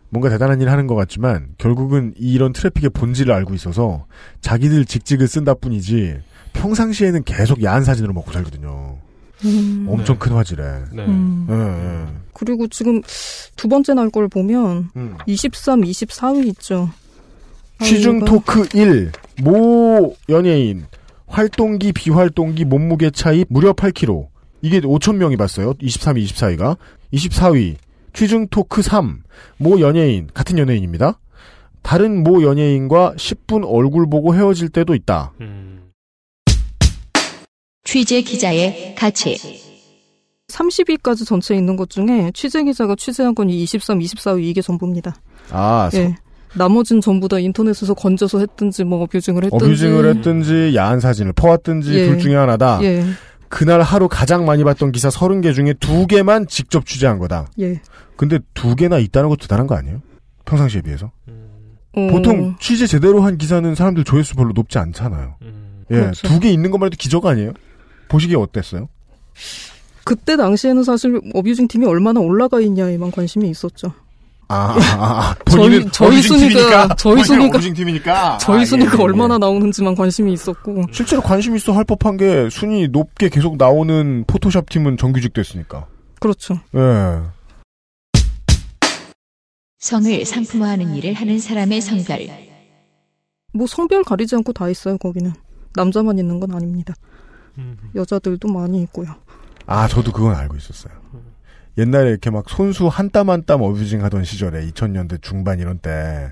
뭔가 0.09 0.29
대단한 0.29 0.59
일 0.61 0.69
하는 0.69 0.87
것 0.87 0.95
같지만 0.95 1.49
결국은 1.57 2.13
이런 2.17 2.51
트래픽의 2.53 2.89
본질을 2.91 3.33
알고 3.33 3.53
있어서 3.53 4.05
자기들 4.41 4.85
직직을 4.85 5.27
쓴다 5.27 5.53
뿐이지 5.53 6.17
평상시에는 6.53 7.23
계속 7.23 7.63
야한 7.63 7.83
사진으로 7.83 8.13
먹고 8.13 8.31
살거든요. 8.31 8.97
음. 9.45 9.85
엄청 9.87 10.17
큰 10.17 10.33
화질에. 10.33 10.63
네. 10.91 11.05
음. 11.05 11.47
예, 11.49 11.53
예. 11.53 12.19
그리고 12.33 12.67
지금 12.67 13.01
두 13.55 13.67
번째 13.67 13.93
날 13.93 14.09
걸 14.09 14.27
보면 14.27 14.89
음. 14.95 15.15
23, 15.27 15.81
24위 15.81 16.45
있죠. 16.47 16.89
취중 17.81 18.19
아이가- 18.21 18.25
토크 18.25 18.67
1. 18.73 19.11
모 19.43 20.15
연예인. 20.27 20.85
활동기, 21.27 21.93
비활동기, 21.93 22.65
몸무게 22.65 23.11
차이 23.11 23.45
무려 23.49 23.71
8kg. 23.73 24.27
이게 24.61 24.81
5천 24.81 25.15
명이 25.17 25.37
봤어요. 25.37 25.73
23위, 25.75 26.25
24위가. 26.25 26.75
24위. 27.13 27.75
취중 28.13 28.47
토크 28.47 28.81
3. 28.81 29.23
모 29.57 29.79
연예인. 29.79 30.27
같은 30.33 30.57
연예인입니다. 30.57 31.19
다른 31.81 32.23
모 32.23 32.43
연예인과 32.43 33.13
10분 33.15 33.63
얼굴 33.65 34.09
보고 34.09 34.35
헤어질 34.35 34.69
때도 34.69 34.95
있다. 34.95 35.33
취재 37.83 38.21
기자의 38.21 38.95
가치. 38.95 39.37
30위까지 40.49 41.25
전체 41.25 41.55
있는 41.55 41.75
것 41.75 41.89
중에 41.89 42.31
취재 42.33 42.63
기자가 42.63 42.95
취재한 42.95 43.33
건이 43.35 43.63
23, 43.63 43.99
24위 43.99 44.43
이게 44.43 44.61
전부입니다. 44.61 45.15
아, 45.51 45.89
예. 45.93 46.15
나머진 46.55 46.99
전부 47.01 47.27
다 47.27 47.37
인터넷에서 47.37 47.93
건져서 47.93 48.39
했든지 48.39 48.83
뭐 48.83 49.03
어뷰징을 49.03 49.43
했든지 49.45 49.63
어뷰징을 49.63 50.05
했든지 50.07 50.75
야한 50.75 50.99
사진을 50.99 51.33
퍼왔든지 51.33 51.93
예. 51.93 52.07
둘 52.07 52.19
중에 52.19 52.35
하나다. 52.35 52.79
예. 52.81 53.03
그날 53.49 53.81
하루 53.81 54.07
가장 54.07 54.45
많이 54.45 54.63
봤던 54.63 54.91
기사 54.91 55.09
30개 55.09 55.53
중에 55.53 55.73
두 55.73 56.07
개만 56.07 56.47
직접 56.47 56.85
취재한 56.85 57.19
거다. 57.19 57.47
예. 57.59 57.81
근데 58.15 58.39
두 58.53 58.75
개나 58.75 58.99
있다는 58.99 59.29
것도 59.29 59.41
대단한 59.41 59.67
거 59.67 59.75
아니에요? 59.75 60.01
평상시에 60.45 60.81
비해서? 60.81 61.11
어, 61.93 62.07
보통 62.11 62.55
취재 62.59 62.85
제대로 62.85 63.21
한 63.21 63.37
기사는 63.37 63.73
사람들 63.75 64.03
조회수 64.03 64.35
별로 64.35 64.51
높지 64.53 64.77
않잖아요. 64.77 65.35
예, 65.91 65.95
그렇죠. 65.95 66.27
두개 66.27 66.51
있는 66.51 66.69
것만 66.71 66.87
해도 66.87 66.95
기적 66.97 67.25
아니에요? 67.25 67.53
보시기에 68.07 68.37
어땠어요? 68.37 68.87
그때 70.03 70.37
당시에는 70.37 70.83
사실 70.83 71.19
어뷰징 71.33 71.67
팀이 71.67 71.85
얼마나 71.85 72.19
올라가 72.19 72.59
있냐에만 72.59 73.11
관심이 73.11 73.49
있었죠. 73.49 73.93
아, 74.51 74.75
아, 74.75 75.29
아, 75.29 75.35
저희 75.45 75.61
본인은 75.61 75.91
저희 75.91 76.17
어뷰징 76.17 76.39
순위가. 76.39 76.95
저희 76.95 77.23
순위가 77.23 77.59
팀이니까. 77.59 78.39
저희 78.39 78.61
아, 78.61 78.65
순위가 78.65 78.93
예, 78.93 78.97
예, 78.99 79.03
얼마나 79.03 79.37
나오는지만 79.37 79.93
관심이 79.93 80.33
있었고 80.33 80.85
실제로 80.91 81.21
관심 81.21 81.55
있어 81.55 81.71
할 81.71 81.83
법한 81.83 82.17
게 82.17 82.49
순위 82.49 82.87
높게 82.87 83.29
계속 83.29 83.57
나오는 83.57 84.23
포토샵 84.25 84.67
팀은 84.69 84.97
정규직 84.97 85.33
됐으니까. 85.33 85.85
그렇죠. 86.19 86.55
예. 86.75 87.19
성을 89.77 90.25
상품화하는 90.25 90.95
일을 90.95 91.13
하는 91.13 91.37
사람의 91.39 91.81
성별. 91.81 92.27
뭐 93.53 93.67
성별 93.67 94.03
가리지 94.03 94.35
않고 94.35 94.53
다 94.53 94.67
있어요 94.69 94.97
거기는 94.97 95.31
남자만 95.75 96.17
있는 96.17 96.39
건 96.39 96.53
아닙니다. 96.55 96.95
여자들도 97.93 98.47
많이 98.47 98.81
있고요. 98.81 99.15
아, 99.67 99.87
저도 99.87 100.11
그건 100.11 100.35
알고 100.35 100.57
있었어요. 100.57 100.98
옛날에 101.77 102.09
이렇게 102.09 102.29
막 102.29 102.49
손수 102.49 102.87
한 102.87 103.09
땀 103.09 103.29
한 103.29 103.43
땀 103.45 103.61
어뷰징 103.61 104.03
하던 104.03 104.23
시절에 104.25 104.65
2000년대 104.67 105.21
중반 105.21 105.59
이런 105.59 105.77
때. 105.79 106.31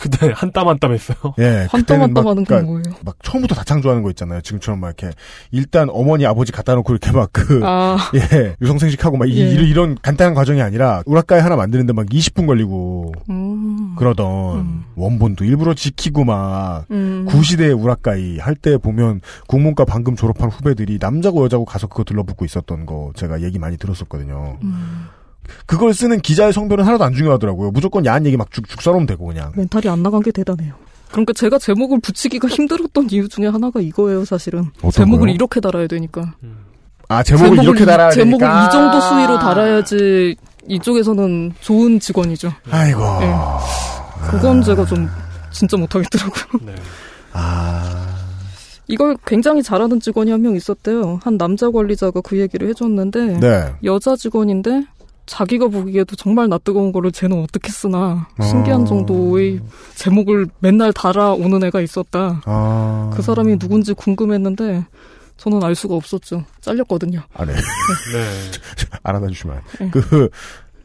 그때 0.00 0.32
한 0.34 0.52
땀 0.52 0.68
한 0.68 0.78
땀 0.78 0.92
했어요. 0.92 1.16
예. 1.38 1.66
한 1.70 1.80
그때는 1.82 2.14
땀한땀막 2.14 2.26
하는 2.30 2.34
건 2.36 2.44
그러니까 2.44 2.66
뭐예요? 2.66 2.82
막 3.04 3.16
처음부터 3.22 3.54
다 3.54 3.64
창조하는 3.64 4.02
거 4.02 4.10
있잖아요. 4.10 4.40
지금처럼 4.40 4.80
막 4.80 4.86
이렇게 4.88 5.10
일단 5.50 5.88
어머니 5.90 6.24
아버지 6.26 6.50
갖다 6.52 6.74
놓고 6.74 6.92
이렇게 6.92 7.12
막 7.12 7.28
그 7.32 7.60
아. 7.64 7.96
예, 8.14 8.56
유성생식하고 8.62 9.16
막 9.18 9.28
이- 9.28 9.38
예. 9.40 9.50
이런, 9.50 9.66
이런 9.66 9.98
간단한 10.00 10.34
과정이 10.34 10.62
아니라 10.62 11.02
우라카이 11.06 11.40
하나 11.40 11.56
만드는데 11.56 11.92
막 11.92 12.06
20분 12.06 12.46
걸리고 12.46 13.12
음. 13.28 13.94
그러던 13.98 14.84
원본도 14.94 15.44
일부러 15.44 15.74
지키고 15.74 16.24
막 16.24 16.84
음. 16.90 17.26
구시대의 17.28 17.72
우라카이 17.72 18.38
할 18.38 18.56
때 18.56 18.78
보면 18.78 19.20
국문과 19.48 19.84
방금 19.84 20.16
졸업한 20.16 20.48
후배들이 20.48 20.96
남자고 20.98 21.44
여자고 21.44 21.66
가서 21.66 21.86
그거 21.88 22.04
들러붙고 22.04 22.46
있었던 22.46 22.86
거 22.86 23.12
제가 23.14 23.42
얘기 23.42 23.58
많이 23.58 23.76
들었었거든요. 23.76 24.56
음. 24.62 24.75
그걸 25.66 25.94
쓰는 25.94 26.20
기자의 26.20 26.52
성별은 26.52 26.84
하나도 26.84 27.04
안 27.04 27.12
중요하더라고요. 27.14 27.70
무조건 27.70 28.04
야한 28.06 28.26
얘기 28.26 28.36
막 28.36 28.50
죽죽 28.50 28.82
써놓으면 28.82 29.06
되고 29.06 29.26
그냥. 29.26 29.52
멘탈이 29.56 29.88
안 29.88 30.02
나간 30.02 30.22
게 30.22 30.30
대단해요. 30.32 30.74
그러니까 31.10 31.32
제가 31.32 31.58
제목을 31.58 32.00
붙이기가 32.00 32.48
힘들었던 32.48 33.08
이유 33.10 33.28
중에 33.28 33.46
하나가 33.46 33.80
이거예요, 33.80 34.24
사실은. 34.24 34.70
제목을 34.92 35.26
거요? 35.28 35.34
이렇게 35.34 35.60
달아야 35.60 35.86
되니까. 35.86 36.34
아 37.08 37.22
제목을 37.22 37.62
이렇게 37.62 37.84
이- 37.84 37.86
달아야 37.86 38.10
제목을 38.10 38.38
되니까. 38.46 38.66
이 38.66 38.70
정도 38.72 39.00
수위로 39.00 39.38
달아야지 39.38 40.34
이쪽에서는 40.68 41.52
좋은 41.60 42.00
직원이죠. 42.00 42.52
아이고. 42.70 43.00
예. 43.22 43.34
그건 44.30 44.60
제가 44.62 44.84
좀 44.84 45.08
진짜 45.52 45.76
못하겠더라고요. 45.76 46.60
네. 46.62 46.74
아. 47.32 48.16
이걸 48.88 49.16
굉장히 49.26 49.62
잘하는 49.62 50.00
직원이 50.00 50.30
한 50.30 50.40
명 50.40 50.54
있었대요. 50.54 51.18
한 51.22 51.38
남자 51.38 51.70
관리자가 51.70 52.20
그 52.20 52.38
얘기를 52.38 52.68
해줬는데 52.68 53.40
네. 53.40 53.72
여자 53.84 54.14
직원인데 54.16 54.84
자기가 55.26 55.66
보기에도 55.68 56.14
정말 56.14 56.48
낯뜨거운 56.48 56.92
거를 56.92 57.10
쟤는 57.10 57.42
어떻게 57.42 57.70
쓰나 57.72 58.28
신기한 58.40 58.82
어. 58.82 58.84
정도의 58.84 59.60
제목을 59.96 60.46
맨날 60.60 60.92
달아오는 60.92 61.64
애가 61.64 61.80
있었다. 61.80 62.42
아. 62.44 63.10
그 63.14 63.22
사람이 63.22 63.58
누군지 63.58 63.92
궁금했는데 63.92 64.84
저는 65.36 65.62
알 65.64 65.74
수가 65.74 65.96
없었죠. 65.96 66.44
잘렸거든요. 66.60 67.20
아, 67.34 67.44
네. 67.44 67.52
네. 67.54 67.60
알아봐 69.02 69.26
주시면. 69.26 69.60
네. 69.80 69.90
그, 69.90 70.30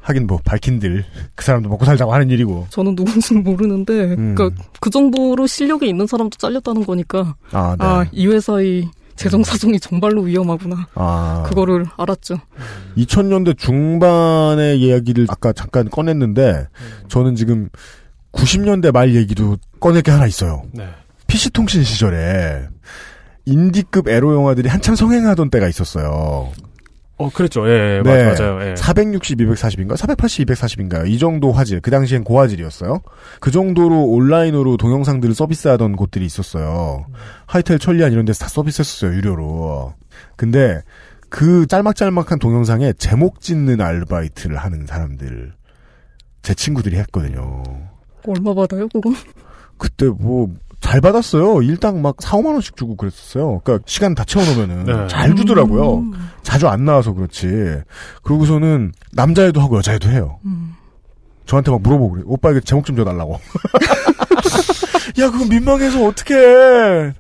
하긴 0.02 0.28
뭐, 0.28 0.40
밝힌들. 0.44 1.06
그 1.36 1.46
사람도 1.46 1.70
먹고 1.70 1.86
살자고 1.86 2.14
하는 2.14 2.30
일이고. 2.30 2.68
저는 2.70 2.96
누군지는 2.96 3.44
모르는데, 3.44 4.16
음. 4.16 4.36
그러니까 4.36 4.64
그 4.80 4.90
정도로 4.90 5.48
실력이 5.48 5.88
있는 5.88 6.08
사람도 6.08 6.38
잘렸다는 6.38 6.86
거니까, 6.86 7.36
아, 7.52 7.76
네. 7.80 7.86
아, 7.86 8.06
이 8.12 8.28
회사의 8.28 8.90
재정 9.16 9.44
사정이 9.44 9.80
정말로 9.80 10.24
위험하구나. 10.24 10.88
아. 10.96 11.44
그거를 11.48 11.86
알았죠. 11.98 12.40
2000년대 12.98 13.58
중반의 13.58 14.82
이야기를 14.82 15.28
아까 15.30 15.54
잠깐 15.54 15.90
꺼냈는데, 15.90 16.68
저는 17.08 17.36
지금 17.36 17.70
90년대 18.32 18.92
말 18.92 19.14
얘기도 19.16 19.58
꺼낼 19.80 20.02
게 20.02 20.10
하나 20.10 20.26
있어요. 20.26 20.64
네. 20.72 20.88
PC통신 21.28 21.84
시절에, 21.84 22.68
인디급 23.46 24.08
에로 24.08 24.34
영화들이 24.34 24.70
한참 24.70 24.96
성행하던 24.96 25.50
때가 25.50 25.68
있었어요. 25.68 26.52
어, 27.22 27.30
그랬죠. 27.30 27.68
예, 27.68 27.98
예, 27.98 28.02
네. 28.04 28.26
맞, 28.26 28.40
맞아요. 28.40 28.72
예. 28.72 28.76
460, 28.76 29.38
240인가? 29.40 29.96
480, 29.96 30.48
240인가요? 30.48 31.08
이 31.08 31.20
정도 31.20 31.52
화질. 31.52 31.80
그 31.80 31.92
당시엔 31.92 32.24
고화질이었어요. 32.24 33.02
그 33.40 33.52
정도로 33.52 34.06
온라인으로 34.06 34.78
동영상들을 34.78 35.36
서비스하던 35.36 35.96
곳들이 35.96 36.26
있었어요. 36.26 37.06
하이텔 37.46 37.80
천리안 37.80 38.12
이런 38.12 38.26
데서 38.26 38.46
다 38.46 38.50
서비스했었어요, 38.50 39.16
유료로. 39.18 39.94
근데, 40.36 40.82
그 41.30 41.66
짤막짤막한 41.68 42.40
동영상에 42.40 42.94
제목 42.94 43.40
짓는 43.40 43.80
아르바이트를 43.80 44.58
하는 44.58 44.86
사람들 44.86 45.54
제 46.42 46.54
친구들이 46.54 46.98
했거든요. 46.98 47.64
얼마 48.28 48.54
받아요, 48.54 48.88
그거? 48.90 49.12
그때 49.78 50.08
뭐 50.08 50.50
잘 50.82 51.00
받았어요. 51.00 51.62
일당 51.62 52.02
막 52.02 52.16
4, 52.20 52.38
5만 52.38 52.48
원씩 52.54 52.76
주고 52.76 52.98
그랬었어요. 52.98 53.62
그러니까 53.64 53.84
시간 53.88 54.14
다 54.16 54.24
채워놓으면은 54.26 54.84
네. 54.86 55.08
잘 55.08 55.36
주더라고요. 55.36 56.00
음. 56.00 56.30
자주 56.44 56.68
안 56.68 56.84
나와서 56.86 57.14
그렇지. 57.14 57.48
그러고서는 58.24 58.92
남자애도 59.14 59.62
하고 59.62 59.78
여자애도 59.78 60.10
해요. 60.10 60.40
음. 60.44 60.76
저한테 61.46 61.72
막 61.72 61.82
물어보고 61.82 62.12
그래. 62.14 62.24
오빠 62.26 62.52
이거 62.52 62.60
제목 62.62 62.86
좀 62.86 62.96
줘달라고. 62.96 63.40
야, 65.20 65.30
그거 65.30 65.46
민망해서 65.46 66.04
어떡해. 66.06 67.14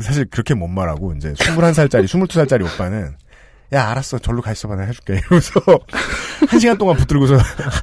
사실 0.00 0.24
그렇게 0.26 0.54
못 0.54 0.68
말하고, 0.68 1.12
이제 1.14 1.32
21살짜리, 1.32 2.04
22살짜리 2.04 2.64
오빠는, 2.64 3.16
야, 3.72 3.90
알았어. 3.90 4.18
절로 4.20 4.40
가 4.40 4.52
있어봐. 4.52 4.76
내가 4.76 4.86
해줄게. 4.86 5.14
이러면서, 5.14 5.60
한 6.48 6.60
시간 6.60 6.78
동안 6.78 6.96
붙들고서, 6.96 7.36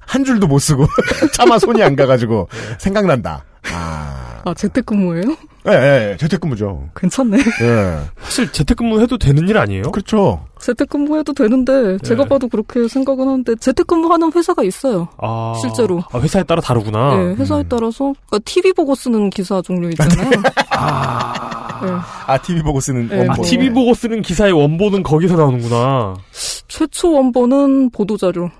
한 0.05 0.23
줄도 0.23 0.47
못 0.47 0.59
쓰고, 0.59 0.87
차마 1.33 1.59
손이 1.59 1.83
안 1.83 1.95
가가지고, 1.95 2.47
생각난다. 2.79 3.43
아. 3.73 4.24
아, 4.45 4.53
재택근무예요? 4.53 5.35
예, 5.67 5.71
예, 5.71 6.11
예. 6.11 6.17
재택근무죠. 6.17 6.89
괜찮네. 6.95 7.37
예. 7.39 7.97
사실 8.21 8.51
재택근무 8.51 9.01
해도 9.01 9.17
되는 9.17 9.47
일 9.49 9.57
아니에요? 9.57 9.89
그렇죠. 9.91 10.45
재택근무 10.59 11.17
해도 11.17 11.33
되는데 11.33 11.97
제가 12.03 12.23
네. 12.23 12.29
봐도 12.29 12.47
그렇게 12.47 12.87
생각은 12.87 13.27
하는데 13.27 13.55
재택근무하는 13.55 14.31
회사가 14.35 14.61
있어요. 14.63 15.07
아, 15.17 15.55
실제로. 15.59 16.03
아, 16.11 16.19
회사에 16.19 16.43
따라 16.43 16.61
다르구나. 16.61 17.17
네, 17.17 17.33
회사에 17.33 17.63
따라서 17.67 18.13
그러니까 18.27 18.39
TV 18.45 18.73
보고 18.73 18.93
쓰는 18.93 19.31
기사 19.31 19.63
종류 19.63 19.89
있잖아요. 19.89 20.29
아, 20.69 22.37
TV 22.43 22.61
보고 22.61 22.79
쓰는, 22.79 23.07
네, 23.07 23.27
아, 23.27 23.33
뭐. 23.33 23.43
TV 23.43 23.71
보고 23.71 23.95
쓰는 23.95 24.21
기사의 24.21 24.53
원본은 24.53 25.01
거기서 25.01 25.35
나오는구나. 25.35 26.15
최초 26.67 27.13
원본은 27.13 27.89
보도자료. 27.89 28.51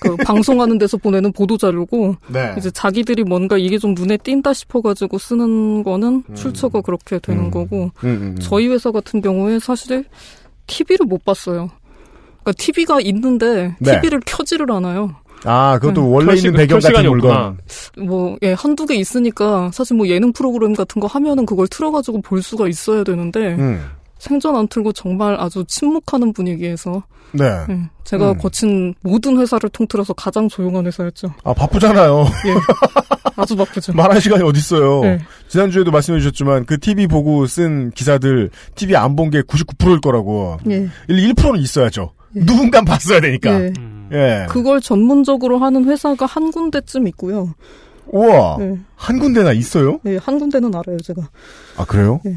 그 0.00 0.16
방송하는 0.16 0.78
데서 0.78 0.96
보내는 0.96 1.32
보도 1.32 1.56
자료고 1.56 2.16
네. 2.28 2.54
이제 2.58 2.70
자기들이 2.70 3.24
뭔가 3.24 3.58
이게 3.58 3.78
좀 3.78 3.94
눈에 3.94 4.16
띈다 4.16 4.52
싶어가지고 4.52 5.18
쓰는 5.18 5.82
거는 5.82 6.24
음. 6.28 6.34
출처가 6.34 6.82
그렇게 6.82 7.18
되는 7.18 7.50
거고 7.50 7.90
음, 8.04 8.08
음, 8.08 8.22
음. 8.22 8.36
저희 8.40 8.68
회사 8.68 8.90
같은 8.90 9.20
경우에 9.20 9.58
사실 9.58 10.04
TV를 10.66 11.06
못 11.06 11.24
봤어요. 11.24 11.70
그러니까 12.42 12.52
TV가 12.56 13.00
있는데 13.02 13.74
네. 13.78 14.00
TV를 14.00 14.20
켜지를 14.24 14.70
않아요. 14.72 15.16
아, 15.44 15.78
그것도 15.78 16.02
음. 16.02 16.12
원래 16.12 16.34
있는 16.34 16.52
켤 16.52 16.58
배경 16.58 16.80
같은 16.80 17.06
없구나. 17.06 17.10
물건. 17.10 18.06
뭐, 18.06 18.36
예, 18.42 18.52
한두 18.52 18.86
개 18.86 18.94
있으니까 18.94 19.70
사실 19.72 19.96
뭐 19.96 20.06
예능 20.08 20.32
프로그램 20.32 20.74
같은 20.74 21.00
거 21.00 21.06
하면은 21.06 21.46
그걸 21.46 21.66
틀어가지고 21.68 22.20
볼 22.20 22.42
수가 22.42 22.68
있어야 22.68 23.04
되는데 23.04 23.54
음. 23.54 23.80
생전 24.20 24.54
안 24.54 24.68
틀고 24.68 24.92
정말 24.92 25.34
아주 25.40 25.64
침묵하는 25.66 26.32
분위기에서 26.32 27.02
네. 27.32 27.44
예, 27.68 27.78
제가 28.04 28.32
음. 28.32 28.38
거친 28.38 28.94
모든 29.02 29.38
회사를 29.38 29.70
통틀어서 29.70 30.12
가장 30.12 30.48
조용한 30.48 30.86
회사였죠. 30.86 31.32
아, 31.42 31.52
바쁘잖아요. 31.54 32.20
예. 32.46 32.54
아주 33.36 33.56
바쁘죠. 33.56 33.92
말할 33.94 34.20
시간이 34.20 34.42
어딨어요. 34.42 35.00
네. 35.02 35.18
지난주에도 35.48 35.90
말씀해 35.90 36.18
주셨지만 36.20 36.66
그 36.66 36.78
TV 36.78 37.06
보고 37.06 37.46
쓴 37.46 37.90
기사들 37.92 38.50
TV 38.74 38.94
안 38.96 39.16
본 39.16 39.30
게 39.30 39.42
99%일 39.42 40.00
거라고. 40.00 40.58
예. 40.68 40.88
1%는 41.08 41.60
있어야죠. 41.60 42.12
누군가 42.34 42.82
봤어야 42.82 43.20
되니까. 43.20 43.60
예. 43.62 43.72
예. 44.12 44.46
그걸 44.50 44.80
전문적으로 44.80 45.58
하는 45.58 45.84
회사가 45.86 46.26
한 46.26 46.50
군데쯤 46.50 47.06
있고요. 47.08 47.54
우와. 48.08 48.56
네. 48.58 48.76
한 48.96 49.18
군데나 49.20 49.52
있어요? 49.52 50.00
예, 50.04 50.16
한 50.16 50.38
군데는 50.40 50.74
알아요, 50.74 50.98
제가. 50.98 51.28
아, 51.76 51.84
그래요? 51.84 52.20
예. 52.26 52.36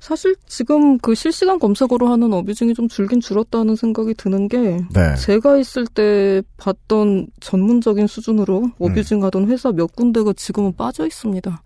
사실 0.00 0.34
지금 0.46 0.96
그 0.98 1.14
실시간 1.14 1.58
검색어로 1.58 2.08
하는 2.08 2.32
어뷰징이 2.32 2.72
좀 2.74 2.88
줄긴 2.88 3.20
줄었다는 3.20 3.76
생각이 3.76 4.14
드는 4.14 4.48
게 4.48 4.80
네. 4.94 5.14
제가 5.16 5.58
있을 5.58 5.86
때 5.86 6.42
봤던 6.56 7.28
전문적인 7.40 8.06
수준으로 8.06 8.70
어뷰징 8.80 9.22
하던 9.24 9.48
회사 9.50 9.70
몇 9.72 9.94
군데가 9.94 10.32
지금은 10.32 10.74
빠져 10.74 11.06
있습니다. 11.06 11.62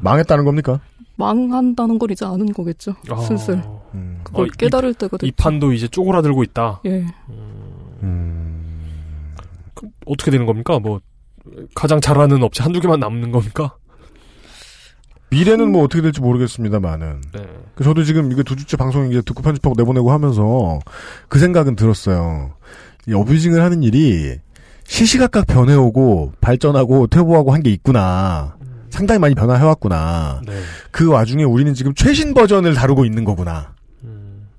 망했다는 0.00 0.44
겁니까? 0.44 0.80
망한다는 1.14 1.98
걸 2.00 2.10
이제 2.10 2.24
아는 2.24 2.52
거겠죠. 2.52 2.94
아. 3.08 3.16
슬슬. 3.20 3.62
그걸 4.24 4.44
어, 4.44 4.46
이- 4.46 4.50
깨달을 4.58 4.94
때가 4.94 5.16
됐죠. 5.18 5.26
이 5.26 5.30
판도 5.30 5.72
이제 5.72 5.86
쪼그라들고 5.86 6.42
있다. 6.42 6.80
예. 6.86 7.06
그럼 9.74 9.92
어떻게 10.06 10.30
되는 10.30 10.44
겁니까? 10.46 10.78
뭐 10.78 11.00
가장 11.74 12.00
잘하는 12.00 12.42
업체 12.42 12.62
한두 12.62 12.80
개만 12.80 13.00
남는 13.00 13.30
겁니까? 13.32 13.76
미래는 15.30 15.70
뭐 15.70 15.84
어떻게 15.84 16.02
될지 16.02 16.20
모르겠습니다만은. 16.20 17.22
네. 17.32 17.48
그 17.74 17.84
저도 17.84 18.02
지금 18.04 18.32
이게 18.32 18.42
두 18.42 18.56
주째 18.56 18.76
방송 18.76 19.08
이제 19.10 19.22
듣고 19.22 19.42
편집하고 19.42 19.74
내보내고 19.76 20.10
하면서 20.12 20.80
그 21.28 21.38
생각은 21.38 21.76
들었어요. 21.76 22.52
이 23.06 23.14
어뷰징을 23.14 23.62
하는 23.62 23.82
일이 23.82 24.36
시시각각 24.84 25.46
변해오고 25.46 26.32
발전하고 26.40 27.06
퇴보하고 27.06 27.52
한 27.52 27.62
게 27.62 27.70
있구나. 27.70 28.56
상당히 28.90 29.20
많이 29.20 29.36
변화해왔구나. 29.36 30.42
네. 30.44 30.60
그 30.90 31.08
와중에 31.08 31.44
우리는 31.44 31.72
지금 31.74 31.94
최신 31.94 32.34
버전을 32.34 32.74
다루고 32.74 33.04
있는 33.04 33.22
거구나. 33.24 33.74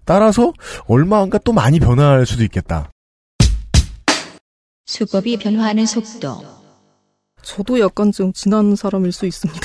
따라서 0.05 0.53
얼마 0.87 1.19
안가 1.21 1.37
또 1.39 1.51
많이 1.51 1.79
변화할 1.79 2.25
수도 2.25 2.43
있겠다. 2.43 2.89
수법이 4.85 5.37
변화하는 5.37 5.85
속도. 5.85 6.41
저도 7.41 7.79
약간 7.79 8.11
좀 8.11 8.31
지난 8.33 8.75
사람일 8.75 9.11
수 9.11 9.25
있습니다. 9.25 9.61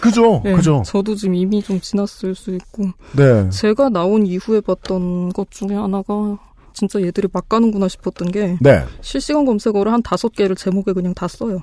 그죠, 0.00 0.42
예, 0.46 0.52
그죠. 0.52 0.82
저도 0.86 1.14
지금 1.14 1.34
이미 1.34 1.62
좀 1.62 1.80
지났을 1.80 2.34
수 2.34 2.54
있고. 2.54 2.90
네. 3.12 3.48
제가 3.50 3.88
나온 3.88 4.26
이후에 4.26 4.60
봤던 4.60 5.32
것 5.32 5.50
중에 5.50 5.74
하나가 5.74 6.38
진짜 6.72 7.00
얘들이 7.02 7.28
막 7.32 7.48
가는구나 7.48 7.88
싶었던 7.88 8.30
게 8.30 8.56
네. 8.60 8.84
실시간 9.00 9.44
검색어를 9.44 9.92
한 9.92 10.02
다섯 10.02 10.28
개를 10.34 10.54
제목에 10.54 10.92
그냥 10.92 11.12
다 11.14 11.26
써요. 11.26 11.62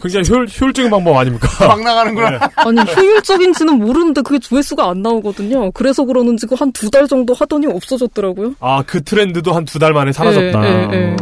굉장히 0.00 0.28
효율, 0.30 0.46
효율적인 0.48 0.90
방법 0.90 1.16
아닙니까? 1.16 1.48
막 1.66 1.80
나가는구나. 1.82 2.30
네. 2.30 2.38
아니 2.56 2.80
효율적인지는 2.80 3.74
모르는데 3.78 4.22
그게 4.22 4.38
조회수가 4.38 4.88
안 4.88 5.02
나오거든요. 5.02 5.70
그래서 5.72 6.04
그러는지 6.04 6.46
한 6.56 6.70
두 6.72 6.90
달 6.90 7.06
정도 7.08 7.34
하더니 7.34 7.66
없어졌더라고요. 7.66 8.54
아, 8.60 8.82
그 8.86 9.02
트렌드도 9.02 9.52
한 9.52 9.64
두 9.64 9.78
달 9.78 9.92
만에 9.92 10.12
사라졌다. 10.12 10.64
예, 10.66 10.88
예, 10.92 10.96
예. 11.10 11.16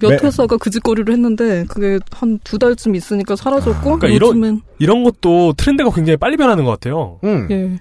몇 0.00 0.10
네. 0.10 0.18
회사가 0.22 0.56
그 0.56 0.70
짓거리를 0.70 1.12
했는데 1.12 1.64
그게 1.68 1.98
한 2.12 2.38
두 2.44 2.58
달쯤 2.58 2.94
있으니까 2.94 3.36
사라졌고 3.36 3.98
그러니까 3.98 4.08
요즘엔 4.26 4.62
이런 4.78 5.02
이런 5.02 5.04
것도 5.04 5.54
트렌드가 5.54 5.90
굉장히 5.90 6.16
빨리 6.16 6.36
변하는 6.36 6.64
것 6.64 6.70
같아요. 6.72 7.18
음. 7.24 7.48
예 7.50 7.78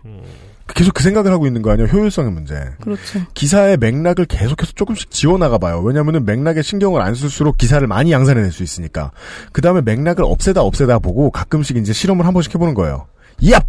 계속 0.74 0.94
그 0.94 1.02
생각을 1.04 1.32
하고 1.32 1.48
있는 1.48 1.62
거 1.62 1.72
아니에요? 1.72 1.88
효율성의 1.88 2.32
문제. 2.32 2.56
그렇죠. 2.82 3.22
기사의 3.34 3.78
맥락을 3.78 4.26
계속해서 4.26 4.74
조금씩 4.76 5.10
지워나가 5.12 5.58
봐요. 5.58 5.82
왜냐면은 5.82 6.26
맥락에 6.26 6.62
신경을 6.62 7.02
안 7.02 7.16
쓸수록 7.16 7.58
기사를 7.58 7.86
많이 7.88 8.12
양산해낼 8.12 8.52
수 8.52 8.64
있으니까. 8.64 9.12
그 9.54 9.62
다음에 9.62 9.82
맥락을 9.82 10.24
없애다 10.26 10.62
없애다 10.62 11.00
보고 11.00 11.32
가끔씩 11.32 11.78
이제 11.78 11.94
실험을 11.94 12.26
한 12.26 12.34
번씩 12.34 12.54
해보는 12.56 12.74
거예요. 12.74 13.08
얍! 13.42 13.64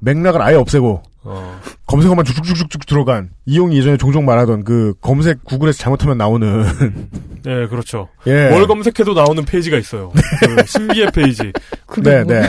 맥락을 0.00 0.42
아예 0.42 0.56
없애고. 0.56 1.02
어. 1.22 1.60
검색어만 1.86 2.24
쭉쭉쭉쭉 2.24 2.86
들어간 2.86 3.30
이용이 3.44 3.76
예전에 3.76 3.98
종종 3.98 4.24
말하던 4.24 4.64
그 4.64 4.94
검색 5.02 5.44
구글에서 5.44 5.78
잘못하면 5.78 6.16
나오는 6.16 6.64
네, 7.44 7.66
그렇죠. 7.66 8.08
예. 8.26 8.48
뭘 8.48 8.66
검색해도 8.66 9.12
나오는 9.12 9.44
페이지가 9.44 9.76
있어요. 9.76 10.12
그 10.14 10.64
신비의 10.66 11.10
페이지. 11.12 11.52
네, 12.02 12.24
네. 12.24 12.42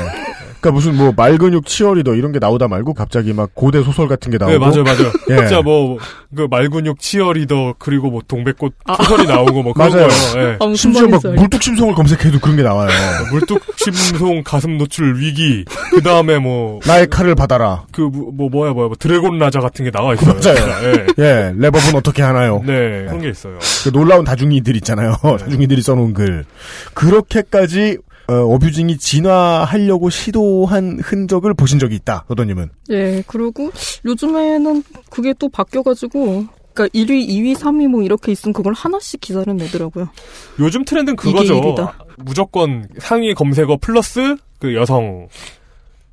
그러니까 0.61 0.71
무슨 0.71 0.95
뭐 0.95 1.11
말근육 1.15 1.65
치어리더 1.65 2.13
이런 2.13 2.31
게 2.31 2.37
나오다 2.37 2.67
말고 2.67 2.93
갑자기 2.93 3.33
막 3.33 3.49
고대 3.55 3.81
소설 3.81 4.07
같은 4.07 4.31
게 4.31 4.37
나오고 4.37 4.53
네, 4.53 4.59
맞아요, 4.59 4.83
맞아요. 4.83 5.11
예. 5.31 5.37
진짜 5.37 5.61
뭐, 5.61 5.97
그 6.35 6.47
말근육 6.49 6.99
치어리더, 6.99 7.75
그리고 7.79 8.11
뭐 8.11 8.21
동백꽃 8.27 8.73
소설이 8.97 9.27
나오고 9.27 9.63
뭐 9.63 9.73
그런 9.73 9.89
맞아요. 9.89 10.07
거예요. 10.07 10.57
예. 10.61 10.75
심지어 10.75 11.07
막 11.07 11.19
물뚝심송을 11.23 11.95
검색해도 11.95 12.39
그런 12.39 12.57
게 12.57 12.63
나와요. 12.63 12.89
물뚝심송 13.31 14.43
가슴 14.43 14.77
노출 14.77 15.19
위기, 15.19 15.65
그 15.89 16.01
다음에 16.03 16.37
뭐. 16.37 16.79
나의 16.85 17.09
칼을 17.09 17.33
받아라. 17.33 17.85
그, 17.91 18.01
뭐, 18.01 18.49
뭐야, 18.49 18.73
뭐야, 18.73 18.87
뭐 18.87 18.95
드래곤 18.97 19.39
라자 19.39 19.59
같은 19.61 19.83
게 19.83 19.89
나와 19.89 20.13
있어요. 20.13 20.35
맞아요. 20.35 20.85
예. 20.85 21.05
예, 21.17 21.53
랩업은 21.57 21.95
어떻게 21.95 22.21
하나요? 22.21 22.61
네, 22.63 23.05
그런 23.07 23.21
게 23.21 23.29
있어요. 23.29 23.57
그 23.83 23.91
놀라운 23.91 24.23
다중이들 24.23 24.75
있잖아요. 24.77 25.15
다중이들이 25.39 25.81
써놓은 25.81 26.13
글. 26.13 26.45
그렇게까지 26.93 27.97
어, 28.31 28.53
어뷰징이 28.53 28.97
진화하려고 28.97 30.09
시도한 30.09 30.99
흔적을 31.01 31.53
보신 31.53 31.79
적이 31.79 31.95
있다. 31.95 32.23
어도님은. 32.29 32.69
예, 32.91 33.23
그리고 33.27 33.71
요즘에는 34.05 34.83
그게 35.09 35.33
또 35.37 35.49
바뀌어가지고, 35.49 36.45
그러니까 36.73 36.87
1위, 36.97 37.27
2위, 37.27 37.55
3위 37.55 37.87
뭐 37.87 38.01
이렇게 38.03 38.31
있으면 38.31 38.53
그걸 38.53 38.73
하나씩 38.73 39.19
기사를 39.19 39.53
내더라고요. 39.57 40.07
요즘 40.59 40.85
트렌드는 40.85 41.17
그거죠. 41.17 41.75
무조건 42.17 42.87
상위 42.99 43.33
검색어 43.33 43.77
플러스 43.81 44.37
그 44.59 44.73
여성, 44.75 45.27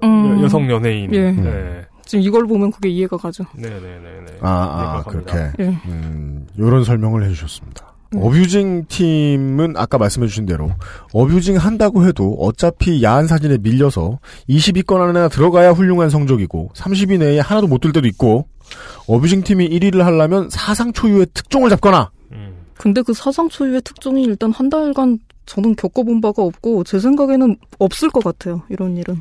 음. 0.02 0.38
여- 0.40 0.44
여성 0.44 0.68
연예인. 0.70 1.14
예. 1.14 1.30
네. 1.30 1.86
지금 2.04 2.22
이걸 2.24 2.46
보면 2.46 2.72
그게 2.72 2.88
이해가 2.88 3.18
가죠. 3.18 3.44
네네네네. 3.54 4.38
아, 4.40 4.48
아 4.48 5.02
그렇게. 5.08 5.36
예. 5.60 5.64
음, 5.86 6.46
요런 6.58 6.82
설명을 6.82 7.22
해주셨습니다. 7.24 7.92
어뷰징 8.14 8.86
팀은 8.88 9.74
아까 9.76 9.98
말씀해주신 9.98 10.46
대로 10.46 10.70
어뷰징 11.12 11.56
한다고 11.56 12.06
해도 12.06 12.36
어차피 12.40 13.02
야한 13.02 13.26
사진에 13.26 13.58
밀려서 13.58 14.18
20위권 14.48 15.00
안에 15.00 15.28
들어가야 15.28 15.72
훌륭한 15.72 16.08
성적이고 16.10 16.70
30위 16.74 17.18
내에 17.18 17.40
하나도 17.40 17.66
못 17.66 17.80
들 17.80 17.92
때도 17.92 18.06
있고 18.08 18.48
어뷰징 19.06 19.42
팀이 19.42 19.68
1위를 19.68 19.98
하려면 19.98 20.48
사상 20.50 20.92
초유의 20.92 21.26
특종을 21.34 21.70
잡거나 21.70 22.10
근데 22.78 23.02
그 23.02 23.12
사상 23.12 23.48
초유의 23.48 23.82
특종이 23.82 24.22
일단 24.24 24.52
한 24.52 24.70
달간 24.70 25.18
저는 25.46 25.74
겪어본 25.76 26.20
바가 26.20 26.42
없고 26.42 26.84
제 26.84 26.98
생각에는 27.00 27.56
없을 27.78 28.08
것 28.10 28.22
같아요. 28.22 28.62
이런 28.68 28.96
일은. 28.96 29.20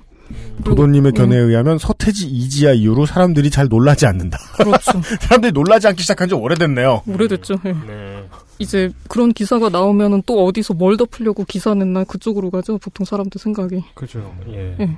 도도님의 0.65 1.13
그리고, 1.13 1.25
견해에 1.25 1.41
음, 1.41 1.49
의하면 1.49 1.77
서태지 1.77 2.27
이지아 2.27 2.73
이후로 2.73 3.05
사람들이 3.05 3.49
잘 3.49 3.67
놀라지 3.69 4.05
않는다. 4.05 4.37
그렇죠. 4.57 5.01
사람들이 5.21 5.53
놀라지 5.53 5.87
않기 5.87 6.01
시작한 6.01 6.27
지 6.27 6.35
오래됐네요. 6.35 7.03
오래됐죠. 7.07 7.55
예. 7.65 7.71
네. 7.71 8.23
이제 8.59 8.91
그런 9.07 9.33
기사가 9.33 9.69
나오면은 9.69 10.23
또 10.25 10.45
어디서 10.45 10.73
뭘 10.73 10.97
덮으려고 10.97 11.43
기사 11.45 11.73
냈나 11.73 12.03
그쪽으로 12.03 12.49
가죠. 12.49 12.77
보통 12.79 13.05
사람들 13.05 13.39
생각이. 13.39 13.83
그죠. 13.95 14.33
예. 14.49 14.75
예. 14.79 14.97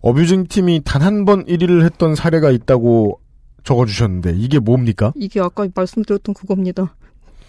abusing 0.00 0.46
팀이 0.46 0.82
단 0.84 1.02
한 1.02 1.24
번 1.24 1.44
1위를 1.46 1.82
했던 1.84 2.14
사례가 2.14 2.50
있다고 2.50 3.20
적어주셨는데 3.64 4.34
이게 4.36 4.58
뭡니까? 4.58 5.12
이게 5.14 5.40
아까 5.40 5.68
말씀드렸던 5.74 6.34
그겁니다. 6.34 6.96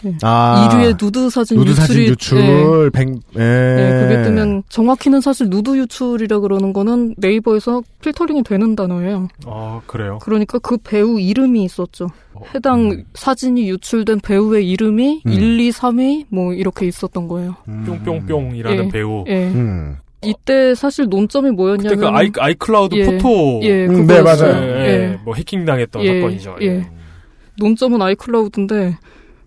예. 0.06 0.18
아. 0.22 0.70
1위의 0.72 1.02
누드 1.02 1.30
사진 1.30 1.58
누드 1.58 1.74
사진 1.74 2.04
유출이 2.04 2.10
유출, 2.10 2.38
예. 2.40 2.90
백, 2.92 3.10
예. 3.36 3.40
네, 3.40 4.08
그게 4.08 4.24
뜨면 4.24 4.64
정확히는 4.70 5.22
사실 5.22 5.50
누드 5.50 5.78
유출이라 5.78 6.40
그러는 6.40 6.74
거는 6.74 7.16
네이버에서 7.18 7.84
필터링이 8.02 8.44
되는 8.44 8.76
단어예요. 8.76 9.28
아 9.46 9.82
그래요. 9.88 10.20
그러니까 10.22 10.60
그 10.60 10.78
배우 10.78 11.20
이름이 11.20 11.64
있었죠. 11.64 12.10
해당 12.54 13.04
사진이 13.14 13.70
유출된 13.70 14.20
배우의 14.22 14.70
이름이 14.70 15.22
음. 15.26 15.32
1, 15.32 15.60
2, 15.60 15.70
3위 15.72 16.26
뭐 16.30 16.54
이렇게 16.54 16.86
있었던 16.88 17.28
거예요. 17.28 17.56
뿅뿅뿅이라는 17.66 18.86
예, 18.86 18.90
배우. 18.90 19.24
예. 19.28 19.48
음. 19.48 19.98
이때 20.26 20.74
사실 20.74 21.08
논점이 21.10 21.52
뭐였냐면 21.52 22.00
그 22.00 22.08
아이, 22.08 22.32
아이클라우드 22.38 22.96
예, 22.96 23.06
포토. 23.06 23.60
예, 23.64 23.86
음, 23.86 24.08
네. 24.08 24.22
맞아요. 24.22 24.54
예, 24.54 24.86
예. 24.88 25.20
뭐 25.24 25.36
해킹 25.36 25.66
당했던 25.66 26.02
예, 26.04 26.22
사건이죠. 26.22 26.56
예. 26.62 26.90
논점은 27.58 28.02
아이클라우드인데 28.02 28.98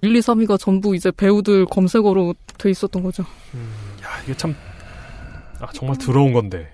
1, 0.02 0.14
2, 0.14 0.20
3위가 0.20 0.58
전부 0.58 0.94
이제 0.94 1.10
배우들 1.10 1.66
검색어로 1.66 2.34
돼 2.58 2.70
있었던 2.70 3.02
거죠. 3.02 3.22
야, 3.22 4.22
이게 4.24 4.36
참, 4.36 4.54
아, 5.60 5.66
정말 5.72 5.96
더러운 5.98 6.32
건데. 6.32 6.68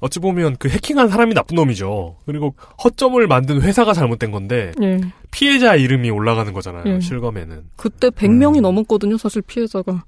어찌 0.00 0.18
보면 0.18 0.56
그 0.58 0.68
해킹한 0.68 1.08
사람이 1.08 1.34
나쁜 1.34 1.56
놈이죠. 1.56 2.16
그리고 2.24 2.54
허점을 2.82 3.24
만든 3.26 3.60
회사가 3.60 3.92
잘못된 3.92 4.30
건데, 4.30 4.72
예. 4.82 4.98
피해자 5.30 5.74
이름이 5.74 6.08
올라가는 6.10 6.50
거잖아요, 6.52 6.94
예. 6.94 7.00
실검에는. 7.00 7.64
그때 7.76 8.08
100명이 8.08 8.62
넘었거든요, 8.62 9.18
사실 9.18 9.42
피해자가. 9.42 10.04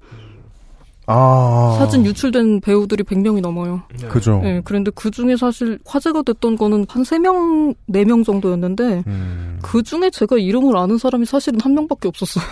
아. 1.07 1.75
사진 1.79 2.05
유출된 2.05 2.61
배우들이 2.61 3.03
100명이 3.03 3.41
넘어요. 3.41 3.81
그죠. 4.07 4.41
예, 4.45 4.61
그런데 4.63 4.91
그 4.95 5.11
중에 5.11 5.35
사실 5.35 5.79
화제가 5.85 6.21
됐던 6.21 6.57
거는 6.57 6.85
한 6.89 7.03
3명, 7.03 7.75
4명 7.89 8.25
정도였는데, 8.25 9.03
음. 9.07 9.59
그 9.61 9.83
중에 9.83 10.09
제가 10.09 10.37
이름을 10.37 10.77
아는 10.77 10.97
사람이 10.97 11.25
사실은 11.25 11.59
한 11.61 11.73
명밖에 11.73 12.07
없었어요. 12.07 12.43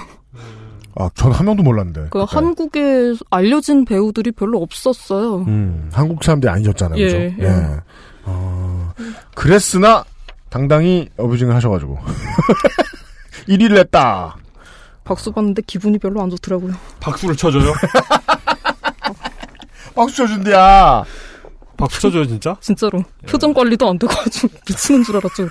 아, 0.95 1.09
전한 1.15 1.45
명도 1.45 1.63
몰랐는데. 1.63 2.07
그 2.09 2.23
한국에 2.23 3.13
알려진 3.29 3.85
배우들이 3.85 4.31
별로 4.31 4.61
없었어요. 4.61 5.45
음, 5.47 5.89
한국 5.93 6.21
사람들이 6.23 6.51
아니셨잖아요. 6.51 6.99
예, 6.99 7.05
그죠? 7.05 7.17
예. 7.17 7.35
예. 7.39 7.79
어, 8.25 8.91
그랬으나, 9.33 10.03
당당히 10.49 11.07
어뷰징을 11.17 11.55
하셔가지고. 11.55 11.97
1위를 13.47 13.77
했다. 13.77 14.35
박수 15.03 15.31
받는데 15.31 15.63
기분이 15.65 15.97
별로 15.97 16.21
안 16.21 16.29
좋더라고요. 16.29 16.73
박수를 16.99 17.35
쳐줘요? 17.35 17.73
박수 19.95 20.15
쳐준대야. 20.17 21.03
박수 21.77 22.01
쳐줘요, 22.01 22.27
진짜? 22.27 22.55
진짜로. 22.61 23.03
표정 23.27 23.53
관리도 23.53 23.89
안 23.89 23.97
되고 23.97 24.13
아주 24.13 24.47
미치는 24.67 25.03
줄 25.03 25.17
알았죠. 25.17 25.49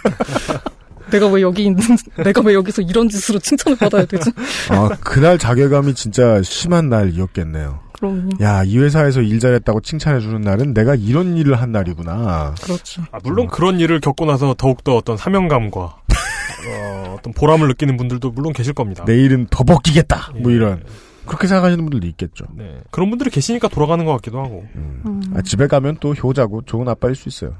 내가 1.10 1.26
왜 1.26 1.42
여기 1.42 1.64
있는, 1.64 1.82
내가 2.22 2.40
왜 2.42 2.54
여기서 2.54 2.82
이런 2.82 3.08
짓으로 3.08 3.40
칭찬을 3.40 3.76
받아야 3.78 4.04
되지? 4.04 4.30
아, 4.68 4.90
그날 5.00 5.38
자괴감이 5.38 5.94
진짜 5.94 6.40
심한 6.42 6.88
날이었겠네요. 6.88 7.80
그럼요. 7.92 8.30
야, 8.40 8.62
이 8.64 8.78
회사에서 8.78 9.20
일 9.20 9.40
잘했다고 9.40 9.80
칭찬해주는 9.80 10.40
날은 10.40 10.72
내가 10.72 10.94
이런 10.94 11.36
일을 11.36 11.60
한 11.60 11.72
날이구나. 11.72 12.54
그렇죠. 12.62 13.02
아, 13.10 13.18
물론 13.24 13.48
그런 13.48 13.80
일을 13.80 14.00
겪고 14.00 14.24
나서 14.24 14.54
더욱더 14.56 14.96
어떤 14.96 15.16
사명감과, 15.16 15.80
어, 15.80 17.16
어떤 17.18 17.32
보람을 17.32 17.66
느끼는 17.68 17.96
분들도 17.96 18.30
물론 18.30 18.52
계실 18.52 18.72
겁니다. 18.72 19.04
내일은 19.04 19.48
더 19.50 19.64
벗기겠다. 19.64 20.32
뭐 20.40 20.52
예. 20.52 20.56
이런. 20.56 20.84
그렇게 21.30 21.46
생각하시는 21.46 21.84
분들도 21.84 22.08
있겠죠. 22.08 22.44
네. 22.56 22.80
그런 22.90 23.08
분들이 23.08 23.30
계시니까 23.30 23.68
돌아가는 23.68 24.04
것 24.04 24.10
같기도 24.14 24.40
하고. 24.40 24.66
음. 24.74 25.22
아, 25.32 25.42
집에 25.42 25.68
가면 25.68 25.98
또 26.00 26.12
효자고 26.12 26.62
좋은 26.62 26.88
아빠일 26.88 27.14
수 27.14 27.28
있어요. 27.28 27.54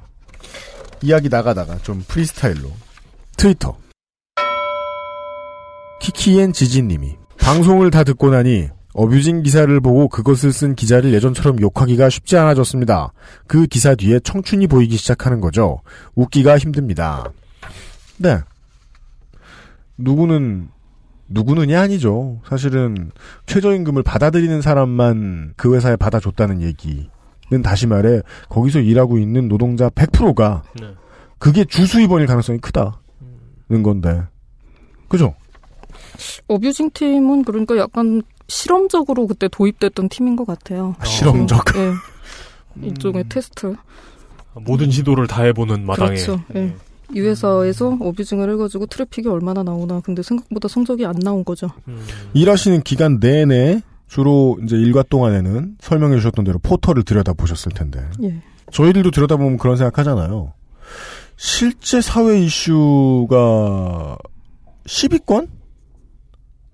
이야기 1.03 1.29
나가다가 1.29 1.79
좀 1.79 2.05
프리스타일로. 2.09 2.69
트위터. 3.37 3.79
키키엔 6.01 6.53
지진님이 6.53 7.15
방송을 7.39 7.93
다 7.93 8.03
듣고 8.03 8.31
나니 8.31 8.69
어뷰징 8.93 9.45
기사를 9.45 9.81
보고 9.81 10.09
그것을 10.09 10.53
쓴 10.53 10.75
기자를 10.75 11.15
예전처럼 11.15 11.61
욕하기가 11.61 12.11
쉽지 12.11 12.37
않아졌습니다. 12.39 13.13
그 13.47 13.69
기사 13.69 13.95
뒤에 13.95 14.19
청춘이 14.19 14.67
보이기 14.67 14.97
시작하는 14.97 15.41
거죠. 15.41 15.81
웃기가 16.17 16.59
힘듭니다. 16.59 17.31
네. 18.17 18.41
누구는 19.97 20.71
누구는이 21.31 21.75
아니죠. 21.75 22.41
사실은 22.45 23.11
최저임금을 23.47 24.03
받아들이는 24.03 24.61
사람만 24.61 25.55
그 25.57 25.75
회사에 25.75 25.97
받아줬다는 25.97 26.61
얘기는 26.61 27.09
다시 27.63 27.87
말해 27.87 28.21
거기서 28.49 28.81
일하고 28.81 29.19
있는 29.19 29.49
노동자 29.49 29.89
100%가 29.89 30.65
네. 30.81 30.89
그게 31.39 31.65
주수입원일 31.65 32.27
가능성이 32.27 32.59
크다는 32.59 33.83
건데 33.83 34.23
그죠? 35.09 35.35
어뷰징 36.49 36.91
팀은 36.93 37.45
그러니까 37.45 37.77
약간 37.79 38.23
실험적으로 38.49 39.27
그때 39.29 39.49
도입됐던 39.49 40.09
팀인 40.09 40.35
것 40.37 40.47
같아요. 40.47 40.97
아, 40.99 41.05
실험적? 41.05 41.65
예. 41.77 42.87
일종의 42.87 43.25
테스트. 43.29 43.77
모든 44.55 44.91
시도를 44.91 45.29
다 45.29 45.43
해보는 45.45 45.87
마당에. 45.87 46.17
그렇죠. 46.17 46.43
예. 46.57 46.75
이 47.15 47.21
회사에서 47.21 47.97
어뷰징을 48.01 48.51
해가지고 48.53 48.87
트래픽이 48.87 49.29
얼마나 49.29 49.63
나오나. 49.63 50.01
근데 50.01 50.23
생각보다 50.23 50.69
성적이 50.69 51.07
안 51.07 51.15
나온 51.23 51.45
거죠. 51.45 51.69
일하시는 52.35 52.83
기간 52.83 53.19
내내 53.21 53.83
주로 54.09 54.59
이제 54.65 54.77
일과 54.77 55.03
동안에는 55.03 55.77
설명해 55.81 56.17
주셨던 56.17 56.45
대로 56.45 56.59
포털을 56.59 57.03
들여다 57.05 57.33
보셨을 57.35 57.73
텐데 57.73 58.05
예. 58.23 58.43
저희들도 58.73 59.11
들여다보면 59.13 59.59
그런 59.59 59.77
생각하잖아요. 59.77 60.53
실제 61.37 62.01
사회 62.01 62.41
이슈가 62.41 64.17
10위권? 64.87 65.49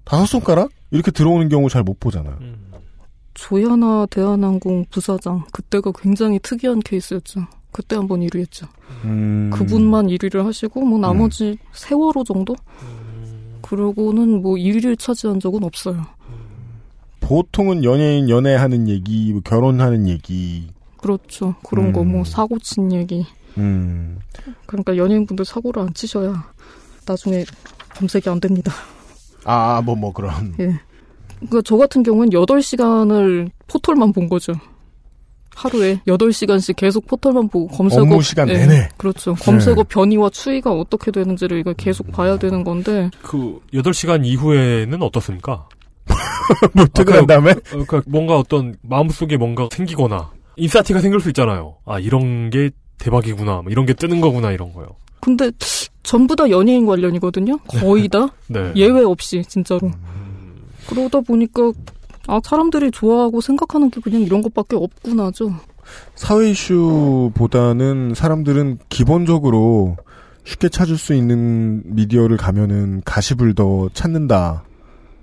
다섯 0.04 0.26
손가락? 0.26 0.70
이렇게 0.90 1.10
들어오는 1.10 1.48
경우 1.48 1.68
잘 1.68 1.82
못 1.82 1.98
보잖아요. 2.00 2.38
조야나 3.34 4.06
대한항공 4.10 4.86
부사장. 4.90 5.44
그때가 5.52 5.92
굉장히 5.98 6.38
특이한 6.38 6.80
케이스였죠. 6.80 7.40
그때 7.76 7.94
한 7.94 8.08
번 8.08 8.20
1위 8.20 8.38
했죠. 8.40 8.66
음. 9.04 9.50
그분만 9.52 10.06
1위를 10.06 10.42
하시고, 10.44 10.80
뭐 10.86 10.98
나머지 10.98 11.58
세월호 11.74 12.24
정도? 12.24 12.56
그러고는 13.60 14.40
뭐 14.40 14.54
1위를 14.54 14.98
차지한 14.98 15.40
적은 15.40 15.62
없어요. 15.62 16.06
보통은 17.20 17.84
연예인 17.84 18.30
연애하는 18.30 18.88
얘기, 18.88 19.30
뭐 19.32 19.42
결혼하는 19.42 20.08
얘기. 20.08 20.68
그렇죠. 20.96 21.54
그런 21.62 21.92
거 21.92 22.02
뭐 22.02 22.24
사고 22.24 22.58
친 22.60 22.90
얘기. 22.92 23.26
음. 23.58 24.18
그러니까 24.64 24.96
연예인분들 24.96 25.44
사고를 25.44 25.82
안 25.82 25.92
치셔야 25.92 26.50
나중에 27.06 27.44
검색이 27.96 28.30
안 28.30 28.40
됩니다. 28.40 28.72
아, 29.44 29.82
뭐, 29.84 29.94
뭐, 29.94 30.12
그런. 30.14 30.54
예. 30.60 30.80
그러니까 31.40 31.60
저 31.64 31.76
같은 31.76 32.02
경우는 32.02 32.30
8시간을 32.30 33.50
포털만 33.68 34.12
본 34.14 34.28
거죠. 34.30 34.54
하루에 35.56 36.00
8시간씩 36.06 36.76
계속 36.76 37.06
포털만 37.06 37.48
보고 37.48 37.66
검색어 37.68 38.02
업무 38.02 38.20
시간 38.22 38.48
예, 38.50 38.58
내내. 38.58 38.88
그렇죠. 38.98 39.34
검색어 39.34 39.76
네. 39.76 39.82
변이와 39.88 40.28
추이가 40.28 40.70
어떻게 40.70 41.10
되는지를 41.10 41.58
이걸 41.58 41.72
계속 41.74 42.12
봐야 42.12 42.38
되는 42.38 42.62
건데 42.62 43.10
그 43.22 43.58
8시간 43.72 44.24
이후에는 44.26 45.02
어떻습니까? 45.02 45.66
뭐 46.74 46.84
퇴근한 46.86 47.22
그, 47.22 47.26
다음에? 47.26 47.50
어, 47.52 47.56
그러니까 47.70 48.02
뭔가 48.06 48.38
어떤 48.38 48.76
마음속에 48.82 49.38
뭔가 49.38 49.66
생기거나 49.72 50.30
인사티가 50.56 51.00
생길 51.00 51.20
수 51.20 51.28
있잖아요. 51.30 51.76
아 51.86 51.98
이런 51.98 52.50
게 52.50 52.70
대박이구나. 52.98 53.62
뭐 53.62 53.64
이런 53.70 53.86
게 53.86 53.94
뜨는 53.94 54.20
거구나 54.20 54.52
이런 54.52 54.72
거요. 54.74 54.88
근데 55.20 55.50
전부 56.02 56.36
다 56.36 56.48
연예인 56.50 56.86
관련이거든요. 56.86 57.58
거의 57.66 58.08
다 58.08 58.28
네. 58.48 58.72
예외 58.76 59.02
없이 59.02 59.42
진짜로. 59.48 59.90
그러다 60.88 61.20
보니까 61.20 61.72
아 62.28 62.40
사람들이 62.42 62.90
좋아하고 62.90 63.40
생각하는 63.40 63.90
게 63.90 64.00
그냥 64.00 64.20
이런 64.20 64.42
것밖에 64.42 64.76
없구나죠. 64.76 65.52
사회 66.14 66.50
이슈보다는 66.50 68.14
사람들은 68.14 68.78
기본적으로 68.88 69.96
쉽게 70.44 70.68
찾을 70.68 70.96
수 70.96 71.14
있는 71.14 71.82
미디어를 71.84 72.36
가면은 72.36 73.02
가십을 73.04 73.54
더 73.54 73.88
찾는다. 73.92 74.64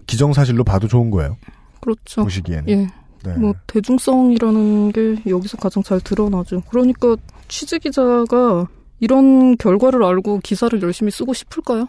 기정사실로 0.08 0.64
봐도 0.64 0.88
좋은 0.88 1.12
거예요. 1.12 1.38
그렇죠. 1.80 2.24
보시기에는. 2.24 2.70
예. 2.70 2.88
네. 3.24 3.38
뭐 3.38 3.54
대중성이라는 3.68 4.92
게 4.92 5.16
여기서 5.28 5.58
가장 5.58 5.82
잘 5.82 6.02
드러나죠. 6.02 6.62
그러니까 6.70 7.16
취재 7.48 7.80
기자가 7.80 8.68
이런 9.00 9.56
결과를 9.58 10.04
알고 10.04 10.40
기사를 10.44 10.82
열심히 10.82 11.12
쓰고 11.12 11.34
싶을까요? 11.34 11.88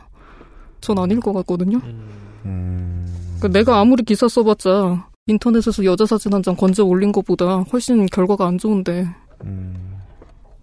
전 0.81 0.99
아닐 0.99 1.19
것 1.19 1.33
같거든요. 1.33 1.81
그러니까 3.39 3.49
내가 3.49 3.81
아무리 3.81 4.03
기사 4.05 4.29
써봤자 4.29 5.09
인터넷에서 5.27 5.85
여자 5.85 6.05
사진 6.07 6.33
한 6.35 6.43
장 6.43 6.55
건져 6.57 6.85
올린 6.85 7.13
것보다 7.13 7.59
훨씬 7.73 8.07
결과가 8.07 8.47
안 8.47 8.59
좋은데 8.59 9.09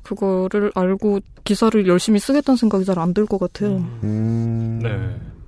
그거를 0.03 0.71
알고 0.75 1.19
기사를 1.43 1.87
열심히 1.87 2.19
쓰겠다는 2.19 2.57
생각이 2.57 2.85
잘 2.85 2.99
안 2.99 3.13
들 3.13 3.25
것 3.25 3.39
같아요. 3.39 3.77
음. 4.03 4.79
네. 4.83 4.89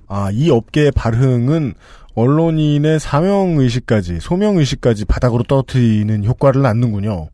아, 0.08 0.30
이 0.32 0.50
업계의 0.50 0.92
발흥은 0.92 1.74
언론인의 2.14 3.00
사명의식까지, 3.00 4.20
소명의식까지 4.20 5.04
바닥으로 5.06 5.42
떨어뜨리는 5.44 6.24
효과를 6.24 6.62
낳는군요. 6.62 7.28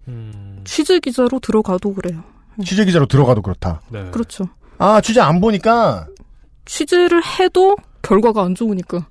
취재 0.65 0.99
기자로 1.01 1.39
들어가도 1.41 1.93
그래요. 1.95 2.23
취재기자로 2.65 3.07
들어가도 3.07 3.43
그렇다. 3.43 3.81
그렇죠. 4.11 4.45
아, 4.79 5.01
취재 5.01 5.21
안 5.21 5.41
보니까 5.41 6.07
취재를 6.65 7.23
해도 7.39 7.77
결과가 8.03 8.43
안 8.43 8.55
좋으니까. 8.55 9.07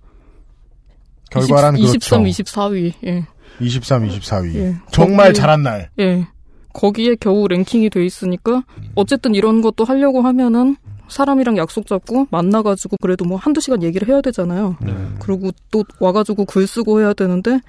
결과라는 1.31 1.79
23, 1.79 2.23
그렇죠. 2.23 2.43
24위. 2.43 2.93
예. 3.05 3.25
23, 3.59 4.07
24위. 4.07 4.55
예. 4.55 4.75
정말 4.91 5.31
거기에- 5.31 5.35
잘한 5.35 5.63
날. 5.63 5.89
예. 5.99 6.27
거기에 6.73 7.15
겨우 7.19 7.47
랭킹이 7.47 7.89
돼 7.89 8.05
있으니까 8.05 8.63
어쨌든 8.95 9.35
이런 9.35 9.61
것도 9.61 9.83
하려고 9.83 10.21
하면은 10.21 10.75
사람이랑 11.07 11.57
약속 11.57 11.87
잡고 11.87 12.27
만나가지고 12.29 12.97
그래도 13.01 13.25
뭐 13.25 13.37
한두 13.37 13.59
시간 13.59 13.81
얘기를 13.81 14.07
해야 14.07 14.21
되잖아요. 14.21 14.77
그리고 15.19 15.49
또 15.71 15.83
와가지고 15.99 16.45
글 16.45 16.67
쓰고 16.67 17.01
해야 17.01 17.13
되는데 17.13 17.59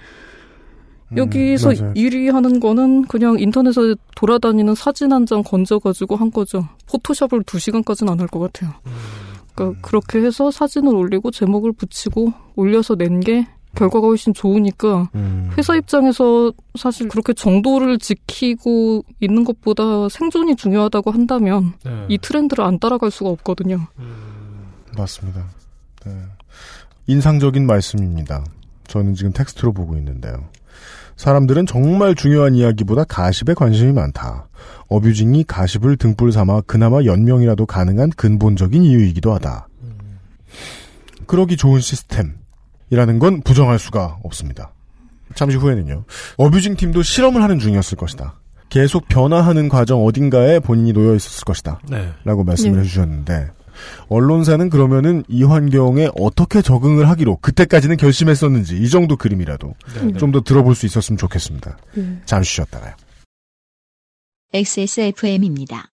여기서 1.16 1.70
음, 1.70 1.74
맞아요. 1.80 1.94
1위 1.94 2.30
하는 2.30 2.60
거는 2.60 3.02
그냥 3.06 3.38
인터넷에 3.40 3.96
돌아다니는 4.14 4.74
사진 4.76 5.12
한 5.12 5.26
장 5.26 5.42
건져가지고 5.42 6.14
한 6.16 6.30
거죠. 6.30 6.68
포토샵을 6.88 7.42
두 7.46 7.58
시간까지는 7.58 8.12
안 8.12 8.20
할 8.20 8.28
것 8.28 8.38
같아요. 8.40 8.72
그러니까 9.60 9.80
그렇게 9.82 10.20
해서 10.20 10.50
사진을 10.50 10.94
올리고 10.94 11.30
제목을 11.30 11.72
붙이고 11.72 12.32
올려서 12.56 12.94
낸 12.96 13.20
게 13.20 13.46
결과가 13.76 14.06
훨씬 14.06 14.34
좋으니까 14.34 15.10
음. 15.14 15.50
회사 15.56 15.76
입장에서 15.76 16.52
사실 16.76 17.08
그렇게 17.08 17.32
정도를 17.32 17.98
지키고 17.98 19.04
있는 19.20 19.44
것보다 19.44 20.08
생존이 20.08 20.56
중요하다고 20.56 21.10
한다면 21.10 21.74
네. 21.84 22.06
이 22.08 22.18
트렌드를 22.18 22.64
안 22.64 22.78
따라갈 22.78 23.10
수가 23.10 23.30
없거든요. 23.30 23.86
맞습니다. 24.96 25.46
네. 26.04 26.12
인상적인 27.06 27.66
말씀입니다. 27.66 28.44
저는 28.88 29.14
지금 29.14 29.32
텍스트로 29.32 29.72
보고 29.72 29.96
있는데요. 29.96 30.48
사람들은 31.20 31.66
정말 31.66 32.14
중요한 32.14 32.54
이야기보다 32.54 33.04
가십에 33.04 33.52
관심이 33.52 33.92
많다. 33.92 34.48
어뷰징이 34.88 35.44
가십을 35.44 35.98
등불 35.98 36.32
삼아 36.32 36.62
그나마 36.62 37.04
연명이라도 37.04 37.66
가능한 37.66 38.12
근본적인 38.16 38.82
이유이기도 38.82 39.34
하다. 39.34 39.68
그러기 41.26 41.58
좋은 41.58 41.82
시스템이라는 41.82 43.18
건 43.18 43.42
부정할 43.42 43.78
수가 43.78 44.18
없습니다. 44.22 44.72
잠시 45.34 45.58
후에는요. 45.58 46.04
어뷰징 46.38 46.76
팀도 46.76 47.02
실험을 47.02 47.42
하는 47.42 47.58
중이었을 47.58 47.98
것이다. 47.98 48.40
계속 48.70 49.06
변화하는 49.08 49.68
과정 49.68 50.02
어딘가에 50.02 50.58
본인이 50.58 50.94
놓여 50.94 51.14
있었을 51.14 51.44
것이다. 51.44 51.80
네. 51.90 52.14
라고 52.24 52.44
말씀을 52.44 52.76
네. 52.76 52.80
해주셨는데 52.80 53.50
언론사는 54.08 54.70
그러면은 54.70 55.24
이 55.28 55.44
환경에 55.44 56.08
어떻게 56.18 56.62
적응을 56.62 57.08
하기로 57.08 57.36
그때까지는 57.36 57.96
결심했었는지 57.96 58.76
이 58.76 58.88
정도 58.88 59.16
그림이라도 59.16 59.74
네. 60.02 60.12
좀더 60.18 60.42
들어볼 60.42 60.74
수 60.74 60.86
있었으면 60.86 61.18
좋겠습니다. 61.18 61.78
네. 61.94 62.20
잠시 62.24 62.54
쉬었다가요. 62.56 62.94
XSFM입니다. 64.52 65.90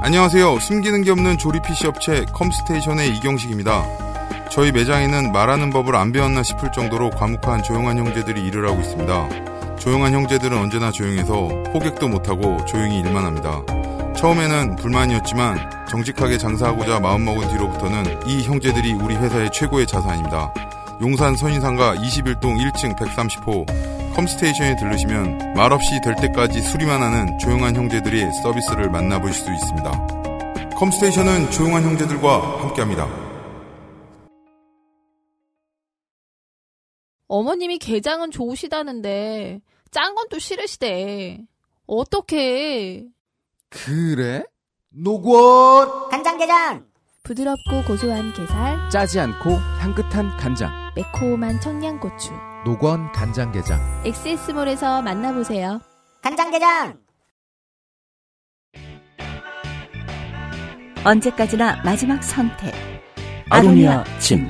안녕하세요. 0.00 0.60
숨기는 0.60 1.02
게 1.02 1.10
없는 1.10 1.38
조립 1.38 1.62
PC 1.62 1.86
업체 1.86 2.24
컴스테이션의 2.26 3.16
이경식입니다. 3.16 4.04
저희 4.50 4.70
매장에는 4.70 5.32
말하는 5.32 5.70
법을 5.70 5.96
안 5.96 6.12
배웠나 6.12 6.42
싶을 6.42 6.70
정도로 6.70 7.10
과묵한 7.10 7.62
조용한 7.62 7.98
형제들이 7.98 8.46
일을 8.46 8.68
하고 8.68 8.80
있습니다. 8.80 9.76
조용한 9.78 10.12
형제들은 10.12 10.56
언제나 10.56 10.90
조용해서 10.92 11.48
호객도 11.72 12.08
못하고 12.08 12.64
조용히 12.66 13.00
일만 13.00 13.24
합니다. 13.24 13.64
처음에는 14.16 14.76
불만이었지만 14.76 15.86
정직하게 15.88 16.38
장사하고자 16.38 17.00
마음먹은 17.00 17.48
뒤로부터는 17.48 18.26
이 18.26 18.42
형제들이 18.42 18.94
우리 18.94 19.16
회사의 19.16 19.50
최고의 19.52 19.86
자산입니다. 19.86 20.52
용산 21.00 21.36
선인상가 21.36 21.94
21동 21.96 22.56
1층 22.58 22.96
130호 22.96 24.14
컴스테이션에 24.14 24.76
들르시면 24.76 25.54
말없이 25.54 26.00
될 26.02 26.14
때까지 26.14 26.60
수리만 26.62 27.02
하는 27.02 27.36
조용한 27.38 27.74
형제들의 27.74 28.32
서비스를 28.42 28.90
만나보실 28.90 29.34
수 29.34 29.52
있습니다. 29.52 29.90
컴스테이션은 30.76 31.50
조용한 31.50 31.82
형제들과 31.82 32.62
함께합니다. 32.62 33.08
어머님이 37.26 37.78
게장은 37.78 38.30
좋으시다는데 38.30 39.60
짠 39.90 40.14
건 40.14 40.28
또 40.28 40.38
싫으시대. 40.38 41.38
어떡해. 41.86 43.13
그래? 43.74 44.44
노건 44.90 46.08
간장게장 46.10 46.86
부드럽고 47.24 47.84
고소한 47.86 48.32
게살, 48.34 48.90
짜지 48.90 49.18
않고 49.18 49.50
향긋한 49.80 50.36
간장 50.36 50.70
매콤한 50.94 51.60
청양고추. 51.60 52.32
노건 52.64 53.10
간장게장 53.12 54.02
엑세스몰에서 54.04 55.02
만나보세요. 55.02 55.80
간장게장 56.22 56.98
언제까지나 61.04 61.82
마지막 61.84 62.22
선택. 62.22 62.72
아로니아 63.50 64.04
침. 64.18 64.48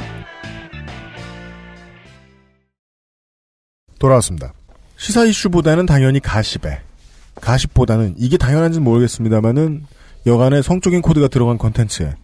돌아왔습니다. 3.98 4.52
시사 4.96 5.24
이슈보다는 5.24 5.86
당연히 5.86 6.20
가십에 6.20 6.80
가십보다는 7.44 8.14
이게 8.16 8.36
당연한지는 8.36 8.82
모르겠습니다만은 8.84 9.84
약간의 10.26 10.62
성적인 10.62 11.02
코드가 11.02 11.28
들어간 11.28 11.58
컨텐츠에 11.58 12.14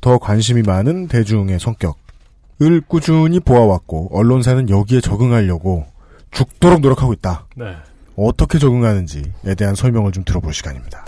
더 0.00 0.18
관심이 0.18 0.62
많은 0.62 1.08
대중의 1.08 1.58
성격을 1.58 2.80
꾸준히 2.86 3.40
보아왔고 3.40 4.10
언론사는 4.12 4.70
여기에 4.70 5.00
적응하려고 5.00 5.86
죽도록 6.30 6.80
노력하고 6.80 7.12
있다. 7.12 7.46
네. 7.56 7.74
어떻게 8.16 8.58
적응하는지에 8.58 9.54
대한 9.58 9.74
설명을 9.74 10.12
좀 10.12 10.24
들어볼 10.24 10.54
시간입니다. 10.54 11.06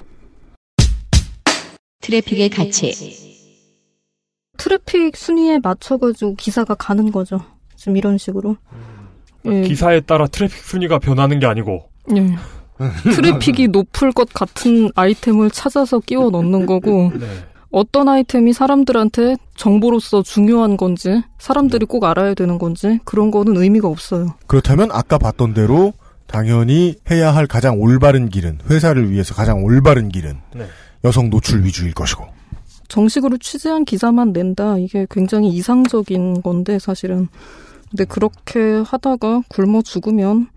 트래픽의 2.01 2.51
가치. 2.51 3.43
트래픽 4.59 5.17
순위에 5.17 5.61
맞춰가지고 5.63 6.35
기사가 6.35 6.75
가는 6.75 7.13
거죠. 7.13 7.41
지금 7.77 7.97
이런 7.97 8.19
식으로. 8.19 8.57
예. 9.47 9.63
기사에 9.63 10.01
따라 10.01 10.27
트래픽 10.27 10.57
순위가 10.57 10.99
변하는 10.99 11.39
게 11.39 11.47
아니고 11.47 11.89
예. 12.17 12.37
트래픽이 13.05 13.69
높을 13.69 14.13
것 14.13 14.33
같은 14.33 14.91
아이템을 14.95 15.51
찾아서 15.51 16.01
끼워 16.01 16.31
넣는 16.31 16.67
거고 16.67 17.13
네. 17.19 17.27
어떤 17.71 18.09
아이템이 18.09 18.53
사람들한테 18.53 19.37
정보로서 19.57 20.23
중요한 20.23 20.77
건지 20.77 21.23
사람들이 21.39 21.87
꼭 21.87 22.05
알아야 22.05 22.35
되는 22.35 22.59
건지 22.59 23.01
그런 23.05 23.31
거는 23.31 23.57
의미가 23.57 23.89
없어요. 23.89 24.35
그렇다면 24.47 24.91
아까 24.93 25.17
봤던 25.19 25.55
대로 25.55 25.95
당연히 26.27 26.97
해야 27.11 27.35
할 27.35 27.47
가장 27.47 27.81
올바른 27.81 28.29
길은 28.29 28.61
회사를 28.71 29.11
위해서 29.11 29.35
가장 29.35 29.65
올바른 29.65 30.11
길은 30.11 30.39
네. 30.55 30.67
여성 31.05 31.31
노출 31.31 31.65
위주일 31.65 31.95
것이고 31.95 32.25
정식으로 32.89 33.39
취재한 33.39 33.85
기사만 33.85 34.33
낸다 34.33 34.79
이게 34.79 35.07
굉장히 35.11 35.49
이상적인 35.49 36.43
건데 36.43 36.79
사실은 36.79 37.29
근데 37.91 38.05
그렇게 38.05 38.83
하다가 38.87 39.43
굶어 39.49 39.83
죽으면 39.83 40.49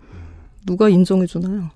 누가 0.66 0.88
인정해 0.88 1.26
주나요? 1.26 1.70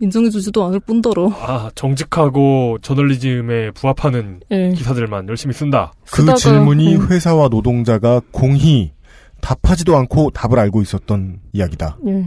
인정해 0.00 0.30
주지도 0.30 0.64
않을 0.64 0.80
뿐더러 0.80 1.30
아 1.40 1.70
정직하고 1.74 2.78
저널리즘에 2.82 3.72
부합하는 3.72 4.40
예. 4.50 4.70
기사들만 4.70 5.28
열심히 5.28 5.52
쓴다. 5.54 5.92
그 6.10 6.22
쓰다가, 6.22 6.36
질문이 6.38 6.96
음. 6.96 7.08
회사와 7.10 7.48
노동자가 7.48 8.20
공히 8.30 8.92
답하지도 9.40 9.96
않고 9.96 10.30
답을 10.30 10.58
알고 10.58 10.82
있었던 10.82 11.40
이야기다. 11.52 11.98
예. 12.06 12.26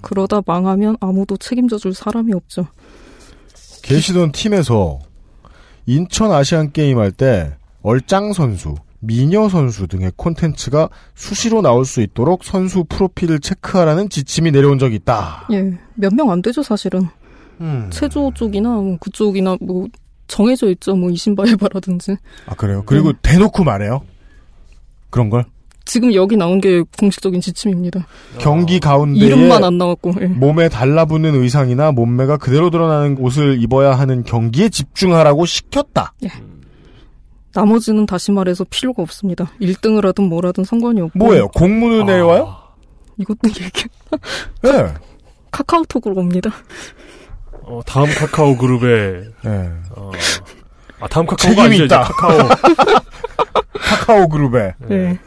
그러다 0.00 0.40
망하면 0.46 0.96
아무도 1.00 1.36
책임져 1.36 1.78
줄 1.78 1.94
사람이 1.94 2.32
없죠. 2.32 2.66
계시던 3.82 4.32
팀에서 4.32 4.98
인천 5.86 6.30
아시안 6.32 6.72
게임 6.72 6.98
할 6.98 7.12
때 7.12 7.52
얼짱 7.82 8.32
선수, 8.32 8.74
미녀 9.00 9.48
선수 9.48 9.86
등의 9.86 10.12
콘텐츠가 10.16 10.88
수시로 11.14 11.62
나올 11.62 11.84
수 11.84 12.00
있도록 12.02 12.44
선수 12.44 12.84
프로필을 12.84 13.40
체크하라는 13.40 14.08
지침이 14.10 14.50
내려온 14.50 14.78
적이 14.78 14.96
있다. 14.96 15.46
예. 15.52 15.78
몇 15.98 16.12
명 16.14 16.30
안 16.30 16.40
되죠, 16.42 16.62
사실은. 16.62 17.08
음. 17.60 17.88
체조 17.90 18.30
쪽이나 18.34 18.68
뭐 18.70 18.96
그쪽이나 19.00 19.56
뭐 19.60 19.86
정해져 20.28 20.68
있죠. 20.70 20.94
뭐 20.94 21.10
이신바에바라든지. 21.10 22.16
아 22.46 22.54
그래요? 22.54 22.82
그리고 22.86 23.12
대놓고 23.22 23.64
말해요. 23.64 24.02
그런 25.10 25.28
걸? 25.30 25.44
지금 25.84 26.12
여기 26.14 26.36
나온 26.36 26.60
게 26.60 26.82
공식적인 26.98 27.40
지침입니다. 27.40 28.06
경기 28.38 28.78
가운데에 28.78 29.24
이름만 29.26 29.64
안 29.64 29.78
나왔고. 29.78 30.12
예. 30.20 30.26
몸에 30.26 30.68
달라붙는 30.68 31.34
의상이나 31.34 31.92
몸매가 31.92 32.36
그대로 32.36 32.68
드러나는 32.68 33.16
옷을 33.18 33.60
입어야 33.62 33.94
하는 33.98 34.22
경기에 34.22 34.68
집중하라고 34.68 35.46
시켰다. 35.46 36.12
예. 36.24 36.28
나머지는 37.54 38.04
다시 38.04 38.30
말해서 38.30 38.64
필요가 38.68 39.02
없습니다. 39.02 39.50
1등을 39.62 40.04
하든 40.04 40.28
뭘 40.28 40.44
하든 40.46 40.64
상관이 40.64 41.00
없고. 41.00 41.18
뭐예요? 41.18 41.48
공문을 41.48 42.04
내려와요? 42.04 42.54
이것도 43.16 43.48
얘기. 43.48 43.84
네. 44.62 44.94
카카오톡으로 45.50 46.16
옵니다. 46.16 46.50
어, 47.62 47.80
다음 47.86 48.06
카카오 48.14 48.56
그룹에 48.56 49.24
네. 49.44 49.70
어, 49.90 50.10
아 51.00 51.08
다음 51.08 51.26
카카오가 51.26 51.38
책임이 51.38 51.66
아니죠 51.66 51.84
있다. 51.84 52.02
카카오 52.02 52.38
카카오 53.78 54.28
그룹에. 54.28 54.74
네. 54.88 55.18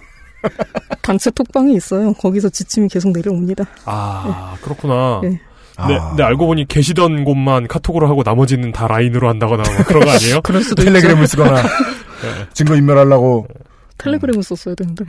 단체 1.02 1.30
톡방이 1.32 1.76
있어요. 1.76 2.14
거기서 2.14 2.50
지침이 2.50 2.88
계속 2.88 3.12
내려옵니다. 3.12 3.66
아 3.86 4.56
그렇구나. 4.62 5.22
네. 5.24 5.40
네, 5.88 5.98
네, 6.16 6.24
알고 6.24 6.46
보니 6.48 6.68
계시던 6.68 7.24
곳만 7.24 7.68
카톡으로 7.68 8.08
하고 8.08 8.22
나머지는 8.24 8.72
다 8.72 8.88
라인으로 8.88 9.28
한다거나 9.30 9.64
뭐 9.64 9.84
그런 9.86 10.06
거 10.06 10.12
아니에요? 10.12 10.42
그럴 10.44 10.64
수도 10.64 10.84
텔레그램을 10.84 11.24
있죠. 11.24 11.38
쓰거나 11.38 11.64
증거 12.54 12.76
인멸하려고 12.76 13.48
텔레그램을 13.98 14.44
썼어야 14.44 14.76
되는데. 14.76 15.06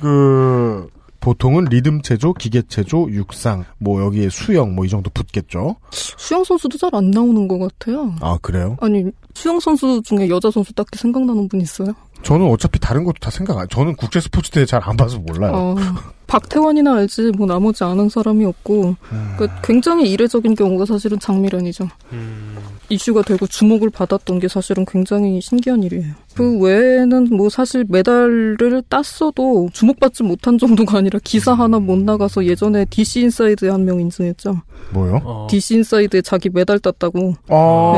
그 0.00 0.86
보통은 1.24 1.64
리듬 1.70 2.02
체조, 2.02 2.34
기계 2.34 2.60
체조, 2.62 3.08
육상, 3.10 3.64
뭐 3.78 4.02
여기에 4.02 4.28
수영 4.28 4.74
뭐 4.74 4.84
이 4.84 4.88
정도 4.90 5.08
붙겠죠. 5.10 5.76
수영 5.90 6.44
선수도 6.44 6.76
잘 6.76 6.94
안 6.94 7.10
나오는 7.10 7.48
것 7.48 7.58
같아요. 7.58 8.14
아 8.20 8.36
그래요? 8.42 8.76
아니 8.80 9.06
수영 9.34 9.58
선수 9.58 10.02
중에 10.04 10.28
여자 10.28 10.50
선수 10.50 10.74
딱히 10.74 10.98
생각나는 10.98 11.48
분 11.48 11.62
있어요? 11.62 11.94
저는 12.24 12.46
어차피 12.48 12.78
다른 12.80 13.04
것도 13.04 13.16
다 13.20 13.30
생각 13.30 13.58
안. 13.58 13.68
저는 13.68 13.94
국제 13.96 14.20
스포츠 14.20 14.50
대회 14.50 14.64
잘 14.64 14.80
안 14.84 14.96
봐서 14.96 15.18
몰라요. 15.18 15.52
어, 15.54 15.74
박태환이나 16.26 16.94
알지 16.96 17.32
뭐 17.36 17.46
나머지 17.46 17.84
아는 17.84 18.08
사람이 18.08 18.44
없고 18.44 18.96
음. 19.12 19.34
그 19.38 19.46
굉장히 19.62 20.10
이례적인 20.10 20.54
경우가 20.54 20.86
사실은 20.86 21.18
장미란이죠. 21.20 21.86
이슈가 22.90 23.22
되고 23.22 23.46
주목을 23.46 23.88
받았던 23.90 24.40
게 24.40 24.48
사실은 24.48 24.84
굉장히 24.84 25.40
신기한 25.40 25.82
일이에요. 25.82 26.12
그 26.34 26.58
외에는 26.58 27.28
뭐 27.30 27.48
사실 27.48 27.84
메달을 27.88 28.82
땄어도 28.88 29.68
주목받지 29.72 30.22
못한 30.22 30.58
정도가 30.58 30.98
아니라 30.98 31.18
기사 31.24 31.52
하나 31.54 31.78
못 31.78 31.98
나가서 31.98 32.44
예전에 32.44 32.84
DC 32.86 33.20
인사이드에 33.22 33.70
한 33.70 33.84
명 33.84 34.00
인증했죠. 34.00 34.60
뭐요? 34.92 35.46
DC 35.50 35.74
인사이드에 35.76 36.22
자기 36.22 36.48
메달 36.50 36.78
땄다고. 36.78 37.34
아. 37.48 37.92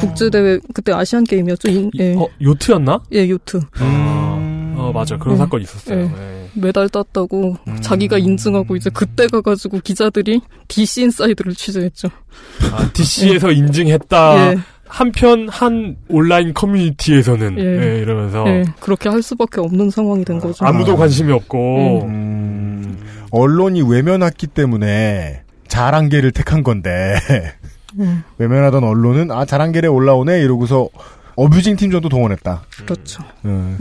네. 0.00 0.06
국제대회 0.06 0.58
그때 0.72 0.92
아시안 0.92 1.24
게임이었죠. 1.24 1.68
인- 1.68 1.90
예. 1.98 2.14
어 2.16 2.26
요트였나? 2.40 3.00
예, 3.12 3.28
요트. 3.28 3.60
아, 3.78 4.74
어 4.76 4.92
맞아 4.92 5.16
그런 5.16 5.34
네. 5.34 5.38
사건 5.38 5.62
있었어요. 5.62 5.96
네. 5.96 6.08
네. 6.08 6.50
메달 6.54 6.88
땄다고 6.88 7.56
음. 7.68 7.80
자기가 7.80 8.18
인증하고 8.18 8.76
이제 8.76 8.90
그때 8.92 9.26
가가지고 9.26 9.80
기자들이 9.80 10.40
DC 10.68 11.02
인사이드를 11.02 11.54
취재했죠. 11.54 12.08
아, 12.72 12.90
DC에서 12.92 13.52
인증했다. 13.52 14.52
예. 14.52 14.58
한편 14.90 15.48
한 15.48 15.96
온라인 16.08 16.52
커뮤니티에서는 16.52 17.58
예. 17.60 17.62
예, 17.62 17.98
이러면서 18.00 18.44
예, 18.48 18.64
그렇게 18.80 19.08
할 19.08 19.22
수밖에 19.22 19.60
없는 19.60 19.90
상황이 19.90 20.24
된 20.24 20.40
거죠. 20.40 20.64
아무도 20.64 20.96
관심이 20.96 21.32
없고 21.32 22.02
음, 22.06 22.98
언론이 23.30 23.82
외면했기 23.82 24.48
때문에 24.48 25.42
자랑갤을 25.68 26.32
택한 26.32 26.64
건데 26.64 27.14
음, 28.00 28.24
외면하던 28.38 28.82
언론은 28.82 29.30
아 29.30 29.44
자랑갤에 29.44 29.86
올라오네 29.86 30.40
이러고서 30.40 30.88
abusing 31.36 31.76
팀 31.76 31.90
정도 31.90 32.08
동원했다. 32.08 32.62
그렇죠. 32.84 33.22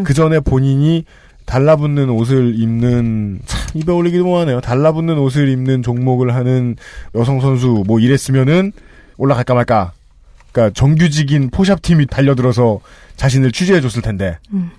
그 0.04 0.14
전에 0.14 0.40
본인이 0.40 1.06
달라붙는 1.46 2.10
옷을 2.10 2.60
입는 2.60 3.40
참 3.46 3.62
입에 3.74 3.92
올리기도 3.92 4.24
뭐하네요. 4.24 4.62
달라붙는 4.62 5.18
옷을 5.18 5.50
입는 5.50 5.82
종목을 5.82 6.36
하는 6.36 6.76
여성 7.16 7.42
선수 7.42 7.84
뭐 7.88 8.00
이랬으면은 8.00 8.72
올라갈까 9.18 9.54
말까. 9.56 9.94
그러니까 10.52 10.74
정규직인 10.74 11.50
포샵 11.50 11.82
팀이 11.82 12.06
달려들어서 12.08 12.80
자신을 13.16 13.52
취재해 13.52 13.82
줬을 13.82 14.02
텐데. 14.02 14.38
음. 14.54 14.72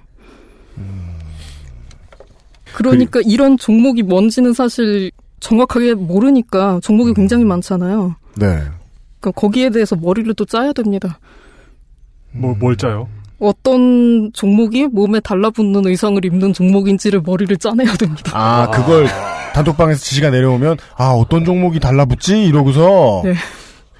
그러니까 2.72 3.20
이런 3.24 3.58
종목이 3.58 4.02
뭔지는 4.02 4.52
사실 4.52 5.10
정확하게 5.40 5.94
모르니까 5.94 6.80
종목이 6.82 7.14
굉장히 7.14 7.44
많잖아요. 7.44 8.14
네. 8.36 8.46
그러니까 9.18 9.32
거기에 9.34 9.70
대해서 9.70 9.96
머리를 9.96 10.32
또 10.34 10.44
짜야 10.44 10.72
됩니다. 10.72 11.18
뭐, 12.32 12.54
뭘 12.58 12.76
짜요? 12.76 13.08
어떤 13.40 14.30
종목이 14.34 14.86
몸에 14.86 15.18
달라붙는 15.20 15.86
의상을 15.86 16.22
입는 16.24 16.52
종목인지를 16.52 17.22
머리를 17.24 17.56
짜내야 17.56 17.94
됩니다. 17.94 18.32
아 18.34 18.70
그걸 18.70 19.06
단톡방에서 19.54 19.98
지시가 19.98 20.30
내려오면 20.30 20.76
아 20.96 21.08
어떤 21.08 21.44
종목이 21.44 21.80
달라붙지 21.80 22.44
이러고서 22.44 23.22
네. 23.24 23.32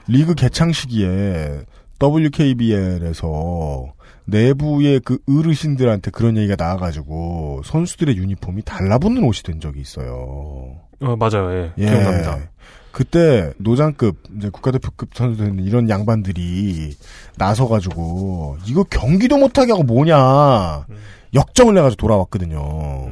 리그 0.06 0.34
개창 0.34 0.72
시기에 0.72 1.60
WKBL에서 2.02 3.94
내부의 4.26 5.00
그 5.04 5.18
어르신들한테 5.26 6.10
그런 6.10 6.36
얘기가 6.36 6.56
나와가지고 6.56 7.62
선수들의 7.64 8.16
유니폼이 8.16 8.62
달라붙는 8.62 9.24
옷이 9.24 9.42
된 9.42 9.58
적이 9.58 9.80
있어요. 9.80 10.76
어 11.00 11.16
맞아요. 11.16 11.72
예. 11.78 11.84
기억납니다. 11.86 12.38
그때 12.93 13.53
노장급 13.59 14.16
이제 14.36 14.51
국가대표급 14.51 15.11
선수들 15.14 15.61
이런 15.61 15.88
양반들이 15.88 16.97
나서가지고 17.36 18.59
이거 18.66 18.84
경기도 18.84 19.38
못하게 19.38 19.72
하고 19.72 19.84
뭐냐 19.84 20.86
역정을 21.34 21.74
내가지고 21.74 21.97
돌아왔거든요. 22.01 23.11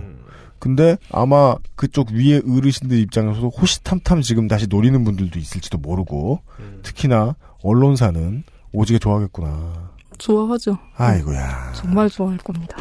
근데 0.59 0.97
아마 1.13 1.57
그쪽 1.77 2.11
위에 2.11 2.41
어르신들 2.49 2.99
입장에서도 2.99 3.49
호시탐탐 3.51 4.23
지금 4.23 4.49
다시 4.49 4.67
노리는 4.67 5.05
분들도 5.05 5.39
있을지도 5.39 5.79
모르고 5.79 6.41
특히나 6.83 7.37
언론사는 7.63 8.43
오지게 8.73 8.99
좋아하겠구나. 8.99 9.91
좋아하죠. 10.19 10.77
아이고야 10.97 11.73
정말 11.75 12.11
좋아할 12.11 12.39
겁니다. 12.39 12.77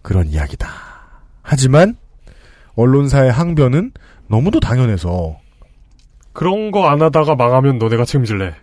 그런 0.00 0.26
이야기다. 0.28 0.68
하지만 1.42 1.96
언론사의 2.76 3.30
항변은 3.30 3.92
너무도 4.28 4.60
당연해서 4.60 5.36
그런 6.32 6.70
거 6.70 6.84
안 6.88 7.02
하다가 7.02 7.34
망하면 7.34 7.78
너네가 7.78 8.04
책임질래. 8.04 8.54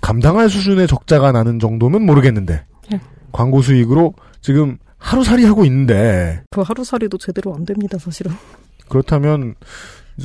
감당할 0.00 0.48
수준의 0.48 0.86
적자가 0.86 1.32
나는 1.32 1.58
정도면 1.58 2.02
모르겠는데 2.06 2.64
예. 2.92 3.00
광고 3.32 3.60
수익으로 3.62 4.14
지금 4.40 4.78
하루살이 4.98 5.44
하고 5.44 5.64
있는데 5.64 6.42
그 6.50 6.60
하루살이도 6.60 7.18
제대로 7.18 7.54
안 7.54 7.64
됩니다, 7.64 7.98
사실은. 7.98 8.32
그렇다면 8.88 9.54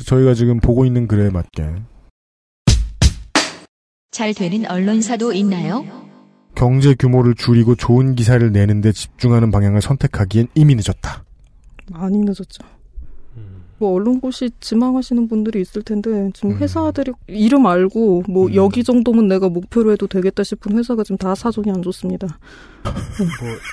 저희가 0.06 0.34
지금 0.34 0.60
보고 0.60 0.84
있는 0.84 1.08
글에 1.08 1.30
맞게 1.30 1.66
잘 4.10 4.34
되는 4.34 4.70
언론사도 4.70 5.32
있나요? 5.32 5.84
경제 6.54 6.94
규모를 6.94 7.34
줄이고 7.34 7.74
좋은 7.74 8.14
기사를 8.14 8.52
내는데 8.52 8.92
집중하는 8.92 9.50
방향을 9.50 9.80
선택하기엔 9.80 10.48
이미 10.54 10.74
늦었다. 10.74 11.24
많이 11.90 12.18
늦었죠. 12.18 12.62
뭐 13.82 13.96
언론고시 13.96 14.50
지망하시는 14.60 15.26
분들이 15.26 15.60
있을 15.60 15.82
텐데 15.82 16.30
지금 16.34 16.56
회사들이 16.56 17.10
이름 17.26 17.66
알고 17.66 18.22
뭐 18.28 18.54
여기 18.54 18.84
정도면 18.84 19.26
내가 19.26 19.48
목표로 19.48 19.90
해도 19.90 20.06
되겠다 20.06 20.44
싶은 20.44 20.78
회사가 20.78 21.02
지금 21.02 21.16
다 21.16 21.34
사정이 21.34 21.68
안 21.68 21.82
좋습니다. 21.82 22.38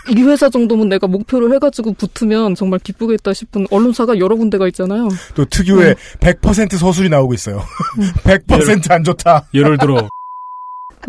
이 0.10 0.24
회사 0.24 0.50
정도면 0.50 0.90
내가 0.90 1.06
목표로 1.06 1.54
해가지고 1.54 1.94
붙으면 1.94 2.56
정말 2.56 2.80
기쁘겠다 2.80 3.34
싶은 3.34 3.68
언론사가 3.70 4.18
여러 4.18 4.36
군데가 4.36 4.68
있잖아요. 4.70 5.10
또 5.36 5.46
특유의 5.46 5.94
100% 6.20 6.76
서술이 6.76 7.10
나오고 7.10 7.36
있어요. 7.36 7.62
100%안 8.26 9.04
좋다. 9.04 9.48
예를 9.54 9.78
들어 9.78 10.10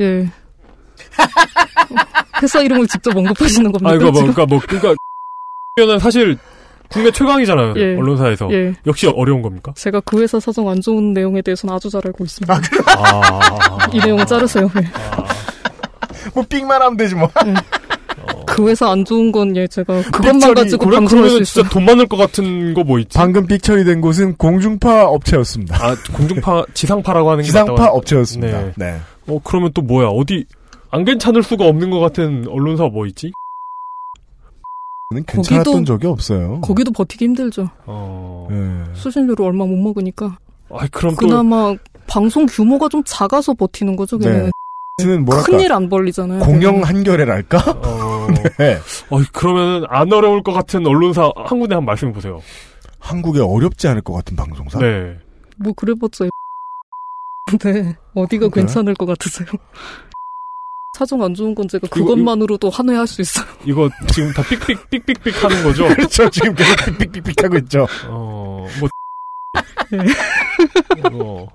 예. 0.01 0.31
회사 2.43 2.61
이름을 2.61 2.87
직접 2.87 3.17
언급하시는 3.17 3.73
겁니다. 3.73 3.91
아 3.91 3.95
이거 3.95 4.11
뭐? 4.11 4.21
그러니까 4.21 4.45
뭐 4.45 4.61
그러니까 4.61 4.95
는 5.87 5.99
사실 5.99 6.37
국내 6.91 7.11
최강이잖아요. 7.11 7.75
예. 7.77 7.97
언론사에서 7.97 8.49
예. 8.53 8.75
역시 8.87 9.07
어려운 9.07 9.43
겁니까? 9.43 9.73
제가 9.77 10.01
그 10.01 10.21
회사 10.21 10.41
사정 10.41 10.69
안 10.69 10.81
좋은 10.81 11.13
내용에 11.13 11.41
대해서는 11.43 11.75
아주 11.75 11.89
잘 11.89 12.03
알고 12.05 12.25
있습니다. 12.25 12.53
아, 12.55 13.89
이 13.93 13.99
내용은 14.01 14.27
자르세요. 14.27 14.69
네. 14.75 14.83
뭐 16.35 16.45
삑만 16.49 16.83
하면 16.83 16.97
되지 16.97 17.15
뭐. 17.15 17.29
그 18.47 18.69
회사 18.69 18.91
안 18.91 19.05
좋은 19.05 19.31
건 19.33 19.57
예, 19.57 19.67
제가 19.69 20.03
그것만 20.03 20.39
삑처리- 20.41 20.55
가지고 20.57 20.85
그래, 20.87 20.97
방송할 20.97 21.07
수 21.07 21.09
그러면 21.35 21.43
있어요. 21.43 21.63
진짜 21.63 21.69
돈 21.71 21.85
많을 21.85 22.07
것 22.07 22.17
같은 22.17 22.75
거 22.75 22.83
뭐 22.83 22.99
있지? 22.99 23.17
방금 23.17 23.47
삑 23.47 23.63
처리 23.63 23.85
된 23.85 24.01
곳은 24.01 24.37
공중파 24.37 25.05
업체였습니다. 25.07 25.77
아 25.77 25.97
공중파 26.13 26.65
지상파라고 26.75 27.31
하는 27.31 27.43
게 27.43 27.47
지상파 27.47 27.73
맞다고 27.73 27.99
업체였습니다. 27.99 28.61
네. 28.61 28.73
네. 28.77 28.97
어 29.29 29.39
그러면 29.45 29.71
또 29.73 29.83
뭐야 29.83 30.09
어디 30.09 30.45
안 30.91 31.05
괜찮을 31.05 31.43
수가 31.45 31.65
없는 31.67 31.91
것 31.91 32.01
같은 32.01 32.47
언론사 32.49 32.85
뭐 32.87 33.07
있지? 33.07 33.31
는 35.13 35.25
괜찮았던 35.27 35.65
거기도- 35.65 35.85
적이 35.87 36.07
없어요. 36.07 36.61
거기도 36.61 36.93
버티기 36.93 37.25
힘들죠. 37.25 37.69
어. 37.85 38.47
네. 38.49 38.85
수신료를 38.95 39.45
얼마 39.45 39.67
못 39.67 39.75
먹으니까. 39.77 40.39
아 40.71 40.87
그럼 40.93 41.17
또 41.17 41.27
그나마 41.27 41.75
방송 42.07 42.47
규모가 42.47 42.89
좀 42.89 43.03
작아서 43.05 43.53
버티는 43.55 43.97
거죠. 43.97 44.19
걔네는. 44.19 44.51
네. 44.99 45.17
뭐랄까 45.19 45.47
큰일 45.51 45.73
안 45.73 45.89
벌리잖아요. 45.89 46.39
공영 46.45 46.83
한결에랄까? 46.85 47.59
어. 47.85 48.27
네. 48.59 48.77
어, 49.11 49.19
그러면 49.33 49.85
안 49.89 50.13
어려울 50.13 50.45
것 50.45 50.53
같은 50.53 50.87
언론사 50.87 51.33
한 51.35 51.59
군데 51.59 51.75
한 51.75 51.85
말씀해 51.85 52.13
보세요. 52.13 52.41
한국에 53.01 53.41
어렵지 53.41 53.89
않을 53.89 54.03
것 54.03 54.13
같은 54.13 54.37
방송사? 54.37 54.79
네. 54.79 55.19
뭐 55.57 55.73
그래봤자 55.73 56.27
네 57.65 57.97
어디가 58.15 58.49
그래? 58.51 58.63
괜찮을 58.63 58.95
것 58.95 59.07
같으세요? 59.07 59.49
사정 61.01 61.23
안 61.23 61.33
좋은 61.35 61.55
건 61.55 61.67
제가 61.67 61.87
이거- 61.87 61.95
그것만으로도 61.97 62.69
한회할 62.69 63.07
수 63.07 63.23
있어요. 63.23 63.47
이거 63.65 63.89
지금 64.13 64.33
다 64.35 64.43
삑삑 64.43 64.91
삑삑삑 64.91 65.43
하는 65.45 65.63
거죠? 65.65 65.89
그렇죠. 65.97 66.29
지금 66.31 66.55
계속 66.55 66.99
삑삑삑 66.99 67.43
하고 67.43 67.57
있죠. 67.59 67.87
어, 68.09 68.67
뭐 68.81 68.89
어, 71.13 71.47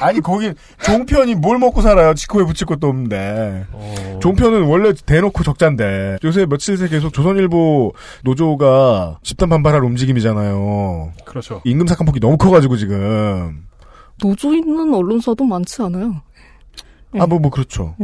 아니 0.00 0.20
거기 0.20 0.52
종편이 0.82 1.34
뭘 1.36 1.58
먹고 1.58 1.82
살아요? 1.82 2.14
지코에 2.14 2.44
붙일 2.44 2.66
것도 2.66 2.88
없는데. 2.88 3.66
어. 3.72 4.18
종편은 4.22 4.64
원래 4.64 4.92
대놓고 4.94 5.42
적자인데 5.44 6.18
요새 6.24 6.46
며칠 6.46 6.76
새 6.78 6.88
계속 6.88 7.12
조선일보 7.12 7.92
노조가 8.24 9.18
집단 9.22 9.50
반발할 9.50 9.84
움직임이잖아요. 9.84 11.12
그렇죠. 11.26 11.60
임금 11.64 11.86
삭감폭이 11.86 12.18
너무 12.20 12.38
커가지고 12.38 12.76
지금. 12.78 13.66
노조 14.18 14.54
있는 14.54 14.94
언론사도 14.94 15.44
많지 15.44 15.82
않아요. 15.82 16.22
아 17.18 17.26
뭐 17.26 17.38
뭐 17.38 17.50
그렇죠. 17.50 17.94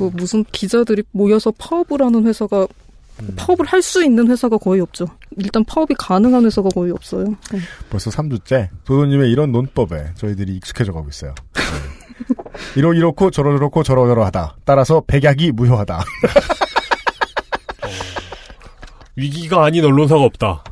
그 0.00 0.10
무슨 0.16 0.44
기자들이 0.44 1.02
모여서 1.12 1.52
파업을 1.58 2.00
하는 2.02 2.26
회사가 2.26 2.66
음. 3.20 3.34
파업을 3.36 3.66
할 3.66 3.82
수 3.82 4.02
있는 4.02 4.30
회사가 4.30 4.56
거의 4.56 4.80
없죠. 4.80 5.06
일단 5.36 5.62
파업이 5.64 5.94
가능한 5.98 6.46
회사가 6.46 6.70
거의 6.70 6.90
없어요. 6.90 7.24
네. 7.52 7.58
벌써 7.90 8.10
3주째 8.10 8.68
도도님의 8.84 9.30
이런 9.30 9.52
논법에 9.52 10.12
저희들이 10.14 10.56
익숙해져 10.56 10.92
가고 10.92 11.08
있어요. 11.10 11.34
네. 11.54 11.62
이러 12.76 12.94
이렇고 12.94 13.30
저러 13.30 13.52
저렇고 13.58 13.82
저러 13.82 14.06
저러하다. 14.06 14.56
따라서 14.64 15.02
백약이 15.06 15.52
무효하다. 15.52 16.02
위기가 19.16 19.64
아닌 19.64 19.84
언론사가 19.84 20.22
없다. 20.22 20.64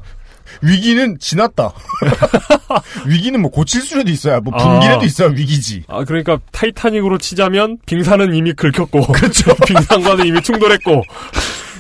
위기는 0.62 1.18
지났다. 1.18 1.72
위기는 3.06 3.40
뭐 3.40 3.50
고칠 3.50 3.80
수라도 3.82 4.10
있어야 4.10 4.40
뭐 4.40 4.56
분기라도 4.56 5.02
아. 5.02 5.04
있어야 5.04 5.28
위기지. 5.28 5.84
아, 5.88 6.04
그러니까 6.04 6.38
타이타닉으로 6.52 7.18
치자면 7.18 7.78
빙산은 7.86 8.34
이미 8.34 8.52
긁혔고. 8.52 9.06
그렇죠. 9.12 9.54
빙산과는 9.66 10.26
이미 10.26 10.40
충돌했고. 10.42 11.02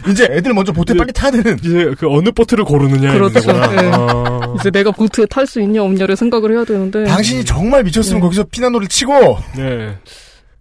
이제 0.08 0.24
애들 0.30 0.54
먼저 0.54 0.72
보트 0.72 0.94
빨리 0.94 1.12
타야 1.12 1.30
되는. 1.30 1.58
이제 1.58 1.92
그 1.98 2.08
어느 2.08 2.30
보트를 2.30 2.64
고르느냐. 2.64 3.12
그렇죠. 3.12 3.40
네. 3.52 3.90
아. 3.92 4.54
이제 4.58 4.70
내가 4.70 4.90
보트에 4.90 5.26
탈 5.26 5.46
수 5.46 5.60
있냐 5.60 5.82
없냐를 5.82 6.14
생각을 6.16 6.52
해야 6.52 6.64
되는데 6.64 7.04
당신이 7.04 7.44
정말 7.44 7.82
미쳤으면 7.84 8.18
네. 8.18 8.22
거기서 8.22 8.44
피나노를 8.44 8.86
치고 8.88 9.38
네. 9.56 9.96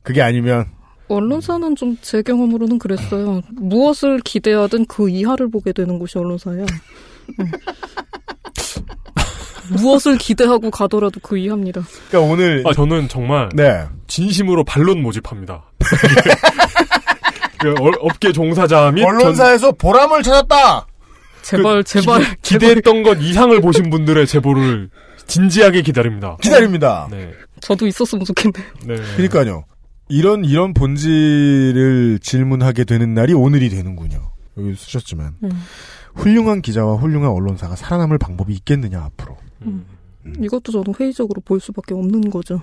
그게 0.02 0.22
아니면 0.22 0.66
언론사는 1.10 1.76
좀 1.76 1.98
제 2.02 2.22
경험으로는 2.22 2.80
그랬어요. 2.80 3.42
무엇을 3.52 4.20
기대하든 4.20 4.86
그 4.88 5.10
이하를 5.10 5.50
보게 5.50 5.72
되는 5.72 6.00
곳이 6.00 6.18
언론사예요. 6.18 6.66
네. 7.38 7.46
무엇을 9.70 10.18
기대하고 10.18 10.70
가더라도 10.72 11.20
그 11.22 11.38
이하입니다. 11.38 11.82
그러니까 12.10 12.32
오늘 12.34 12.64
아, 12.66 12.74
저는 12.74 13.08
정말 13.10 13.50
네. 13.54 13.84
진심으로 14.08 14.64
반론 14.64 15.02
모집합니다. 15.02 15.64
그 17.60 17.72
어- 17.72 17.92
업계 18.02 18.32
종사자 18.32 18.92
및 18.92 19.04
언론사에서 19.04 19.72
보람을 19.74 20.24
찾았다. 20.24 20.86
제발 21.42 21.84
전- 21.84 22.02
제발 22.02 22.20
그 22.22 22.26
기대, 22.42 22.58
기대했던 22.68 23.04
것 23.04 23.18
이상을 23.22 23.60
보신 23.62 23.90
분들의 23.90 24.28
제보를 24.28 24.90
진지하게 25.26 25.82
기다립니다. 25.82 26.38
기다립니다. 26.42 27.08
네. 27.10 27.32
저도 27.62 27.88
있었으면 27.88 28.26
좋겠네. 28.26 28.54
네. 28.86 28.96
그러니까요. 29.16 29.66
이런 30.10 30.46
이런 30.46 30.74
본질을 30.74 32.20
질문하게 32.22 32.84
되는 32.86 33.14
날이 33.14 33.34
오늘이 33.34 33.70
되는군요. 33.70 34.32
여기 34.58 34.74
쓰셨지만 34.76 35.34
음. 35.44 35.50
훌륭한 36.16 36.62
기자와 36.62 36.96
훌륭한 36.96 37.30
언론사가 37.32 37.76
살아남을 37.76 38.18
방법이 38.18 38.54
있겠느냐 38.54 39.02
앞으로. 39.04 39.38
음. 39.64 39.86
이것도 40.42 40.72
저는 40.72 40.94
회의적으로 41.00 41.42
볼 41.46 41.60
수밖에 41.60 41.94
없는 41.94 42.30
거죠. 42.30 42.62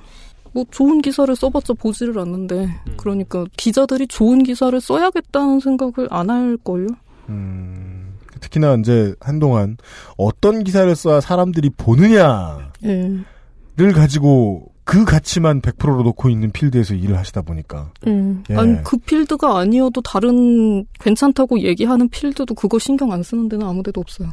뭐 0.53 0.65
좋은 0.71 1.03
기사를 1.03 1.35
써봤자 1.35 1.75
보지를 1.75 2.19
않는데 2.19 2.69
그러니까 2.97 3.45
기자들이 3.57 4.07
좋은 4.07 4.45
기사를 4.45 4.79
써야겠다는 4.81 5.61
생각을 5.61 6.09
안 6.11 6.31
할 6.31 6.57
걸요. 6.59 6.87
음, 7.29 8.15
특히나 8.41 8.75
이제 8.77 9.15
한동안 9.21 9.77
어떤 10.17 10.63
기사를 10.63 10.95
써야 10.95 11.21
사람들이 11.21 11.71
보느냐를 11.71 12.69
예. 12.85 13.93
가지고 13.93 14.71
그 14.85 15.05
가치만 15.07 15.61
100%로 15.63 16.03
놓고 16.03 16.29
있는 16.29 16.53
필드에서 16.53 16.95
일을 16.95 17.17
하시다 17.17 17.41
보니까 17.43 17.91
음. 18.07 18.45
예. 18.51 18.55
아니 18.55 18.83
그 18.85 18.99
필드가 18.99 19.59
아니어도 19.59 20.03
다른 20.03 20.85
괜찮다고 21.01 21.61
얘기하는 21.61 22.09
필드도 22.11 22.55
그거 22.55 22.79
신경 22.79 23.11
안 23.11 23.23
쓰는 23.23 23.49
데는 23.49 23.67
아무데도 23.67 24.01
없어요. 24.01 24.29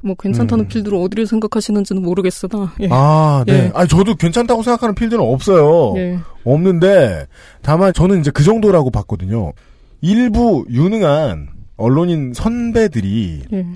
뭐 0.00 0.14
괜찮다는 0.14 0.66
음. 0.66 0.68
필드로 0.68 1.02
어디를 1.02 1.26
생각하시는지는 1.26 2.02
모르겠으나. 2.02 2.72
예. 2.80 2.88
아, 2.90 3.44
네. 3.46 3.52
예. 3.52 3.72
아니, 3.74 3.88
저도 3.88 4.14
괜찮다고 4.14 4.62
생각하는 4.62 4.94
필드는 4.94 5.22
없어요. 5.22 5.94
예. 5.98 6.18
없는데, 6.44 7.26
다만 7.62 7.92
저는 7.92 8.20
이제 8.20 8.30
그 8.30 8.44
정도라고 8.44 8.90
봤거든요. 8.90 9.52
일부 10.00 10.64
유능한 10.70 11.48
언론인 11.76 12.32
선배들이 12.34 13.42
예. 13.52 13.66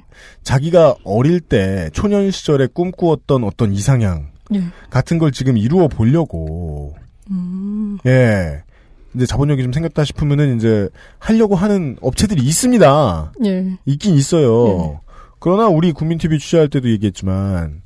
자기가 0.42 0.96
어릴 1.04 1.40
때 1.40 1.90
초년 1.92 2.30
시절에 2.30 2.68
꿈꾸었던 2.72 3.44
어떤 3.44 3.72
이상향 3.72 4.28
예. 4.54 4.62
같은 4.90 5.18
걸 5.18 5.32
지금 5.32 5.56
이루어 5.56 5.88
보려고, 5.88 6.94
음. 7.30 7.98
예. 8.06 8.62
이제 9.14 9.26
자본력이 9.26 9.62
좀 9.62 9.72
생겼다 9.72 10.04
싶으면은 10.04 10.56
이제 10.56 10.88
하려고 11.18 11.54
하는 11.54 11.96
업체들이 12.00 12.42
있습니다. 12.42 13.32
예. 13.44 13.76
있긴 13.84 14.14
있어요. 14.14 15.00
그러나 15.42 15.66
우리 15.66 15.90
국민TV 15.90 16.38
취재할 16.38 16.68
때도 16.68 16.88
얘기했지만 16.88 17.82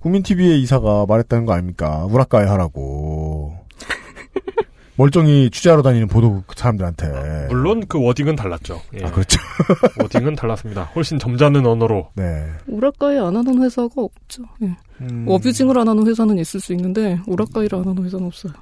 국민TV의 0.00 0.60
이사가 0.62 1.06
말했다는 1.06 1.46
거 1.46 1.52
아닙니까? 1.52 2.04
우라카이 2.06 2.46
하라고. 2.46 3.56
멀쩡히 4.98 5.48
취재하러 5.50 5.82
다니는 5.82 6.08
보도 6.08 6.42
사람들한테. 6.56 7.46
물론 7.48 7.84
그 7.86 8.02
워딩은 8.02 8.34
달랐죠. 8.34 8.82
예. 8.98 9.04
아, 9.04 9.10
그렇죠. 9.12 9.38
워딩은 10.02 10.34
달랐습니다. 10.34 10.84
훨씬 10.96 11.20
점잖은 11.20 11.64
언어로. 11.64 12.10
네. 12.14 12.48
오락가이 12.66 13.18
안 13.18 13.36
하는 13.36 13.62
회사가 13.62 13.88
없죠. 13.96 14.42
예. 14.62 14.76
음. 15.02 15.26
어뷰징을 15.28 15.78
안 15.78 15.88
하는 15.88 16.04
회사는 16.08 16.38
있을 16.38 16.58
수 16.58 16.72
있는데 16.72 17.20
오락가이를 17.26 17.78
안 17.78 17.86
하는 17.86 18.02
회사는 18.04 18.26
없어요. 18.26 18.52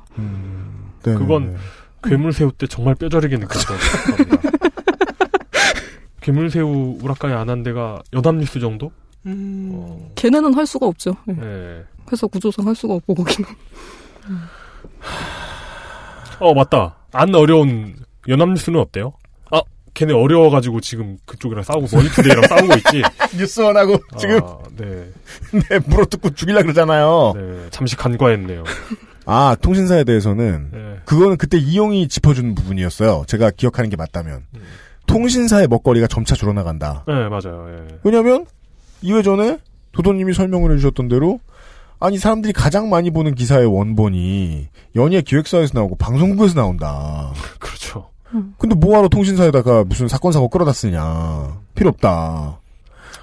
네, 1.02 1.14
그건 1.14 1.52
네. 1.52 1.58
괴물새우 2.02 2.52
때 2.52 2.66
정말 2.66 2.94
뼈저리게 2.96 3.38
느꼈던 3.38 3.78
겁니다. 4.28 4.63
괴물새우 6.24 7.00
우라카이 7.02 7.34
안한 7.34 7.62
데가 7.64 8.02
연합뉴스 8.14 8.58
정도? 8.58 8.90
어, 9.26 10.10
걔네는 10.14 10.54
할 10.54 10.66
수가 10.66 10.86
없죠. 10.86 11.14
예. 11.28 11.34
예. 11.42 11.84
회사 12.10 12.26
구조상 12.26 12.66
할 12.66 12.74
수가 12.74 12.94
없고 12.94 13.14
거기는. 13.14 13.50
어 16.40 16.54
맞다. 16.54 16.96
안 17.12 17.34
어려운 17.34 17.94
연합뉴스는 18.26 18.80
어때요? 18.80 19.12
아 19.50 19.60
걔네 19.92 20.14
어려워가지고 20.14 20.80
지금 20.80 21.18
그쪽이랑 21.26 21.62
싸우고 21.62 21.88
머니투데이랑 21.94 22.46
싸우고 22.48 22.74
있지. 22.78 23.02
뉴스원하고 23.36 23.98
지금 24.18 24.40
아, 24.42 24.58
네. 24.76 25.10
네, 25.68 25.78
물어뜯고 25.86 26.30
죽이려 26.30 26.62
그러잖아요. 26.62 27.34
네, 27.36 27.66
잠시 27.70 27.96
간과했네요. 27.96 28.64
아, 29.26 29.56
통신사에 29.60 30.04
대해서는 30.04 30.70
네. 30.72 31.00
그거는 31.04 31.36
그때 31.36 31.58
이용이 31.58 32.08
짚어준 32.08 32.54
부분이었어요. 32.54 33.24
제가 33.26 33.50
기억하는 33.50 33.90
게 33.90 33.96
맞다면. 33.96 34.46
통신사의 35.06 35.68
먹거리가 35.68 36.06
점차 36.06 36.34
줄어나간다. 36.34 37.04
네 37.06 37.28
맞아요. 37.28 37.66
예. 37.70 37.98
왜냐면 38.02 38.46
2회 39.02 39.22
전에 39.24 39.58
도도님이 39.92 40.34
설명을 40.34 40.72
해주셨던 40.72 41.08
대로 41.08 41.40
아니 42.00 42.18
사람들이 42.18 42.52
가장 42.52 42.90
많이 42.90 43.10
보는 43.10 43.34
기사의 43.34 43.66
원본이 43.66 44.68
연예 44.96 45.20
기획사에서 45.22 45.72
나오고 45.74 45.96
방송국에서 45.96 46.54
나온다. 46.54 47.32
그렇죠. 47.58 48.10
근데 48.58 48.74
뭐하러 48.74 49.08
통신사에다가 49.08 49.84
무슨 49.84 50.08
사건 50.08 50.32
사고 50.32 50.48
끌어다 50.48 50.72
쓰냐. 50.72 51.60
필요 51.74 51.88
없다. 51.90 52.58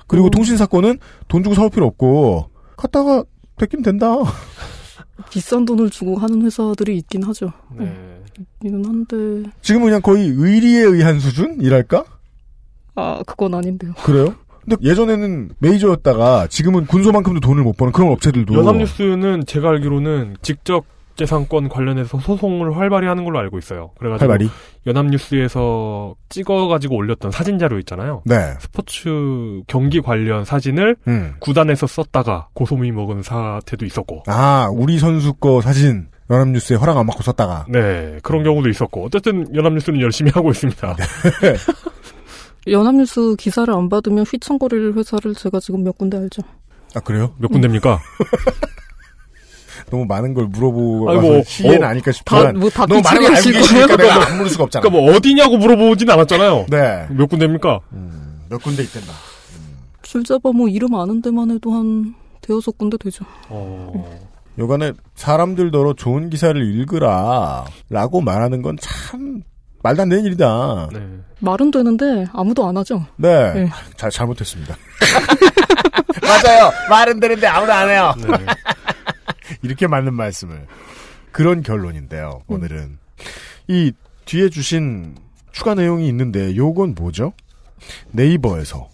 그리고 0.08 0.30
통신 0.30 0.56
사건은 0.58 1.00
돈 1.28 1.44
주고 1.44 1.54
사올 1.54 1.70
필요 1.70 1.86
없고 1.86 2.50
갖다가 2.78 3.24
베끼면 3.58 3.84
된다. 3.84 4.16
비싼 5.30 5.66
돈을 5.66 5.90
주고 5.90 6.18
하는 6.18 6.42
회사들이 6.44 6.98
있긴 6.98 7.24
하죠. 7.24 7.52
네. 7.78 7.94
예. 8.42 8.68
있기는 8.68 8.86
한데 8.86 9.50
지금은 9.62 9.88
그냥 9.88 10.02
거의 10.02 10.28
의리에 10.28 10.82
의한 10.82 11.20
수준이랄까? 11.20 12.04
아 12.96 13.24
그건 13.26 13.54
아닌데요. 13.54 13.94
그래요? 14.04 14.36
근데 14.64 14.78
예전에는 14.82 15.50
메이저였다가 15.60 16.48
지금은 16.48 16.86
군소만큼도 16.86 17.40
돈을 17.40 17.64
못 17.64 17.78
버는 17.78 17.92
그런 17.94 18.12
업체들도 18.12 18.54
연합뉴스는 18.54 19.46
제가 19.46 19.70
알기로는 19.70 20.38
직접 20.42 20.86
재산권 21.16 21.70
관련해서 21.70 22.20
소송을 22.20 22.78
활발히 22.78 23.08
하는 23.08 23.24
걸로 23.24 23.40
알고 23.40 23.58
있어요. 23.58 23.92
그래가지고 24.00 24.30
활발히? 24.32 24.50
연합뉴스에서 24.88 26.16
찍어가지고 26.30 26.96
올렸던 26.96 27.32
사진 27.32 27.60
자료 27.60 27.78
있잖아요. 27.80 28.24
네. 28.26 28.54
스포츠 28.60 29.62
경기 29.68 30.02
관련 30.02 30.46
사진을 30.46 30.96
음. 31.08 31.34
구단에서 31.40 31.86
썼다가 31.86 32.48
고소미 32.54 32.92
먹은 32.92 33.24
사태도 33.24 33.86
있었고. 33.86 34.24
아 34.28 34.70
우리 34.72 35.00
선수 35.00 35.34
거 35.34 35.62
사진 35.62 36.08
연합뉴스에 36.36 36.78
허락 36.78 36.98
안 36.98 37.06
받고 37.06 37.22
썼다가 37.24 37.66
네, 37.70 38.18
그런 38.24 38.44
경우도 38.44 38.70
있었고. 38.70 39.06
어쨌든 39.06 39.54
연합뉴스는 39.54 40.00
열심히 40.02 40.32
하고 40.34 40.50
있습니다. 40.52 40.96
네. 41.42 41.56
연합뉴스 42.72 43.36
기사를 43.38 43.74
안 43.74 43.90
받으면 43.90 44.24
휘청거릴 44.26 44.94
회사를 44.96 45.34
제가 45.36 45.60
지금 45.60 45.84
몇 45.84 45.98
군데 45.98 46.18
알죠. 46.18 46.42
아 46.96 47.00
그래요? 47.00 47.34
몇 47.38 47.48
군데입니까? 47.50 48.00
너무 49.90 50.06
많은 50.06 50.34
걸 50.34 50.46
물어보고 50.48 51.20
뭐, 51.20 51.44
시에는 51.44 51.84
어, 51.84 51.88
아닐까 51.88 52.12
싶지만 52.12 52.54
다- 52.54 52.60
뭐 52.60 52.70
다 52.70 52.86
너무 52.86 53.02
많은 53.04 53.22
걸 53.24 53.32
알고. 53.36 53.50
계시니까 53.50 53.88
내가 53.88 53.96
그러니까 53.98 54.28
안 54.32 54.38
물을 54.38 54.50
수가 54.52 54.64
없잖아. 54.66 54.82
그러니까 54.84 55.02
뭐 55.06 55.16
어디냐고 55.16 55.58
물어보진 55.58 56.10
않았잖아요. 56.10 56.66
네. 56.70 57.08
몇 57.10 57.28
군데입니까? 57.28 57.80
몇 58.50 58.62
군데 58.62 58.84
있단다. 58.84 59.12
줄잡아 60.04 60.52
뭐 60.54 60.68
이름 60.70 60.94
아는 60.96 61.22
데만 61.22 61.52
해도 61.52 61.72
한 61.74 62.14
대여섯 62.42 62.78
군데 62.78 62.98
되죠. 62.98 63.26
요간에 64.60 64.94
사람들더러 65.16 65.94
좋은 65.94 66.30
기사를 66.30 66.62
읽으라 66.62 67.66
라고 67.90 68.22
말하는 68.22 68.62
건 68.62 68.76
참 68.80 69.42
말도 69.84 70.04
안 70.04 70.10
되는 70.10 70.24
일이다. 70.26 70.90
네. 70.94 71.00
말은 71.40 71.72
되는데 71.72 72.26
아무도 72.34 72.68
안 72.68 72.78
하죠. 72.78 73.04
네. 73.18 73.68
잘, 73.96 74.12
잘못했습니다. 74.12 74.76
맞아요. 76.22 76.70
말은 76.90 77.20
되는데 77.20 77.48
아무도 77.48 77.74
안 77.74 77.90
해요. 77.90 78.14
이렇게 79.64 79.88
맞는 79.88 80.14
말씀을. 80.14 80.68
그런 81.32 81.64
결론인데요, 81.64 82.42
오늘은. 82.48 83.00
이 83.70 83.92
뒤에 84.26 84.50
주신 84.50 85.16
추가 85.52 85.74
내용이 85.74 86.08
있는데, 86.10 86.56
요건 86.56 86.94
뭐죠? 86.94 87.34
네이버에서 88.12 88.88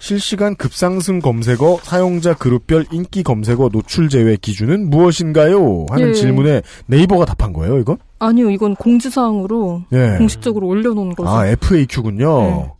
실시간 0.00 0.54
급상승 0.56 1.20
검색어 1.20 1.78
사용자 1.82 2.34
그룹별 2.34 2.86
인기 2.92 3.22
검색어 3.22 3.68
노출 3.70 4.08
제외 4.08 4.36
기준은 4.36 4.90
무엇인가요? 4.90 5.86
하는 5.90 6.08
예. 6.10 6.12
질문에 6.14 6.62
네이버가 6.86 7.24
답한 7.24 7.52
거예요, 7.52 7.78
이건? 7.78 7.98
아니요, 8.18 8.50
이건 8.50 8.74
공지사항으로 8.76 9.82
예. 9.92 10.16
공식적으로 10.18 10.66
올려놓은 10.66 11.14
거죠. 11.14 11.28
아, 11.28 11.46
FAQ군요. 11.46 12.40
네. 12.42 12.72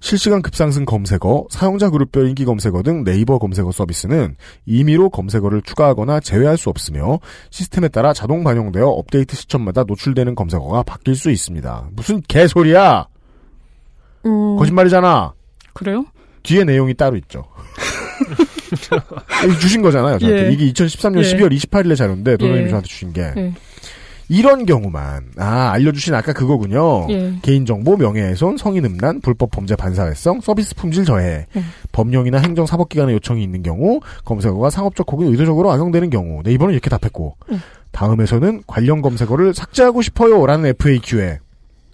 실시간 0.00 0.40
급상승 0.40 0.84
검색어, 0.84 1.46
사용자 1.50 1.90
그룹별 1.90 2.28
인기 2.28 2.44
검색어 2.44 2.82
등 2.82 3.04
네이버 3.04 3.38
검색어 3.38 3.70
서비스는 3.70 4.36
임의로 4.66 5.10
검색어를 5.10 5.62
추가하거나 5.62 6.20
제외할 6.20 6.56
수 6.56 6.70
없으며 6.70 7.18
시스템에 7.50 7.88
따라 7.88 8.12
자동 8.14 8.42
반영되어 8.42 8.86
업데이트 8.86 9.36
시점마다 9.36 9.84
노출되는 9.84 10.34
검색어가 10.34 10.82
바뀔 10.84 11.14
수 11.14 11.30
있습니다. 11.30 11.90
무슨 11.92 12.22
개소리야! 12.26 13.06
음, 14.24 14.56
거짓말이잖아! 14.56 15.34
그래요? 15.74 16.04
뒤에 16.42 16.64
내용이 16.64 16.94
따로 16.94 17.16
있죠. 17.16 17.44
주신 19.60 19.82
거잖아요, 19.82 20.18
저한테. 20.18 20.48
예. 20.48 20.52
이게 20.52 20.72
2013년 20.72 21.24
예. 21.24 21.34
12월 21.34 21.52
28일에 21.52 21.96
자료인데, 21.96 22.36
도노님이 22.36 22.66
예. 22.66 22.68
저한테 22.68 22.88
주신 22.88 23.12
게. 23.12 23.32
예. 23.36 23.54
이런 24.28 24.64
경우만, 24.64 25.32
아, 25.38 25.72
알려주신 25.72 26.14
아까 26.14 26.32
그거군요. 26.32 27.08
예. 27.10 27.34
개인정보, 27.42 27.96
명예훼손, 27.96 28.58
성인음란, 28.58 29.22
불법 29.22 29.50
범죄 29.50 29.74
반사회성, 29.74 30.40
서비스 30.40 30.76
품질 30.76 31.04
저해, 31.04 31.46
예. 31.56 31.64
법령이나 31.90 32.38
행정 32.38 32.64
사법기관의 32.64 33.16
요청이 33.16 33.42
있는 33.42 33.64
경우, 33.64 34.00
검색어가 34.24 34.70
상업적 34.70 35.10
혹은 35.10 35.26
의도적으로 35.26 35.72
악용되는 35.72 36.10
경우, 36.10 36.42
네이버는 36.44 36.72
이렇게 36.72 36.88
답했고, 36.88 37.36
예. 37.52 37.58
다음에서는 37.90 38.62
관련 38.68 39.02
검색어를 39.02 39.52
삭제하고 39.52 40.00
싶어요. 40.00 40.46
라는 40.46 40.66
FAQ에 40.66 41.40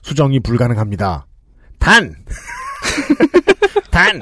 수정이 0.02 0.40
불가능합니다. 0.40 1.26
단! 1.78 2.14
단! 3.90 4.20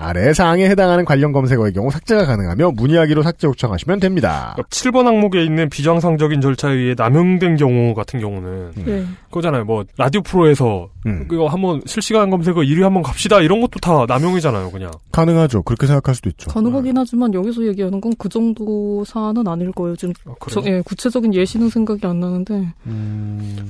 아래 0.00 0.32
사항에 0.32 0.64
해당하는 0.68 1.04
관련 1.04 1.32
검색어의 1.32 1.72
경우 1.72 1.90
삭제가 1.90 2.24
가능하며 2.26 2.70
문의하기로 2.72 3.22
삭제 3.24 3.48
요청하시면 3.48 3.98
됩니다. 3.98 4.54
7번 4.70 5.04
항목에 5.04 5.42
있는 5.44 5.68
비정상적인 5.68 6.40
절차에 6.40 6.74
의해 6.74 6.94
남용된 6.96 7.56
경우 7.56 7.94
같은 7.94 8.20
경우는 8.20 8.72
예. 8.86 9.04
그거잖아요. 9.26 9.64
뭐 9.64 9.84
라디오 9.96 10.20
프로에서 10.22 10.88
음. 11.06 11.26
그거 11.26 11.48
한번 11.48 11.80
실시간 11.86 12.30
검색어 12.30 12.56
1위 12.60 12.82
한번 12.82 13.02
갑시다 13.02 13.40
이런 13.40 13.60
것도 13.60 13.80
다 13.80 14.04
남용이잖아요, 14.06 14.70
그냥. 14.70 14.90
가능하죠. 15.10 15.62
그렇게 15.62 15.86
생각할 15.88 16.14
수도 16.14 16.28
있죠. 16.30 16.48
가능하긴 16.50 16.96
하지만 16.96 17.34
여기서 17.34 17.66
얘기하는 17.66 18.00
건 18.00 18.08
그 18.18 18.28
정도 18.28 19.04
사안은 19.04 19.46
아닐 19.46 19.70
거예요. 19.70 19.94
지금 19.96 20.12
저- 20.50 20.62
예, 20.66 20.80
구체적인 20.84 21.34
예시는 21.34 21.68
생각이 21.68 22.04
안 22.06 22.18
나는데. 22.20 22.54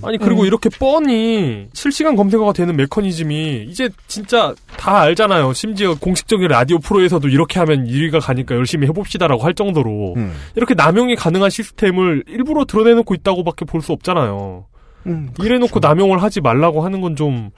아니 0.03 0.17
그리고 0.19 0.43
음. 0.43 0.47
이렇게 0.47 0.69
뻔히 0.79 1.67
실시간 1.73 2.17
검색어가 2.17 2.53
되는 2.53 2.77
메커니즘이 2.77 3.67
이제 3.69 3.89
진짜 4.07 4.55
다 4.77 5.08
알잖아요. 5.09 5.53
심지어 5.53 5.95
공식적인 5.95 6.49
라디오 6.49 6.79
프로에서도 6.79 7.27
이렇게 7.29 7.59
하면 7.61 7.87
1위가 7.87 8.21
가니까 8.25 8.55
열심히 8.55 8.87
해봅시다라고 8.89 9.43
할 9.43 9.55
정도로 9.55 10.15
음. 10.17 10.33
이렇게 10.57 10.75
남용이 10.75 11.17
가능한 11.17 11.51
시스템을 11.51 12.25
일부러 12.27 12.65
드러내놓고 12.65 13.15
있다고밖에 13.15 13.65
볼 13.65 13.81
수 13.83 13.93
없잖아요. 13.93 14.67
음, 15.07 15.31
이래놓고 15.41 15.79
남용을 15.81 16.23
하지 16.23 16.41
말라고 16.41 16.85
하는 16.85 17.01
건좀 17.01 17.51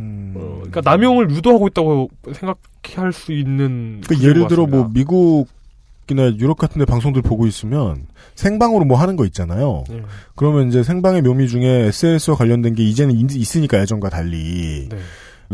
어, 0.00 0.54
그러니까 0.56 0.80
남용을 0.82 1.30
유도하고 1.30 1.68
있다고 1.68 2.08
생각할 2.32 3.12
수 3.12 3.32
있는 3.32 4.00
그 4.06 4.14
구조인 4.14 4.28
예를 4.30 4.42
것 4.42 4.48
들어. 4.48 4.66
뭐 4.66 4.88
미국 4.92 5.46
이나 6.10 6.24
유럽 6.36 6.58
같은 6.58 6.78
데 6.78 6.84
방송들 6.84 7.22
보고 7.22 7.46
있으면 7.46 8.06
생방으로 8.34 8.84
뭐 8.84 8.98
하는 8.98 9.16
거 9.16 9.24
있잖아요. 9.26 9.84
네. 9.88 10.02
그러면 10.34 10.68
이제 10.68 10.82
생방의 10.82 11.22
묘미 11.22 11.48
중에 11.48 11.86
SNS와 11.86 12.36
관련된 12.36 12.74
게 12.74 12.82
이제는 12.82 13.14
있- 13.14 13.34
있으니까 13.36 13.78
예전과 13.80 14.10
달리. 14.10 14.88
네. 14.90 14.96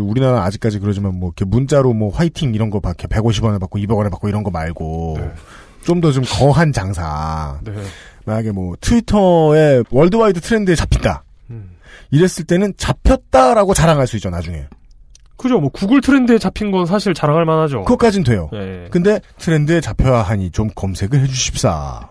우리나라는 0.03 0.43
아직까지 0.43 0.79
그러지만 0.79 1.19
뭐 1.19 1.29
이렇게 1.31 1.45
문자로 1.45 1.93
뭐 1.93 2.11
화이팅 2.11 2.55
이런 2.55 2.71
거 2.71 2.81
밖에 2.81 3.07
150원에 3.07 3.61
받고 3.61 3.79
200원에 3.79 4.11
받고 4.11 4.29
이런 4.29 4.43
거 4.43 4.51
말고 4.51 5.19
좀더좀 5.85 6.25
거한 6.27 6.73
장사. 6.73 7.59
네. 7.65 7.73
만약에 8.25 8.53
뭐 8.53 8.75
트위터에 8.81 9.83
worldwide 9.91 10.41
trend에 10.41 10.75
잡힌다. 10.75 11.25
음. 11.51 11.71
이랬을 12.11 12.45
때는 12.47 12.75
잡혔다라고 12.77 13.75
자랑할 13.75 14.07
수 14.07 14.17
있죠 14.17 14.31
나중에. 14.31 14.67
그죠. 15.37 15.61
뭐 15.61 15.71
구글 15.71 16.01
트렌드에 16.01 16.39
잡힌 16.39 16.71
건 16.71 16.85
사실 16.85 17.15
자랑할 17.15 17.45
만하죠. 17.45 17.85
그것까진 17.85 18.25
돼요. 18.25 18.51
예. 18.53 18.89
근데 18.91 19.21
트렌드에 19.39 19.81
잡혀야 19.81 20.23
하니 20.23 20.51
좀 20.51 20.69
검색을 20.75 21.21
해주십사. 21.21 22.09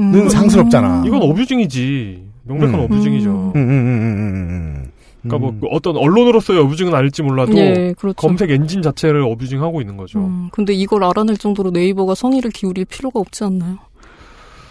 음. 0.00 0.12
는 0.12 0.28
상스럽잖아. 0.28 1.04
이건 1.06 1.22
어뷰징이지. 1.22 2.30
명백한 2.44 2.74
음. 2.74 2.80
어뷰징이죠. 2.80 3.30
음, 3.30 3.56
음, 3.56 3.70
음, 3.70 3.86
음, 3.86 4.34
음. 4.50 4.89
그러니까 5.22 5.50
뭐 5.50 5.70
어떤 5.70 5.96
언론으로서의 5.96 6.60
어뷰징은 6.60 6.94
아닐지 6.94 7.22
몰라도 7.22 7.56
예, 7.56 7.94
그렇죠. 7.98 8.16
검색 8.16 8.50
엔진 8.50 8.82
자체를 8.82 9.22
어뷰징하고 9.22 9.80
있는 9.80 9.96
거죠. 9.96 10.20
음, 10.20 10.48
근데 10.52 10.72
이걸 10.72 11.04
알아낼 11.04 11.36
정도로 11.36 11.70
네이버가 11.70 12.14
성의를 12.14 12.50
기울일 12.50 12.86
필요가 12.86 13.20
없지 13.20 13.44
않나요? 13.44 13.78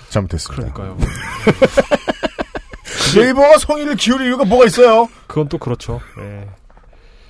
잘못했습니다. 0.10 0.74
그러니까요. 0.74 0.98
네이버가 3.16 3.58
성의를 3.60 3.96
기울일 3.96 4.28
이유가 4.28 4.46
뭐가 4.46 4.66
있어요? 4.66 5.08
그건 5.28 5.48
또 5.50 5.58
그렇죠. 5.58 6.00
예. 6.20 6.48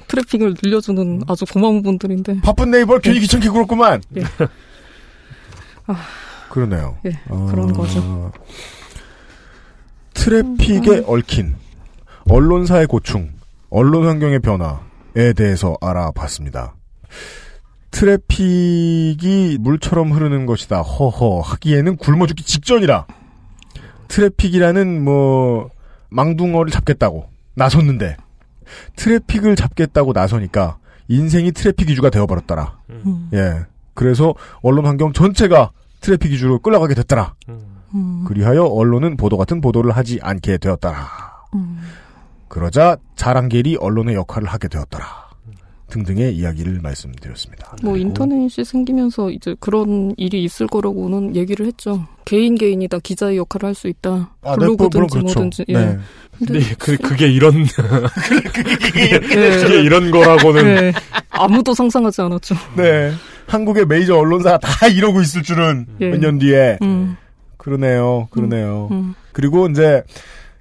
트래픽을 0.08 0.56
늘려주는 0.64 1.22
아주 1.28 1.46
고마운 1.46 1.84
분들인데. 1.84 2.41
바쁜 2.41 2.72
네이버를 2.72 3.02
괜히 3.02 3.20
귀찮게 3.20 3.50
굴었구만. 3.50 4.02
예. 4.18 4.24
그러네요. 6.50 6.98
예, 7.06 7.12
그런 7.28 7.74
거죠. 7.74 8.00
어, 8.00 8.32
트래픽에 10.14 11.04
얽힌 11.06 11.56
언론사의 12.30 12.85
고충, 12.85 13.31
언론 13.72 14.06
환경의 14.06 14.39
변화에 14.39 15.34
대해서 15.35 15.76
알아봤습니다. 15.81 16.76
트래픽이 17.89 19.57
물처럼 19.60 20.11
흐르는 20.11 20.45
것이다. 20.45 20.81
허허 20.81 21.39
하기에는 21.39 21.97
굶어 21.97 22.27
죽기 22.27 22.43
직전이라. 22.43 23.07
트래픽이라는 24.10 25.03
뭐 25.03 25.69
망둥어를 26.10 26.72
잡겠다고 26.72 27.30
나섰는데 27.56 28.15
트래픽을 28.95 29.56
잡겠다고 29.56 30.14
나서니까 30.14 30.77
인생이 31.07 31.51
트래픽 31.51 31.89
위주가 31.89 32.11
되어버렸더라. 32.11 32.77
음. 32.91 33.30
예. 33.34 33.65
그래서 33.95 34.35
언론 34.61 34.85
환경 34.85 35.14
전체가 35.14 35.72
트래픽 36.01 36.31
위주로 36.31 36.60
끌어가게 36.60 36.93
됐더라. 36.93 37.34
음. 37.49 38.23
그리하여 38.27 38.65
언론은 38.65 39.18
보도 39.18 39.35
같은 39.35 39.61
보도를 39.61 39.91
하지 39.91 40.19
않게 40.22 40.60
되었더라. 40.60 41.07
음. 41.56 41.80
그러자 42.49 42.97
자랑갤이 43.15 43.77
언론의 43.80 44.15
역할을 44.15 44.47
하게 44.49 44.67
되었더라. 44.67 45.30
등등의 45.89 46.35
이야기를 46.35 46.81
말씀드렸습니다. 46.84 47.76
뭐 47.81 47.97
인터넷이 47.97 48.63
생기면서 48.63 49.31
이제 49.31 49.55
그런 49.59 50.13
일이 50.17 50.43
있을 50.43 50.67
거라고는 50.67 51.35
얘기를 51.35 51.65
했죠. 51.65 52.05
개인 52.26 52.53
개인이 52.55 52.88
다 52.88 52.99
기자의 53.01 53.38
역할을 53.38 53.69
할 53.69 53.73
수 53.73 53.88
있다. 53.88 54.35
아, 54.43 54.51
네, 54.51 54.57
물론 54.57 54.77
블로그든지 54.77 55.09
그렇죠. 55.17 55.39
뭐든지. 55.39 55.65
예. 55.69 55.73
네. 55.73 55.97
근데 56.38 56.59
그, 56.77 56.95
그게 56.97 57.27
이런 57.27 57.65
예. 58.97 59.19
그게 59.61 59.81
이런 59.81 60.11
거라고는 60.11 60.65
예. 60.67 60.93
아무도 61.31 61.73
상상하지 61.73 62.21
않았죠. 62.21 62.55
네. 62.77 63.11
한국의 63.47 63.88
메이저 63.88 64.15
언론사가 64.15 64.59
다 64.59 64.88
이러고 64.88 65.21
있을 65.21 65.41
줄은 65.41 65.88
예. 66.01 66.09
몇년 66.09 66.38
뒤에. 66.38 66.77
음. 66.84 67.17
그러네요. 67.57 68.27
그러네요. 68.30 68.89
음. 68.91 69.15
그리고 69.34 69.67
이제 69.67 70.03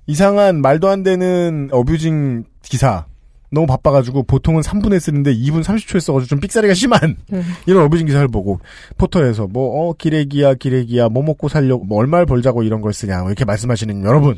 이상한 0.08 0.60
말도 0.62 0.88
안 0.88 1.02
되는 1.04 1.68
어뷰징 1.70 2.44
기사. 2.62 3.06
너무 3.50 3.66
바빠가지고 3.66 4.24
보통은 4.24 4.60
3분에 4.60 5.00
쓰는데 5.00 5.34
2분 5.34 5.62
30초에 5.62 6.00
써가지고 6.00 6.28
좀 6.28 6.40
삑사리가 6.40 6.74
심한 6.74 7.16
네. 7.30 7.42
이런 7.64 7.82
어뷰징 7.84 8.06
기사를 8.06 8.28
보고 8.28 8.60
포털에서 8.98 9.46
뭐 9.46 9.88
어 9.88 9.94
기레기야 9.94 10.52
기레기야 10.54 11.08
뭐 11.08 11.22
먹고 11.22 11.48
살려고 11.48 11.84
뭐 11.86 11.98
얼마를 11.98 12.26
벌자고 12.26 12.62
이런 12.62 12.82
걸 12.82 12.92
쓰냐 12.92 13.20
뭐 13.20 13.28
이렇게 13.28 13.46
말씀하시는 13.46 14.04
여러분 14.04 14.36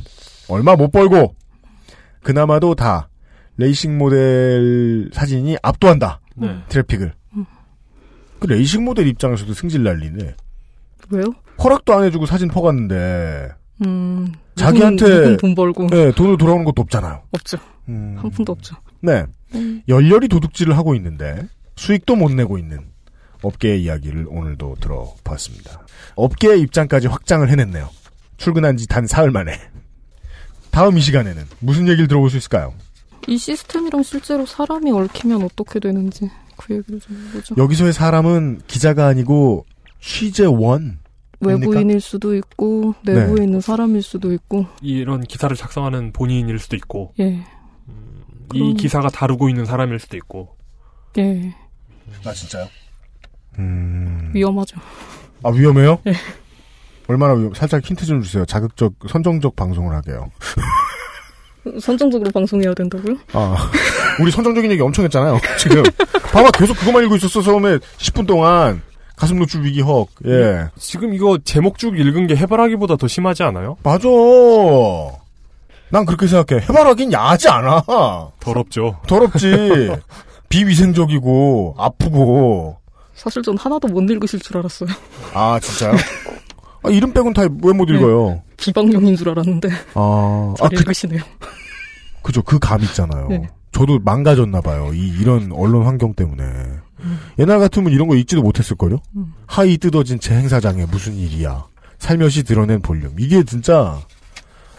얼마 0.48 0.76
못 0.76 0.92
벌고 0.92 1.34
그나마도 2.22 2.76
다 2.76 3.08
레이싱 3.56 3.98
모델 3.98 5.10
사진이 5.12 5.56
압도한다. 5.60 6.20
네. 6.36 6.56
트래픽을. 6.68 7.12
음. 7.36 7.44
그 8.38 8.46
레이싱 8.46 8.84
모델 8.84 9.08
입장에서도 9.08 9.52
승질 9.54 9.82
난리네. 9.82 10.34
왜요? 11.10 11.24
허락도 11.62 11.94
안 11.94 12.04
해주고 12.04 12.26
사진 12.26 12.46
퍼갔는데 12.48 13.48
음. 13.84 14.32
자기한테 14.56 15.36
돈 15.38 15.54
벌고 15.54 15.86
네, 15.88 16.12
돈을 16.12 16.36
돌아오는 16.36 16.64
것도 16.64 16.82
없잖아요. 16.82 17.22
없죠. 17.32 17.58
음. 17.88 18.16
한 18.18 18.30
푼도 18.30 18.52
없죠. 18.52 18.76
네. 19.00 19.24
음. 19.54 19.82
열렬히 19.88 20.28
도둑질을 20.28 20.76
하고 20.76 20.94
있는데 20.94 21.48
수익도 21.76 22.14
못 22.16 22.30
내고 22.32 22.58
있는 22.58 22.80
업계의 23.42 23.82
이야기를 23.84 24.26
오늘도 24.28 24.76
들어봤습니다. 24.80 25.80
업계의 26.14 26.60
입장까지 26.60 27.06
확장을 27.08 27.48
해냈네요. 27.48 27.88
출근한 28.36 28.76
지 28.76 28.86
단 28.86 29.06
사흘 29.06 29.30
만에. 29.30 29.58
다음 30.70 30.96
이 30.98 31.00
시간에는 31.00 31.42
무슨 31.58 31.88
얘기를 31.88 32.06
들어볼 32.06 32.30
수 32.30 32.36
있을까요? 32.36 32.74
이 33.26 33.36
시스템이랑 33.36 34.02
실제로 34.02 34.46
사람이 34.46 34.90
얽히면 34.92 35.42
어떻게 35.42 35.80
되는지 35.80 36.30
그 36.56 36.74
얘기를 36.76 37.00
좀 37.00 37.16
해보죠. 37.28 37.54
여기서의 37.58 37.92
사람은 37.92 38.60
기자가 38.66 39.06
아니고 39.06 39.64
취재원. 40.00 40.99
외부인일 41.40 42.00
수도 42.00 42.34
있고 42.36 42.94
내부에 43.02 43.34
네. 43.36 43.44
있는 43.44 43.60
사람일 43.60 44.02
수도 44.02 44.32
있고 44.32 44.66
이런 44.82 45.22
기사를 45.22 45.54
작성하는 45.56 46.12
본인일 46.12 46.58
수도 46.58 46.76
있고 46.76 47.14
예. 47.20 47.44
이 48.52 48.58
그럼- 48.58 48.74
기사가 48.76 49.08
다루고 49.08 49.48
있는 49.48 49.64
사람일 49.64 49.98
수도 49.98 50.16
있고 50.16 50.56
예. 51.18 51.54
아 52.24 52.32
진짜요? 52.32 52.66
음. 53.58 54.30
위험하죠. 54.34 54.78
아 55.42 55.48
위험해요? 55.50 55.98
예. 56.06 56.12
얼마나 57.08 57.34
위험? 57.34 57.52
살짝 57.54 57.84
힌트 57.84 58.04
좀 58.06 58.22
주세요. 58.22 58.44
자극적, 58.44 58.92
선정적 59.08 59.56
방송을 59.56 59.94
하게요. 59.96 60.30
선정적으로 61.80 62.30
방송해야 62.30 62.72
된다고요? 62.72 63.16
아, 63.34 63.70
우리 64.20 64.30
선정적인 64.30 64.70
얘기 64.70 64.80
엄청 64.80 65.04
했잖아요. 65.04 65.38
지금 65.58 65.82
봐봐 66.32 66.50
계속 66.52 66.74
그거만 66.78 67.02
읽고 67.04 67.16
있었어 67.16 67.42
처음에 67.42 67.78
10분 67.98 68.26
동안 68.26 68.80
가슴 69.20 69.38
노출 69.38 69.62
위기 69.64 69.82
헉. 69.82 70.08
예. 70.26 70.68
지금 70.78 71.12
이거 71.14 71.38
제목 71.44 71.78
쭉 71.78 71.98
읽은 71.98 72.26
게 72.26 72.34
해바라기보다 72.36 72.96
더 72.96 73.06
심하지 73.06 73.42
않아요? 73.42 73.76
맞아. 73.82 74.08
난 75.90 76.06
그렇게 76.06 76.26
생각해. 76.26 76.62
해바라긴 76.62 77.12
야하지 77.12 77.48
않아. 77.48 77.82
더럽죠. 78.40 78.96
더럽지. 79.06 79.90
비위생적이고 80.48 81.74
아프고. 81.78 82.76
사실 83.14 83.42
전 83.42 83.56
하나도 83.58 83.88
못 83.88 84.08
읽으실 84.10 84.40
줄 84.40 84.56
알았어요. 84.58 84.88
아 85.34 85.58
진짜요? 85.60 85.92
아, 86.82 86.88
이름 86.88 87.12
빼곤 87.12 87.34
다 87.34 87.42
왜 87.42 87.48
못 87.72 87.90
읽어요? 87.90 88.40
기방용인 88.56 89.16
줄 89.16 89.28
알았는데 89.28 89.68
아, 89.94 90.54
잘아 90.58 90.70
그, 90.70 90.76
읽으시네요. 90.76 91.20
그 92.22 92.32
죠. 92.32 92.42
그 92.42 92.58
감 92.58 92.80
있잖아요. 92.82 93.28
네. 93.28 93.48
저도 93.72 93.98
망가졌나 94.00 94.60
봐요. 94.62 94.90
이 94.94 95.08
이런 95.20 95.52
언론 95.52 95.84
환경 95.86 96.14
때문에. 96.14 96.42
옛날 97.38 97.58
같으면 97.58 97.92
이런 97.92 98.08
거 98.08 98.14
읽지도 98.14 98.42
못했을걸요? 98.42 98.98
음. 99.16 99.34
하이 99.46 99.78
뜯어진 99.78 100.20
제 100.20 100.34
행사장에 100.34 100.86
무슨 100.86 101.14
일이야. 101.14 101.66
살며시 101.98 102.44
드러낸 102.44 102.80
볼륨. 102.80 103.14
이게 103.18 103.42
진짜 103.44 103.98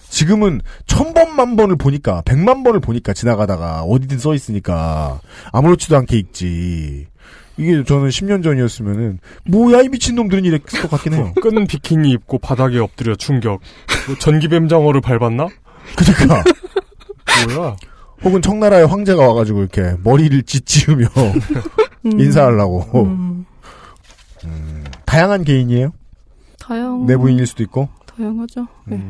지금은 0.10 0.62
천 0.88 1.14
번만 1.14 1.56
번을 1.56 1.78
보니까 1.78 2.22
백만 2.26 2.64
번을 2.64 2.82
보니까 2.82 3.14
지나가다가 3.14 3.84
어디든 3.84 4.20
써 4.20 4.34
있으니까 4.34 5.22
아무렇지도 5.52 5.96
않게 5.98 6.18
읽지. 6.18 7.08
이게 7.58 7.84
저는 7.84 8.10
10년 8.10 8.44
전이었으면은 8.44 9.20
뭐야 9.46 9.82
이 9.82 9.90
미친 9.90 10.16
놈들은 10.16 10.44
이랬을 10.46 10.82
것 10.82 10.90
같긴 10.90 11.14
해요. 11.14 11.34
끈 11.42 11.66
비키니 11.66 12.12
입고 12.12 12.40
바닥에 12.40 12.80
엎드려 12.80 13.16
충격. 13.16 13.62
뭐 14.08 14.18
전기뱀장어를 14.20 15.00
밟았나? 15.02 15.48
그러니까 15.96 16.44
뭐야? 17.56 17.76
혹은 18.24 18.42
청나라의 18.42 18.88
황제가 18.88 19.28
와가지고 19.28 19.62
이렇게 19.62 19.96
머리를 20.04 20.44
짓지으며 20.44 21.08
음. 22.06 22.20
인사하려고 22.20 23.04
음. 23.04 23.46
음, 24.46 24.84
다양한 25.06 25.44
개인이에요. 25.44 25.92
다양 26.60 27.06
내부인일 27.06 27.46
수도 27.48 27.64
있고. 27.64 27.90
다양하죠. 28.06 28.68
네. 28.88 29.02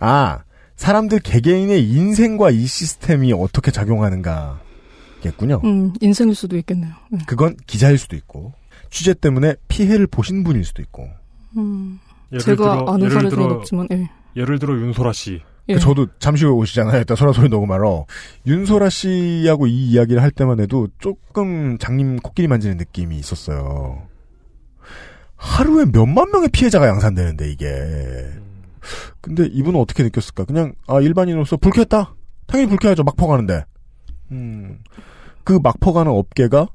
아 0.00 0.40
사람들 0.76 1.20
개개인의 1.20 1.88
인생과 1.90 2.50
이 2.50 2.66
시스템이 2.66 3.32
어떻게 3.32 3.70
작용하는가겠군요. 3.70 5.60
음, 5.64 5.92
인생일 6.00 6.34
수도 6.34 6.56
있겠네요. 6.58 6.92
네. 7.10 7.18
그건 7.26 7.56
기자일 7.66 7.98
수도 7.98 8.16
있고 8.16 8.52
취재 8.90 9.14
때문에 9.14 9.56
피해를 9.68 10.06
보신 10.06 10.44
분일 10.44 10.64
수도 10.64 10.82
있고. 10.82 11.08
음. 11.56 11.98
제가 12.40 12.84
들어- 12.84 12.92
아는 12.92 13.08
들어- 13.28 13.44
없지만 13.56 13.88
예. 13.92 14.08
예를 14.36 14.58
들어 14.58 14.74
윤소라 14.74 15.12
씨. 15.12 15.40
예. 15.70 15.78
저도 15.78 16.06
잠시 16.18 16.44
후에 16.44 16.52
오시잖아요. 16.52 16.98
일단 16.98 17.16
소라소리 17.16 17.48
녹음하러. 17.48 18.06
윤소라 18.46 18.88
씨하고 18.88 19.66
이 19.66 19.90
이야기를 19.90 20.22
할 20.22 20.30
때만 20.30 20.60
해도 20.60 20.88
조금 20.98 21.76
장님 21.78 22.16
코끼리 22.20 22.48
만지는 22.48 22.76
느낌이 22.78 23.16
있었어요. 23.18 24.06
하루에 25.36 25.84
몇만 25.92 26.30
명의 26.30 26.48
피해자가 26.48 26.88
양산되는데 26.88 27.50
이게. 27.50 27.66
근데 29.20 29.44
이분은 29.46 29.78
어떻게 29.78 30.02
느꼈을까? 30.02 30.44
그냥 30.44 30.72
아 30.86 31.00
일반인으로서 31.00 31.56
불쾌했다. 31.58 32.14
당연히 32.46 32.68
불쾌하죠. 32.70 33.02
막 33.04 33.16
퍼 33.16 33.26
가는데. 33.26 33.64
음. 34.32 34.78
그 35.44 35.58
막 35.60 35.78
퍼 35.80 35.92
가는 35.92 36.10
업계가 36.10 36.68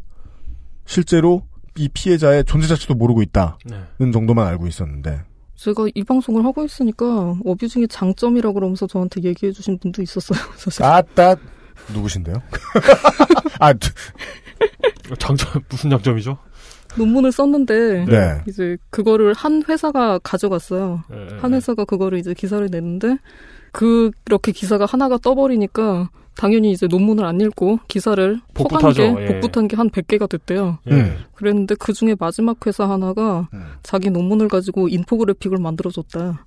실제로 0.86 1.44
이 1.78 1.90
피해자의 1.90 2.44
존재 2.46 2.68
자체도 2.68 2.94
모르고 2.94 3.22
있다는 3.24 3.54
네. 3.66 4.12
정도만 4.12 4.46
알고 4.48 4.68
있었는데. 4.68 5.22
제가 5.56 5.86
이 5.94 6.04
방송을 6.04 6.44
하고 6.46 6.64
있으니까 6.66 7.36
어뷰징의 7.46 7.88
장점이라 7.88 8.52
그러면서 8.54 8.88
저한테 8.88 9.22
얘기해 9.24 9.52
주신 9.52 9.78
분도 9.78 10.02
있었어요. 10.02 10.40
사실. 10.58 10.84
아따 10.84 11.36
누구신데요? 11.94 12.36
아, 13.60 13.74
두- 13.74 13.92
장점 15.20 15.62
무슨 15.70 15.90
장점이죠? 15.90 16.38
논문을 16.98 17.32
썼는데 17.32 18.06
네. 18.06 18.42
이제 18.48 18.78
그거를 18.90 19.34
한 19.34 19.64
회사가 19.68 20.20
가져갔어요. 20.20 21.04
네, 21.10 21.28
한 21.40 21.54
회사가 21.54 21.86
그거를 21.86 22.20
이제 22.20 22.34
기사를 22.34 22.66
냈는데 22.70 23.18
그렇게 23.72 24.52
기사가 24.52 24.86
하나가 24.86 25.18
떠버리니까 25.18 26.10
당연히 26.36 26.72
이제 26.72 26.88
논문을 26.88 27.26
안 27.26 27.40
읽고 27.42 27.80
기사를 27.88 28.40
퍼간 28.54 28.80
복붙하죠. 28.82 29.16
게 29.16 29.22
예. 29.24 29.26
복붙한 29.28 29.68
게 29.68 29.76
한 29.76 29.90
100개가 29.90 30.28
됐대요. 30.30 30.78
예. 30.90 30.94
음. 30.94 31.18
그랬는데 31.36 31.76
그 31.76 31.94
중에 31.94 32.16
마지막 32.20 32.58
회사 32.66 32.90
하나가 32.90 33.48
자기 33.84 34.10
논문을 34.10 34.48
가지고 34.48 34.88
인포그래픽을 34.90 35.58
만들어줬다. 35.60 36.46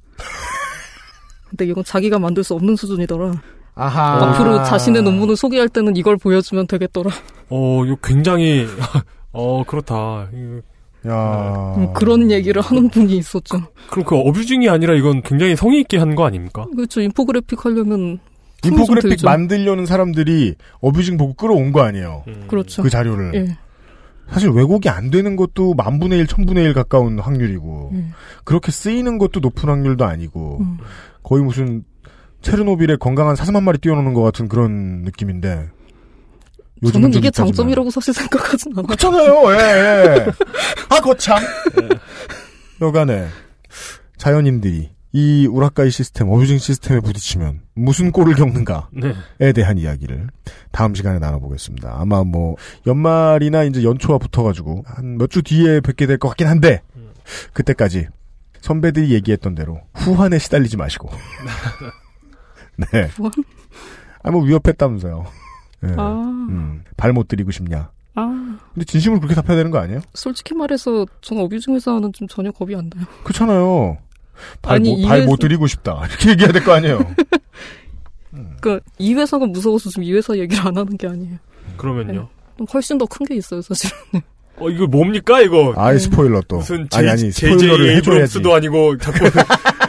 근데 1.48 1.64
이건 1.66 1.84
자기가 1.84 2.18
만들 2.18 2.42
수 2.44 2.54
없는 2.54 2.76
수준이더라. 2.76 3.32
아하. 3.74 4.24
앞으로 4.34 4.64
자신의 4.64 5.02
논문을 5.02 5.36
소개할 5.36 5.68
때는 5.68 5.96
이걸 5.96 6.16
보여주면 6.16 6.66
되겠더라. 6.66 7.10
어, 7.50 7.84
이거 7.84 7.96
굉장히 8.02 8.66
어 9.32 9.62
그렇다. 9.66 10.28
야. 11.08 11.74
음, 11.76 11.92
그런 11.92 12.30
얘기를 12.30 12.60
하는 12.62 12.88
분이 12.88 13.16
있었죠. 13.18 13.58
그럼 13.90 14.04
그 14.04 14.16
abusing이 14.16 14.68
아니라 14.68 14.94
이건 14.94 15.22
굉장히 15.22 15.54
성의 15.54 15.80
있게 15.82 15.98
한 15.98 16.16
거 16.16 16.24
아닙니까? 16.26 16.66
그렇죠. 16.74 17.00
인포그래픽 17.00 17.64
하려면 17.64 18.18
인포그래픽 18.65 19.11
들죠. 19.11 19.27
만들려는 19.27 19.87
사람들이 19.87 20.55
abusing 20.81 21.16
보고 21.16 21.35
끌어온 21.35 21.73
거 21.73 21.83
아니에요. 21.83 22.24
그렇죠. 22.49 22.83
그 22.83 22.91
자료를. 22.91 23.35
예. 23.35 23.59
사실 24.31 24.51
왜곡이 24.51 24.89
안 24.89 25.11
되는 25.11 25.37
것도 25.37 25.74
만분의 25.74 26.19
일, 26.19 26.27
천분의 26.27 26.65
일 26.65 26.74
가까운 26.74 27.19
확률이고 27.19 27.91
음. 27.93 28.12
그렇게 28.45 28.73
쓰이는 28.73 29.19
것도 29.19 29.41
높은 29.41 29.69
확률도 29.69 30.05
아니고 30.05 30.59
음. 30.61 30.78
거의 31.23 31.45
무슨 31.45 31.85
체르노빌에 32.43 32.97
건강한 32.97 33.37
사슴 33.37 33.55
한 33.57 33.62
마리 33.62 33.78
띄워놓는 33.78 34.15
것 34.15 34.23
같은 34.23 34.49
그런 34.49 35.03
느낌인데 35.03 35.69
요즘은 36.83 36.93
저는 36.93 37.12
좀 37.12 37.19
이게 37.20 37.28
있다지만. 37.28 37.47
장점이라고 37.49 37.91
사실 37.91 38.12
생각하진 38.12 38.73
않아요. 38.73 38.87
그렇잖아요. 38.87 39.53
예, 39.53 39.57
예. 39.57 40.27
아, 40.91 41.01
거참. 41.01 41.39
여간에 42.81 43.27
자연인들이 44.19 44.91
이 45.18 45.47
우라카이 45.47 45.90
시스템, 45.90 46.28
어뷰징 46.28 46.59
시스템에 46.59 47.01
부딪히면 47.01 47.62
무슨 47.74 48.12
꼴을 48.12 48.34
겪는가에 48.34 48.82
네. 49.38 49.52
대한 49.55 49.78
이야기를 49.78 50.28
다음 50.72 50.94
시간에 50.94 51.18
나눠보겠습니다. 51.18 51.94
아마 51.98 52.22
뭐 52.22 52.56
연말이나 52.86 53.62
이제 53.64 53.82
연초와 53.82 54.18
붙어가지고 54.18 54.82
한 54.86 55.16
몇 55.16 55.30
주 55.30 55.40
뒤에 55.43 55.80
뵙게 55.80 56.06
될 56.06 56.18
것 56.18 56.28
같긴 56.28 56.48
한데 56.48 56.82
그때까지 57.55 58.09
선배들이 58.60 59.10
얘기했던 59.14 59.55
대로 59.55 59.80
후한에 59.94 60.38
시달리지 60.38 60.76
마시고. 60.76 61.09
네. 62.93 63.09
아, 64.22 64.30
뭐 64.30 64.43
위협했다면서요. 64.43 65.24
네. 65.80 65.94
아. 65.97 66.47
음, 66.51 66.84
발못 66.98 67.28
들이고 67.28 67.51
싶냐. 67.52 67.90
아, 68.16 68.59
근데 68.74 68.84
진심으로 68.84 69.20
그렇게 69.20 69.34
답해야 69.34 69.56
되는 69.56 69.70
거 69.70 69.78
아니에요? 69.78 70.01
솔직히 70.12 70.55
말해서 70.55 71.06
저는 71.22 71.43
어뷰징 71.44 71.74
회사는 71.74 72.12
좀 72.12 72.28
전혀 72.28 72.51
겁이 72.51 72.74
안 72.76 72.90
나요. 72.94 73.06
그렇잖아요. 73.24 73.97
발, 74.62 74.76
아니, 74.76 74.90
못, 74.90 74.98
이발 74.98 75.18
회사- 75.20 75.26
못 75.26 75.36
들이고 75.38 75.66
싶다. 75.66 76.02
이렇게 76.08 76.30
얘기해야 76.30 76.52
될 76.52 76.62
거 76.64 76.72
아니에요? 76.72 76.98
그러니까 78.60 78.84
이 78.98 79.14
회사가 79.14 79.46
무서워서 79.46 79.88
지금 79.90 80.04
이 80.04 80.12
회사 80.12 80.36
얘기를 80.36 80.66
안 80.66 80.76
하는 80.76 80.96
게 80.96 81.06
아니에요. 81.06 81.36
그러면요. 81.76 82.28
좀 82.58 82.66
훨씬 82.72 82.98
더 82.98 83.06
큰 83.06 83.26
게 83.26 83.34
있어요, 83.36 83.60
사실. 83.62 83.90
어 84.58 84.70
이거 84.70 84.86
뭡니까 84.86 85.40
이거? 85.42 85.74
아이, 85.76 85.98
스포일러 85.98 86.40
또. 86.48 86.56
무슨 86.56 86.88
아니, 86.94 87.08
아니, 87.10 87.30
J, 87.30 87.50
스포일러를 87.50 87.84
JJ 87.84 87.96
해줘야지. 87.96 88.10
에이브럼스도 88.10 88.54
아니고 88.54 88.96
자꾸 88.98 89.18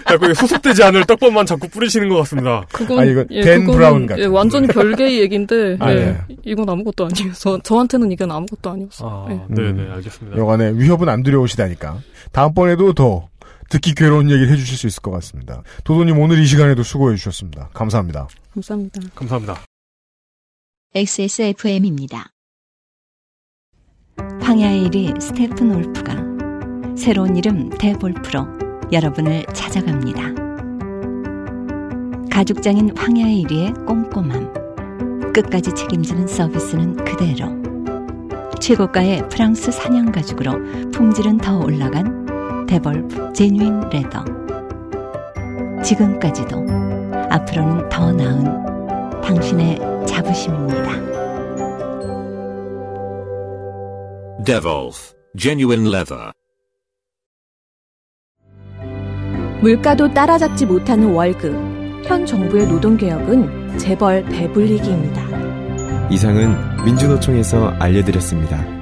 자꾸 0.05 0.33
소속되지 0.33 0.83
않을 0.83 1.05
떡밥만 1.05 1.45
자꾸 1.45 1.69
뿌리시는 1.69 2.09
것 2.09 2.17
같습니다. 2.17 2.65
그건 2.73 2.99
아, 2.99 3.03
이거 3.05 3.23
예, 3.31 3.41
댄 3.41 3.61
그거는, 3.61 3.77
브라운 3.77 4.05
같은 4.07 4.23
예, 4.23 4.27
완전히 4.27 4.67
별개의 4.67 5.19
얘기인데 5.21 5.77
아, 5.79 5.91
예, 5.93 5.97
예. 6.29 6.35
이건 6.43 6.69
아무것도 6.69 7.05
아니에요. 7.05 7.31
저, 7.37 7.57
저한테는 7.59 8.11
이건 8.11 8.29
아무것도 8.31 8.69
아니었어. 8.69 9.05
요 9.31 9.45
네, 9.49 9.71
네, 9.71 9.89
알겠습니다. 9.89 10.37
여간에 10.37 10.71
위협은 10.73 11.07
안 11.07 11.23
두려우시다니까. 11.23 11.99
다음번에도 12.33 12.91
더 12.93 13.29
듣기 13.69 13.95
괴로운 13.95 14.29
얘기를 14.29 14.49
해주실 14.51 14.77
수 14.77 14.87
있을 14.87 15.01
것 15.01 15.11
같습니다. 15.11 15.63
도도님 15.83 16.17
오늘 16.19 16.39
이 16.39 16.45
시간에도 16.45 16.83
수고해 16.83 17.15
주셨습니다. 17.15 17.69
감사합니다. 17.73 18.27
감사합니다. 18.53 19.01
감사합니다. 19.15 19.61
XSFM입니다. 20.95 22.31
황야의 24.41 24.89
이리 24.89 25.21
스테픈울프가 25.21 26.15
새로운 26.95 27.35
이름 27.35 27.69
데볼프로 27.69 28.47
여러분을 28.91 29.45
찾아갑니다. 29.53 30.33
가죽장인 32.31 32.97
황야의 32.97 33.43
이리의 33.43 33.85
꼼꼼함. 33.85 35.33
끝까지 35.33 35.75
책임지는 35.75 36.27
서비스는 36.27 37.03
그대로. 37.03 37.55
최고가의 38.59 39.29
프랑스 39.29 39.71
사냥 39.71 40.11
가죽으로 40.11 40.91
품질은 40.91 41.37
더 41.37 41.59
올라간 41.59 42.26
데볼프 42.67 43.33
genuine 43.33 43.89
leather. 43.89 44.23
지금까지도 45.83 46.65
앞으로는 47.29 47.89
더 47.89 48.11
나은 48.11 49.21
당신의 49.21 49.79
자부심입니다. 50.05 51.07
Devolf 54.43 55.13
Genuine 55.37 55.87
Leather. 55.87 56.31
물가도 59.61 60.13
따라잡지 60.13 60.65
못하는 60.65 61.13
월급. 61.13 61.53
현 62.05 62.25
정부의 62.25 62.67
노동개혁은 62.67 63.77
재벌 63.77 64.23
배불리기입니다. 64.25 66.09
이상은 66.09 66.55
민주노총에서 66.85 67.69
알려드렸습니다. 67.79 68.76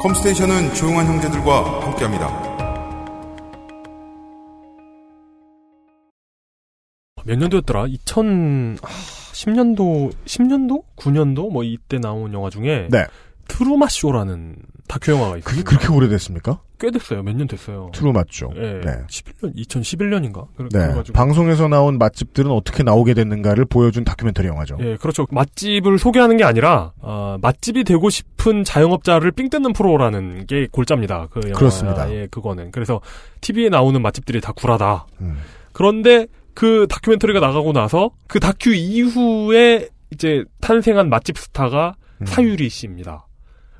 컴스테이션은 0.00 0.74
조용한 0.74 1.06
형제들과 1.06 1.84
함께합니다. 1.84 2.48
몇 7.24 7.36
년도였더라? 7.36 7.86
2010년도, 7.86 10.12
10년도? 10.24 10.84
9년도? 10.96 11.50
뭐 11.50 11.64
이때 11.64 11.98
나온 11.98 12.32
영화 12.32 12.48
중에 12.48 12.86
네. 12.90 13.04
트루맛 13.48 13.88
쇼라는 13.88 14.54
다큐 14.88 15.12
영화가 15.12 15.36
있어요. 15.36 15.42
그게 15.44 15.62
그렇게 15.62 15.88
오래됐습니까? 15.88 16.60
꽤 16.80 16.90
됐어요. 16.90 17.22
몇 17.22 17.34
년 17.36 17.46
됐어요. 17.46 17.90
트루맛 17.92 18.12
쇼? 18.12 18.50
예. 18.56 18.80
네. 18.84 18.92
11년, 19.08 19.54
2011년인가? 19.56 20.46
네. 20.72 21.12
방송에서 21.12 21.68
나온 21.68 21.98
맛집들은 21.98 22.50
어떻게 22.50 22.82
나오게 22.82 23.14
됐는가를 23.14 23.64
보여준 23.66 24.04
다큐멘터리 24.04 24.48
영화죠. 24.48 24.78
예, 24.80 24.96
그렇죠. 24.96 25.26
맛집을 25.30 25.98
소개하는 25.98 26.36
게 26.36 26.44
아니라 26.44 26.92
어, 26.98 27.36
맛집이 27.40 27.84
되고 27.84 28.08
싶은 28.10 28.64
자영업자를 28.64 29.30
삥 29.32 29.50
뜯는 29.50 29.72
프로라는 29.74 30.46
게 30.46 30.66
골자입니다. 30.72 31.28
그. 31.30 31.40
그렇습니다. 31.52 32.10
예, 32.12 32.26
그거는. 32.30 32.70
그래서 32.70 33.00
TV에 33.40 33.68
나오는 33.68 34.00
맛집들이 34.00 34.40
다 34.40 34.52
구라다. 34.52 35.06
음. 35.20 35.36
그런데 35.72 36.26
그 36.54 36.86
다큐멘터리가 36.88 37.38
나가고 37.40 37.72
나서 37.72 38.10
그 38.26 38.40
다큐 38.40 38.72
이후에 38.74 39.88
이제 40.12 40.44
탄생한 40.60 41.08
맛집 41.08 41.38
스타가 41.38 41.94
사유리 42.24 42.68
씨입니다. 42.68 43.26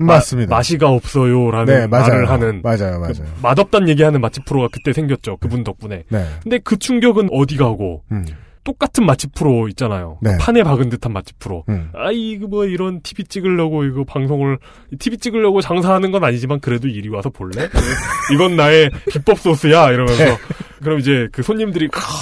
음. 0.00 0.06
맞습니다. 0.06 0.50
마, 0.50 0.56
맛이가 0.58 0.88
없어요라는 0.88 1.80
네. 1.80 1.86
말을 1.86 2.30
하는 2.30 2.60
맞아요, 2.62 3.00
그 3.00 3.12
맞아요. 3.20 3.32
맛없단 3.42 3.88
얘기하는 3.88 4.20
맛집 4.20 4.44
프로가 4.44 4.68
그때 4.70 4.92
생겼죠. 4.92 5.38
그분 5.38 5.64
덕분에. 5.64 6.04
네. 6.08 6.26
근데 6.42 6.58
그 6.58 6.78
충격은 6.78 7.28
어디 7.32 7.56
가고 7.56 8.02
음. 8.12 8.24
똑같은 8.64 9.06
맛집 9.06 9.34
프로 9.34 9.66
있잖아요. 9.68 10.18
네. 10.20 10.36
판에 10.38 10.62
박은 10.62 10.90
듯한 10.90 11.12
맛집 11.12 11.38
프로. 11.38 11.64
음. 11.70 11.90
아 11.94 12.10
이거 12.12 12.46
뭐 12.48 12.66
이런 12.66 13.00
TV 13.00 13.24
찍으려고 13.24 13.84
이거 13.84 14.04
방송을 14.04 14.58
TV 14.98 15.16
찍으려고 15.18 15.62
장사하는 15.62 16.10
건 16.10 16.22
아니지만 16.22 16.60
그래도 16.60 16.86
이리 16.86 17.08
와서 17.08 17.30
볼래? 17.30 17.68
이건 18.34 18.56
나의 18.56 18.90
비법 19.10 19.38
소스야 19.38 19.90
이러면서 19.90 20.22
네. 20.24 20.36
그럼 20.82 20.98
이제 20.98 21.28
그 21.32 21.42
손님들이 21.42 21.88
막 21.90 22.18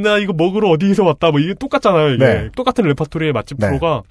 나 0.00 0.18
이거 0.18 0.32
먹으러 0.32 0.70
어디서 0.70 1.04
왔다 1.04 1.30
뭐 1.30 1.40
이게 1.40 1.54
똑같잖아요. 1.54 2.14
이게 2.14 2.24
네. 2.24 2.48
똑같은 2.56 2.84
레파토리의 2.84 3.32
맛집 3.32 3.58
네. 3.58 3.66
프로가 3.68 4.02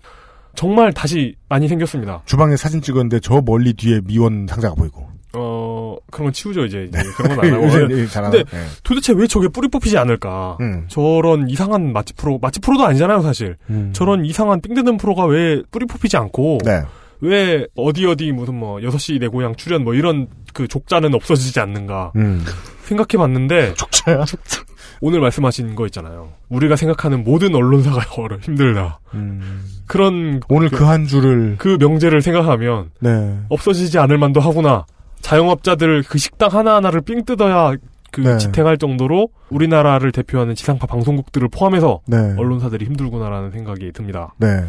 정말 0.56 0.92
다시 0.94 1.36
많이 1.50 1.68
생겼습니다. 1.68 2.22
주방에 2.26 2.56
사진 2.58 2.82
찍었는데 2.82 3.20
저 3.22 3.42
멀리 3.46 3.74
뒤에 3.74 4.02
미원 4.06 4.48
상자가 4.48 4.76
보이고. 4.76 5.10
어 5.34 5.96
그런 6.12 6.26
건 6.26 6.34
치우죠 6.34 6.66
이제, 6.66 6.90
이제 6.90 7.00
그런 7.16 7.38
건 7.38 7.46
안 7.46 7.54
하고. 7.54 7.66
일 7.94 8.10
잘하나? 8.10 8.32
근데 8.36 8.50
네. 8.52 8.64
도대체 8.84 9.14
왜 9.14 9.28
저게 9.28 9.48
뿌리 9.48 9.70
뽑히지 9.70 9.98
않을까? 9.98 10.58
음. 10.60 10.86
저런 10.90 11.50
이상한 11.50 11.94
맛집 11.94 12.18
프로 12.18 12.38
맛집 12.40 12.62
프로도 12.64 12.84
아니잖아요 12.86 13.22
사실. 13.22 13.56
음. 13.70 13.92
저런 13.94 14.26
이상한 14.26 14.60
삥드는 14.62 14.98
프로가 14.98 15.26
왜 15.26 15.62
뿌리 15.72 15.86
뽑히지 15.86 16.18
않고 16.18 16.60
네. 16.66 16.82
왜 17.22 17.66
어디 17.76 18.06
어디 18.08 18.32
무슨 18.34 18.56
뭐 18.56 18.80
6시 18.80 19.20
내 19.22 19.28
고향 19.30 19.56
출연 19.56 19.84
뭐 19.86 19.94
이런 19.94 20.28
그 20.54 20.68
족자는 20.68 21.14
없어지지 21.14 21.60
않는가 21.62 22.12
음. 22.18 22.44
생각해 22.92 23.18
봤는데 23.18 23.74
족자야? 23.76 24.26
오늘 25.02 25.20
말씀하신 25.22 25.76
거 25.76 25.86
있잖아요. 25.88 26.34
우리가 26.50 26.76
생각하는 26.76 27.24
모든 27.24 27.56
언론사가 27.56 28.02
힘들다. 28.42 29.00
음. 29.14 29.64
그런 29.88 30.42
오늘 30.50 30.70
그한 30.70 31.08
줄을 31.08 31.56
그 31.58 31.78
명제를 31.80 32.22
생각하면 32.22 32.92
네. 33.00 33.40
없어지지 33.50 33.98
않을 33.98 34.18
만도 34.18 34.40
하구나. 34.42 34.86
자영업자들 35.22 36.04
그 36.04 36.18
식당 36.18 36.50
하나하나를 36.52 37.02
삥 37.02 37.24
뜯어야 37.26 37.74
그 38.12 38.22
네. 38.22 38.38
지탱할 38.38 38.78
정도로 38.78 39.30
우리나라를 39.50 40.12
대표하는 40.12 40.54
지상파 40.54 40.86
방송국들을 40.88 41.48
포함해서 41.50 42.02
네. 42.08 42.18
언론사들이 42.18 42.86
힘들구나라는 42.86 43.52
생각이 43.52 43.92
듭니다. 43.94 44.34
네. 44.38 44.66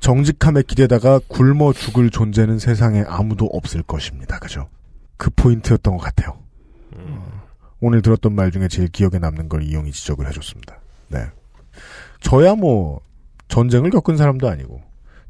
정직함에 0.00 0.62
기대다가 0.62 1.20
굶어 1.28 1.72
죽을 1.72 2.10
존재는 2.10 2.58
세상에 2.58 3.04
아무도 3.06 3.46
없을 3.46 3.82
것입니다. 3.82 4.38
그죠? 4.38 4.68
그 5.16 5.30
포인트였던 5.30 5.96
것 5.96 6.02
같아요. 6.02 6.38
어, 6.96 7.33
오늘 7.84 8.00
들었던 8.00 8.34
말 8.34 8.50
중에 8.50 8.66
제일 8.68 8.88
기억에 8.88 9.18
남는 9.18 9.50
걸 9.50 9.62
이용이 9.62 9.92
지적을 9.92 10.26
해줬습니다. 10.28 10.80
네. 11.08 11.26
저야 12.20 12.54
뭐, 12.54 13.02
전쟁을 13.48 13.90
겪은 13.90 14.16
사람도 14.16 14.48
아니고, 14.48 14.80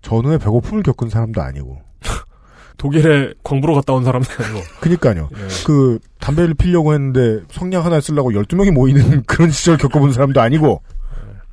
전후에 0.02 0.38
배고픔을 0.38 0.84
겪은 0.84 1.08
사람도 1.08 1.42
아니고, 1.42 1.82
독일에 2.78 3.34
광부로 3.42 3.74
갔다 3.74 3.92
온 3.92 4.04
사람도 4.04 4.28
아니고. 4.38 4.60
그니까요. 4.80 5.30
예. 5.32 5.64
그, 5.66 5.98
담배를 6.20 6.54
피려고 6.54 6.94
했는데, 6.94 7.40
성냥 7.50 7.84
하나 7.84 8.00
쓰려고 8.00 8.30
12명이 8.30 8.70
모이는 8.70 9.24
그런 9.26 9.50
시절 9.50 9.76
겪어본 9.76 10.12
사람도 10.12 10.40
아니고, 10.40 10.80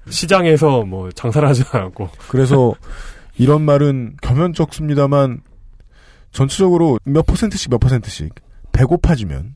시장에서 0.07 0.83
뭐 0.83 1.09
장사를 1.11 1.47
하지 1.47 1.63
않았고. 1.71 2.09
그래서 2.27 2.75
이런 3.39 3.63
말은 3.63 4.17
겸연쩍습니다만 4.21 5.41
전체적으로 6.31 6.99
몇 7.05 7.25
퍼센트씩 7.25 7.71
몇 7.71 7.79
퍼센트씩 7.79 8.35
배고파지면 8.71 9.55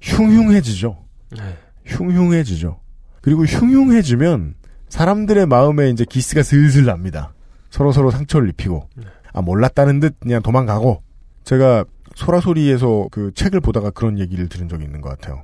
흉흉해지죠. 0.00 0.96
네. 1.36 1.56
흉흉해지죠. 1.86 2.80
그리고 3.20 3.44
흉흉해지면 3.44 4.54
사람들의 4.88 5.46
마음에 5.46 5.90
이제 5.90 6.04
기스가 6.08 6.42
슬슬 6.42 6.84
납니다. 6.84 7.34
서로 7.70 7.92
서로 7.92 8.10
상처를 8.10 8.48
입히고 8.50 8.88
아 9.32 9.42
몰랐다는 9.42 10.00
듯 10.00 10.18
그냥 10.20 10.42
도망가고 10.42 11.02
제가 11.44 11.84
소라소리에서 12.14 13.08
그 13.10 13.32
책을 13.34 13.60
보다가 13.60 13.90
그런 13.90 14.18
얘기를 14.18 14.48
들은 14.48 14.68
적이 14.68 14.84
있는 14.84 15.00
것 15.00 15.10
같아요. 15.10 15.42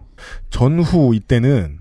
전후 0.50 1.14
이때는 1.14 1.80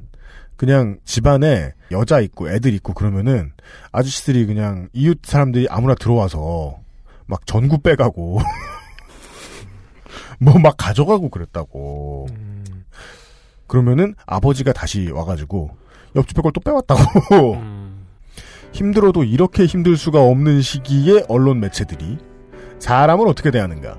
그냥 0.57 0.99
집안에 1.05 1.73
여자 1.91 2.19
있고 2.19 2.49
애들 2.49 2.73
있고 2.75 2.93
그러면은 2.93 3.51
아저씨들이 3.91 4.45
그냥 4.45 4.89
이웃 4.93 5.19
사람들이 5.23 5.67
아무나 5.69 5.95
들어와서 5.95 6.79
막 7.25 7.45
전구 7.45 7.79
빼가고 7.79 8.39
뭐 10.39 10.59
막 10.59 10.75
가져가고 10.77 11.29
그랬다고. 11.29 12.27
그러면은 13.71 14.15
아버지가 14.25 14.73
다시 14.73 15.09
와가지고 15.11 15.69
옆집에 16.17 16.41
걸 16.41 16.51
또 16.51 16.59
빼왔다고. 16.59 17.57
힘들어도 18.73 19.23
이렇게 19.23 19.65
힘들 19.65 19.95
수가 19.95 20.21
없는 20.21 20.61
시기에 20.61 21.23
언론 21.29 21.61
매체들이 21.61 22.17
사람을 22.79 23.27
어떻게 23.29 23.49
대하는가. 23.49 23.97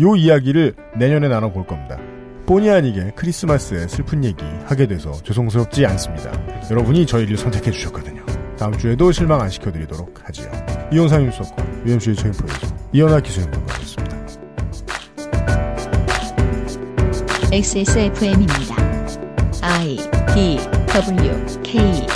요 0.00 0.16
이야기를 0.16 0.74
내년에 0.98 1.28
나눠볼 1.28 1.66
겁니다. 1.66 1.98
본의 2.46 2.70
아니게 2.70 3.12
크리스마스에 3.16 3.86
슬픈 3.86 4.24
얘기 4.24 4.42
하게 4.64 4.86
돼서 4.86 5.12
죄송스럽지 5.12 5.84
않습니다. 5.84 6.32
여러분이 6.70 7.04
저희를 7.06 7.36
선택해 7.36 7.70
주셨거든요. 7.72 8.24
다음 8.58 8.72
주에도 8.78 9.12
실망 9.12 9.42
안 9.42 9.50
시켜드리도록 9.50 10.22
하지요. 10.24 10.50
이혼삼 10.90 11.20
임수석 11.22 11.54
UMC의 11.84 12.16
책임 12.16 12.32
프로듀서 12.32 12.74
이현아 12.94 13.20
기수님과였습니다. 13.20 14.16
XSFM입니다. 17.52 18.85
I 19.62 19.96
D 20.34 20.58
W 20.92 21.62
K 21.62 22.15